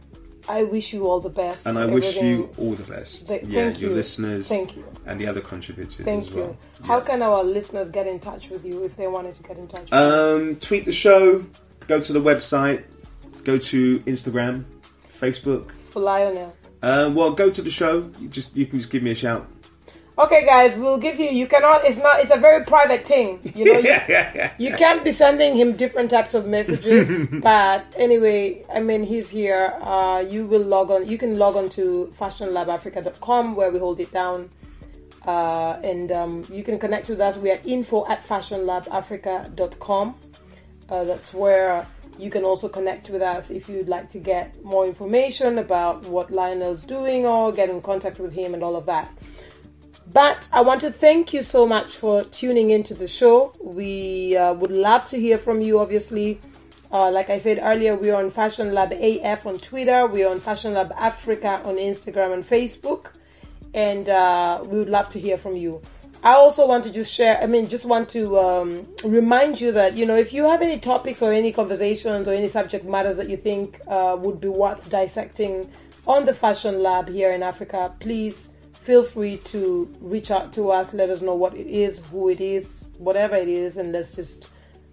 I 0.47 0.63
wish 0.63 0.93
you 0.93 1.07
all 1.07 1.19
the 1.19 1.29
best. 1.29 1.65
And 1.65 1.79
I 1.79 1.85
wish 1.87 2.15
you 2.17 2.49
all 2.57 2.73
the 2.73 2.91
best. 2.91 3.27
Th- 3.27 3.43
yeah, 3.43 3.69
your 3.69 3.89
you. 3.89 3.95
listeners. 3.95 4.47
Thank 4.47 4.75
you. 4.75 4.85
And 5.07 5.19
the 5.19 5.25
other 5.25 5.41
contributors 5.41 5.95
thank 6.05 6.27
as 6.27 6.35
you. 6.35 6.41
well. 6.41 6.57
How 6.83 6.99
yeah. 6.99 7.05
can 7.05 7.21
our 7.23 7.43
listeners 7.43 7.89
get 7.89 8.05
in 8.05 8.19
touch 8.19 8.49
with 8.49 8.63
you 8.63 8.83
if 8.83 8.95
they 8.97 9.07
wanted 9.07 9.33
to 9.35 9.43
get 9.43 9.57
in 9.57 9.67
touch? 9.67 9.91
um, 9.91 10.57
tweet 10.57 10.85
the 10.85 10.91
show. 10.91 11.43
Go 11.87 11.99
to 11.99 12.13
the 12.13 12.21
website. 12.21 12.83
Go 13.43 13.57
to 13.57 13.99
Instagram, 14.01 14.65
Facebook. 15.19 15.71
For 15.91 15.99
Lionel. 15.99 16.55
Uh, 16.81 17.11
well, 17.13 17.31
go 17.31 17.51
to 17.51 17.61
the 17.61 17.69
show. 17.69 18.09
You 18.19 18.27
just 18.27 18.55
you 18.55 18.65
can 18.65 18.79
just 18.79 18.89
give 18.89 19.03
me 19.03 19.11
a 19.11 19.15
shout. 19.15 19.47
Okay, 20.17 20.45
guys, 20.45 20.75
we'll 20.75 20.97
give 20.97 21.19
you. 21.19 21.29
You 21.29 21.47
cannot. 21.47 21.85
It's 21.85 21.97
not. 21.97 22.19
It's 22.21 22.31
a 22.31 22.37
very 22.37 22.63
private 22.65 23.05
thing. 23.05 23.39
You 23.55 23.65
know. 23.65 23.79
You, 24.59 24.69
you 24.69 24.75
can't 24.75 25.03
be 25.03 25.11
sending 25.11 25.55
him 25.55 25.75
different 25.75 26.09
types 26.09 26.33
of 26.33 26.45
messages. 26.45 27.27
but 27.41 27.85
anyway, 27.97 28.63
I 28.73 28.79
mean, 28.79 29.03
he's 29.03 29.29
here. 29.29 29.73
Uh, 29.81 30.23
you 30.27 30.45
will 30.45 30.61
log 30.61 30.91
on. 30.91 31.07
You 31.07 31.17
can 31.17 31.37
log 31.37 31.55
on 31.55 31.69
to 31.69 32.13
fashionlabafrica.com 32.19 33.55
where 33.55 33.71
we 33.71 33.79
hold 33.79 33.99
it 33.99 34.11
down. 34.11 34.49
Uh, 35.25 35.79
and 35.83 36.11
um, 36.11 36.43
you 36.51 36.63
can 36.63 36.79
connect 36.79 37.09
with 37.09 37.21
us. 37.21 37.37
We 37.37 37.51
are 37.51 37.59
info 37.65 38.07
at 38.07 38.25
fashionlabafrica.com. 38.27 40.15
Uh, 40.89 41.03
that's 41.03 41.33
where 41.33 41.85
you 42.21 42.29
can 42.29 42.43
also 42.43 42.69
connect 42.69 43.09
with 43.09 43.23
us 43.23 43.49
if 43.49 43.67
you'd 43.67 43.89
like 43.89 44.11
to 44.11 44.19
get 44.19 44.63
more 44.63 44.85
information 44.85 45.57
about 45.57 46.05
what 46.05 46.29
Lionel's 46.29 46.83
doing 46.83 47.25
or 47.25 47.51
get 47.51 47.67
in 47.67 47.81
contact 47.81 48.19
with 48.19 48.31
him 48.31 48.53
and 48.53 48.63
all 48.63 48.75
of 48.75 48.85
that. 48.85 49.11
But 50.13 50.47
I 50.53 50.61
want 50.61 50.81
to 50.81 50.91
thank 50.91 51.33
you 51.33 51.41
so 51.41 51.65
much 51.65 51.95
for 51.95 52.23
tuning 52.25 52.69
into 52.69 52.93
the 52.93 53.07
show. 53.07 53.55
We 53.59 54.37
uh, 54.37 54.53
would 54.53 54.69
love 54.69 55.07
to 55.07 55.19
hear 55.19 55.39
from 55.39 55.61
you, 55.61 55.79
obviously. 55.79 56.39
Uh, 56.91 57.09
like 57.09 57.31
I 57.31 57.39
said 57.39 57.59
earlier, 57.59 57.95
we 57.95 58.11
are 58.11 58.21
on 58.23 58.29
Fashion 58.29 58.71
Lab 58.71 58.91
AF 58.91 59.47
on 59.47 59.57
Twitter. 59.57 60.05
We 60.05 60.23
are 60.23 60.29
on 60.29 60.41
Fashion 60.41 60.73
Lab 60.75 60.93
Africa 60.95 61.61
on 61.65 61.77
Instagram 61.77 62.33
and 62.33 62.47
Facebook. 62.47 63.07
And 63.73 64.09
uh, 64.09 64.61
we 64.63 64.77
would 64.77 64.89
love 64.89 65.09
to 65.09 65.19
hear 65.19 65.39
from 65.39 65.55
you. 65.55 65.81
I 66.23 66.33
also 66.33 66.67
want 66.67 66.83
to 66.83 66.91
just 66.91 67.11
share, 67.11 67.41
I 67.41 67.47
mean, 67.47 67.67
just 67.67 67.83
want 67.83 68.07
to 68.09 68.37
um, 68.37 68.87
remind 69.03 69.59
you 69.59 69.71
that, 69.71 69.95
you 69.95 70.05
know, 70.05 70.15
if 70.15 70.31
you 70.31 70.43
have 70.43 70.61
any 70.61 70.79
topics 70.79 71.19
or 71.19 71.33
any 71.33 71.51
conversations 71.51 72.27
or 72.27 72.33
any 72.33 72.47
subject 72.47 72.85
matters 72.85 73.15
that 73.15 73.27
you 73.27 73.37
think 73.37 73.81
uh, 73.87 74.15
would 74.19 74.39
be 74.39 74.47
worth 74.47 74.87
dissecting 74.91 75.71
on 76.05 76.25
the 76.25 76.33
Fashion 76.35 76.83
Lab 76.83 77.09
here 77.09 77.31
in 77.31 77.41
Africa, 77.41 77.95
please 77.99 78.49
feel 78.71 79.03
free 79.03 79.37
to 79.37 79.91
reach 79.99 80.29
out 80.29 80.53
to 80.53 80.69
us. 80.69 80.93
Let 80.93 81.09
us 81.09 81.21
know 81.21 81.33
what 81.33 81.55
it 81.55 81.65
is, 81.65 81.99
who 82.11 82.29
it 82.29 82.39
is, 82.39 82.85
whatever 82.99 83.35
it 83.35 83.49
is, 83.49 83.77
and 83.77 83.91
let's 83.91 84.13
just 84.13 84.47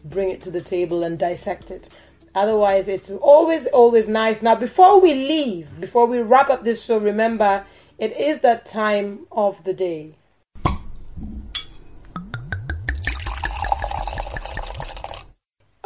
bring 0.05 0.31
it 0.31 0.41
to 0.43 0.51
the 0.51 0.63
table 0.63 1.03
and 1.03 1.19
dissect 1.19 1.71
it. 1.71 1.91
Otherwise, 2.35 2.89
it's 2.89 3.11
always, 3.11 3.67
always 3.67 4.09
nice. 4.09 4.41
Now, 4.41 4.55
before 4.55 4.99
we 4.99 5.13
leave, 5.13 5.69
before 5.79 6.07
we 6.07 6.21
wrap 6.21 6.49
up 6.49 6.65
this 6.65 6.83
show, 6.83 6.97
remember 6.97 7.67
it 7.99 8.17
is 8.17 8.41
that 8.41 8.65
time 8.65 9.27
of 9.31 9.63
the 9.65 9.75
day. 9.75 10.15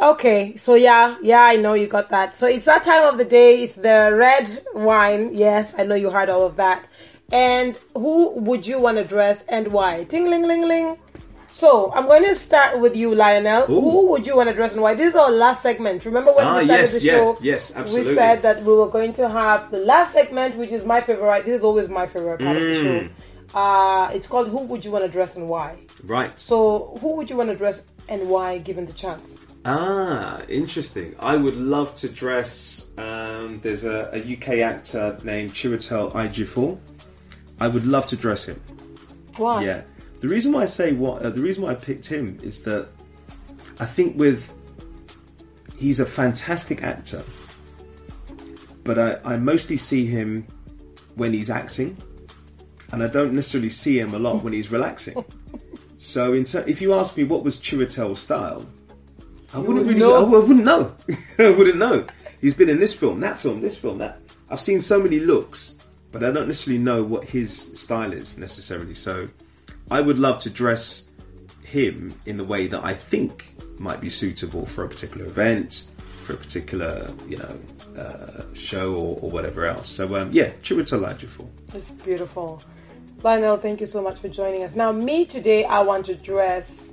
Okay, 0.03 0.57
so 0.57 0.75
yeah, 0.75 1.15
yeah, 1.21 1.43
I 1.43 1.55
know 1.55 1.75
you 1.75 1.87
got 1.87 2.09
that. 2.09 2.35
So 2.35 2.45
it's 2.45 2.65
that 2.65 2.83
time 2.83 3.07
of 3.07 3.17
the 3.17 3.23
day. 3.23 3.63
It's 3.63 3.73
the 3.73 4.13
red 4.13 4.61
wine. 4.75 5.33
Yes, 5.33 5.73
I 5.77 5.85
know 5.85 5.95
you 5.95 6.09
heard 6.09 6.29
all 6.29 6.43
of 6.43 6.57
that. 6.57 6.83
And 7.31 7.79
who 7.95 8.33
would 8.35 8.67
you 8.67 8.81
want 8.81 8.97
to 8.97 9.05
dress 9.05 9.45
and 9.47 9.69
why? 9.69 10.03
Ting 10.03 10.29
ling 10.29 10.43
ling 10.43 10.67
ling. 10.67 10.97
So 11.47 11.93
I'm 11.93 12.05
going 12.07 12.25
to 12.25 12.35
start 12.35 12.81
with 12.81 12.97
you, 12.97 13.15
Lionel. 13.15 13.63
Ooh. 13.71 13.79
Who 13.79 14.07
would 14.07 14.27
you 14.27 14.35
want 14.35 14.49
to 14.49 14.55
dress 14.55 14.73
and 14.73 14.81
why? 14.81 14.93
This 14.93 15.11
is 15.11 15.15
our 15.15 15.31
last 15.31 15.63
segment. 15.63 16.03
Remember 16.03 16.33
when 16.33 16.47
ah, 16.47 16.57
we 16.57 16.65
started 16.65 16.81
yes, 16.81 16.93
the 16.93 16.99
show? 16.99 17.31
Yes, 17.39 17.69
yes, 17.69 17.73
absolutely. 17.73 18.11
We 18.11 18.15
said 18.17 18.41
that 18.41 18.63
we 18.63 18.75
were 18.75 18.89
going 18.89 19.13
to 19.13 19.29
have 19.29 19.71
the 19.71 19.77
last 19.77 20.11
segment, 20.11 20.57
which 20.57 20.71
is 20.71 20.83
my 20.83 20.99
favorite. 20.99 21.45
This 21.45 21.59
is 21.59 21.63
always 21.63 21.87
my 21.87 22.07
favorite 22.07 22.39
part 22.39 22.57
mm. 22.57 22.61
of 22.61 22.61
the 22.61 22.83
show. 22.83 22.99
Mm. 22.99 23.09
Uh, 23.55 24.11
it's 24.13 24.27
called 24.27 24.49
Who 24.49 24.63
Would 24.65 24.83
You 24.83 24.91
Want 24.91 25.05
to 25.05 25.09
Dress 25.09 25.37
and 25.37 25.47
Why? 25.47 25.77
Right. 26.03 26.37
So, 26.37 26.97
who 26.99 27.15
would 27.15 27.29
you 27.29 27.37
want 27.37 27.51
to 27.51 27.55
dress 27.55 27.83
and 28.09 28.27
why, 28.27 28.57
given 28.57 28.85
the 28.85 28.93
chance? 28.93 29.37
Ah, 29.65 30.41
interesting. 30.49 31.15
I 31.19 31.37
would 31.37 31.55
love 31.55 31.95
to 31.95 32.09
dress. 32.09 32.89
Um, 32.97 33.61
there's 33.61 33.85
a, 33.85 34.09
a, 34.11 34.33
UK 34.33 34.59
actor 34.59 35.17
named 35.23 35.51
Chiwetel 35.51 36.11
Ejiofor. 36.11 36.77
I 37.61 37.69
would 37.69 37.85
love 37.85 38.05
to 38.07 38.17
dress 38.17 38.45
him. 38.45 38.61
Why? 39.37 39.63
Yeah. 39.63 39.83
The 40.19 40.27
reason 40.27 40.51
why 40.51 40.63
I 40.63 40.65
say 40.65 40.91
what 40.91 41.21
uh, 41.21 41.29
the 41.29 41.41
reason 41.41 41.63
why 41.63 41.71
I 41.71 41.75
picked 41.75 42.05
him 42.05 42.39
is 42.43 42.63
that 42.63 42.89
I 43.79 43.85
think 43.85 44.17
with 44.17 44.51
he's 45.77 45.99
a 45.99 46.05
fantastic 46.05 46.83
actor, 46.83 47.23
but 48.83 48.99
I, 48.99 49.33
I 49.33 49.37
mostly 49.37 49.77
see 49.77 50.05
him 50.05 50.45
when 51.15 51.33
he's 51.33 51.49
acting, 51.49 51.97
and 52.91 53.03
I 53.03 53.07
don't 53.07 53.33
necessarily 53.33 53.69
see 53.69 53.99
him 53.99 54.13
a 54.13 54.19
lot 54.19 54.43
when 54.43 54.53
he's 54.53 54.71
relaxing. 54.71 55.23
so, 55.97 56.33
in 56.33 56.43
ter- 56.43 56.65
if 56.67 56.81
you 56.81 56.93
ask 56.93 57.15
me 57.17 57.23
what 57.23 57.43
was 57.43 57.57
Chiwetel's 57.57 58.19
style, 58.19 58.65
I 59.53 59.59
wouldn't 59.59 59.85
really. 59.85 59.99
Know. 59.99 60.35
I 60.35 60.39
wouldn't 60.39 60.65
know. 60.65 60.95
I 61.39 61.51
wouldn't 61.51 61.77
know. 61.77 62.07
He's 62.41 62.53
been 62.53 62.69
in 62.69 62.79
this 62.79 62.93
film, 62.93 63.21
that 63.21 63.39
film, 63.39 63.61
this 63.61 63.77
film, 63.77 63.99
that. 63.99 64.19
I've 64.49 64.59
seen 64.59 64.81
so 64.81 65.01
many 65.01 65.19
looks 65.19 65.75
but 66.13 66.23
I 66.23 66.31
don't 66.31 66.47
necessarily 66.47 66.81
know 66.81 67.03
what 67.03 67.25
his 67.25 67.51
style 67.77 68.13
is 68.13 68.37
necessarily. 68.37 68.93
So 68.93 69.27
I 69.91 69.99
would 69.99 70.19
love 70.19 70.39
to 70.39 70.49
dress 70.49 71.07
him 71.63 72.13
in 72.25 72.37
the 72.37 72.43
way 72.43 72.67
that 72.67 72.85
I 72.85 72.93
think 72.93 73.55
might 73.79 73.99
be 73.99 74.11
suitable 74.11 74.65
for 74.67 74.85
a 74.85 74.87
particular 74.87 75.25
event, 75.25 75.87
for 75.97 76.33
a 76.33 76.37
particular, 76.37 77.11
you 77.27 77.37
know, 77.37 77.59
uh, 77.99 78.43
show 78.53 78.93
or, 78.93 79.19
or, 79.21 79.31
whatever 79.31 79.65
else. 79.65 79.89
So 79.89 80.15
um, 80.15 80.31
yeah, 80.31 80.51
Chiwetel 80.61 81.11
Ejiofor. 81.11 81.49
It's 81.73 81.89
beautiful. 81.89 82.61
Lionel, 83.23 83.57
thank 83.57 83.81
you 83.81 83.87
so 83.87 84.01
much 84.01 84.19
for 84.19 84.29
joining 84.29 84.63
us. 84.63 84.75
Now, 84.75 84.91
me 84.91 85.25
today, 85.25 85.65
I 85.65 85.81
want 85.81 86.05
to 86.07 86.15
dress 86.15 86.89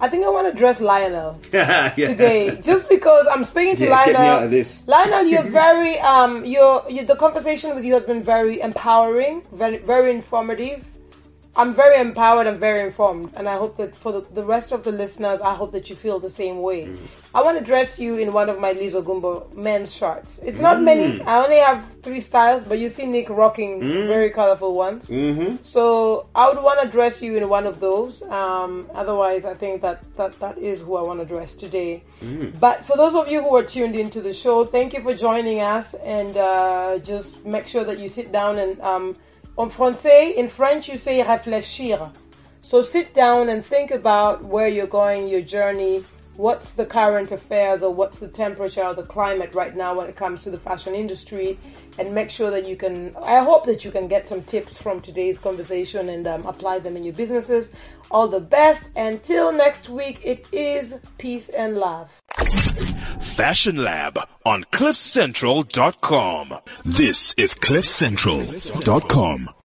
I 0.00 0.08
think 0.08 0.24
I 0.24 0.28
want 0.28 0.46
to 0.52 0.56
dress 0.56 0.80
Lionel 0.80 1.40
yeah. 1.52 1.90
today, 1.90 2.56
just 2.60 2.88
because 2.88 3.26
I'm 3.26 3.44
speaking 3.44 3.74
to 3.76 3.86
yeah, 3.86 4.04
Lionel. 4.04 4.64
Lionel, 4.86 5.26
you're 5.26 5.42
very 5.62 5.98
um, 5.98 6.44
you're, 6.44 6.84
you, 6.88 7.04
the 7.04 7.16
conversation 7.16 7.74
with 7.74 7.84
you 7.84 7.94
has 7.94 8.04
been 8.04 8.22
very 8.22 8.60
empowering, 8.60 9.42
very 9.52 9.78
very 9.78 10.10
informative. 10.10 10.84
I'm 11.58 11.74
very 11.74 12.00
empowered 12.00 12.46
and 12.46 12.60
very 12.60 12.86
informed, 12.86 13.32
and 13.34 13.48
I 13.48 13.56
hope 13.56 13.76
that 13.78 13.96
for 13.96 14.12
the, 14.12 14.20
the 14.32 14.44
rest 14.44 14.70
of 14.70 14.84
the 14.84 14.92
listeners, 14.92 15.40
I 15.40 15.54
hope 15.56 15.72
that 15.72 15.90
you 15.90 15.96
feel 15.96 16.20
the 16.20 16.30
same 16.30 16.62
way. 16.62 16.84
Mm. 16.84 16.96
I 17.34 17.42
want 17.42 17.58
to 17.58 17.64
dress 17.64 17.98
you 17.98 18.16
in 18.16 18.32
one 18.32 18.48
of 18.48 18.60
my 18.60 18.72
Lizo 18.74 19.04
Gumbo 19.04 19.50
men's 19.52 19.92
shirts. 19.92 20.38
It's 20.44 20.60
not 20.60 20.76
mm. 20.76 20.84
many. 20.84 21.20
I 21.22 21.42
only 21.42 21.56
have 21.58 21.84
three 22.04 22.20
styles, 22.20 22.62
but 22.62 22.78
you 22.78 22.88
see 22.88 23.06
Nick 23.06 23.28
rocking 23.28 23.80
mm. 23.80 24.06
very 24.06 24.30
colorful 24.30 24.76
ones. 24.76 25.08
Mm-hmm. 25.08 25.56
So 25.64 26.28
I 26.32 26.48
would 26.48 26.62
want 26.62 26.80
to 26.82 26.88
dress 26.88 27.20
you 27.20 27.36
in 27.36 27.48
one 27.48 27.66
of 27.66 27.80
those. 27.80 28.22
Um, 28.22 28.88
otherwise, 28.94 29.44
I 29.44 29.54
think 29.54 29.82
that, 29.82 30.04
that 30.16 30.38
that 30.38 30.58
is 30.58 30.82
who 30.82 30.94
I 30.94 31.02
want 31.02 31.18
to 31.18 31.26
dress 31.26 31.54
today. 31.54 32.04
Mm. 32.22 32.58
But 32.60 32.84
for 32.84 32.96
those 32.96 33.16
of 33.16 33.32
you 33.32 33.42
who 33.42 33.56
are 33.56 33.64
tuned 33.64 33.96
into 33.96 34.20
the 34.20 34.32
show, 34.32 34.64
thank 34.64 34.94
you 34.94 35.02
for 35.02 35.12
joining 35.12 35.58
us, 35.58 35.92
and 35.94 36.36
uh, 36.36 36.98
just 36.98 37.44
make 37.44 37.66
sure 37.66 37.82
that 37.82 37.98
you 37.98 38.08
sit 38.08 38.30
down 38.30 38.60
and. 38.60 38.80
Um, 38.80 39.16
En 39.58 39.70
français, 39.70 40.36
in 40.36 40.48
French, 40.48 40.88
you 40.88 40.96
say 40.96 41.20
réfléchir. 41.20 42.12
So 42.62 42.80
sit 42.80 43.12
down 43.12 43.48
and 43.48 43.66
think 43.66 43.90
about 43.90 44.44
where 44.44 44.68
you're 44.68 44.86
going, 44.86 45.26
your 45.26 45.40
journey, 45.40 46.04
what's 46.36 46.70
the 46.70 46.86
current 46.86 47.32
affairs 47.32 47.82
or 47.82 47.92
what's 47.92 48.20
the 48.20 48.28
temperature 48.28 48.84
or 48.84 48.94
the 48.94 49.02
climate 49.02 49.52
right 49.56 49.74
now 49.74 49.96
when 49.96 50.06
it 50.06 50.14
comes 50.14 50.44
to 50.44 50.50
the 50.50 50.60
fashion 50.60 50.94
industry 50.94 51.58
and 51.98 52.14
make 52.14 52.30
sure 52.30 52.50
that 52.50 52.66
you 52.66 52.76
can 52.76 53.14
i 53.22 53.38
hope 53.38 53.64
that 53.66 53.84
you 53.84 53.90
can 53.90 54.08
get 54.08 54.28
some 54.28 54.42
tips 54.42 54.80
from 54.80 55.00
today's 55.00 55.38
conversation 55.38 56.08
and 56.08 56.26
um, 56.26 56.46
apply 56.46 56.78
them 56.78 56.96
in 56.96 57.04
your 57.04 57.14
businesses 57.14 57.70
all 58.10 58.28
the 58.28 58.40
best 58.40 58.84
until 58.96 59.52
next 59.52 59.88
week 59.88 60.20
it 60.24 60.46
is 60.52 60.94
peace 61.18 61.48
and 61.50 61.76
love 61.76 62.10
Fashion 63.20 63.76
Lab 63.76 64.18
on 64.44 64.64
CliffCentral.com. 64.64 66.54
This 66.84 67.34
is 67.36 67.54
CliffCentral.com. 67.54 69.50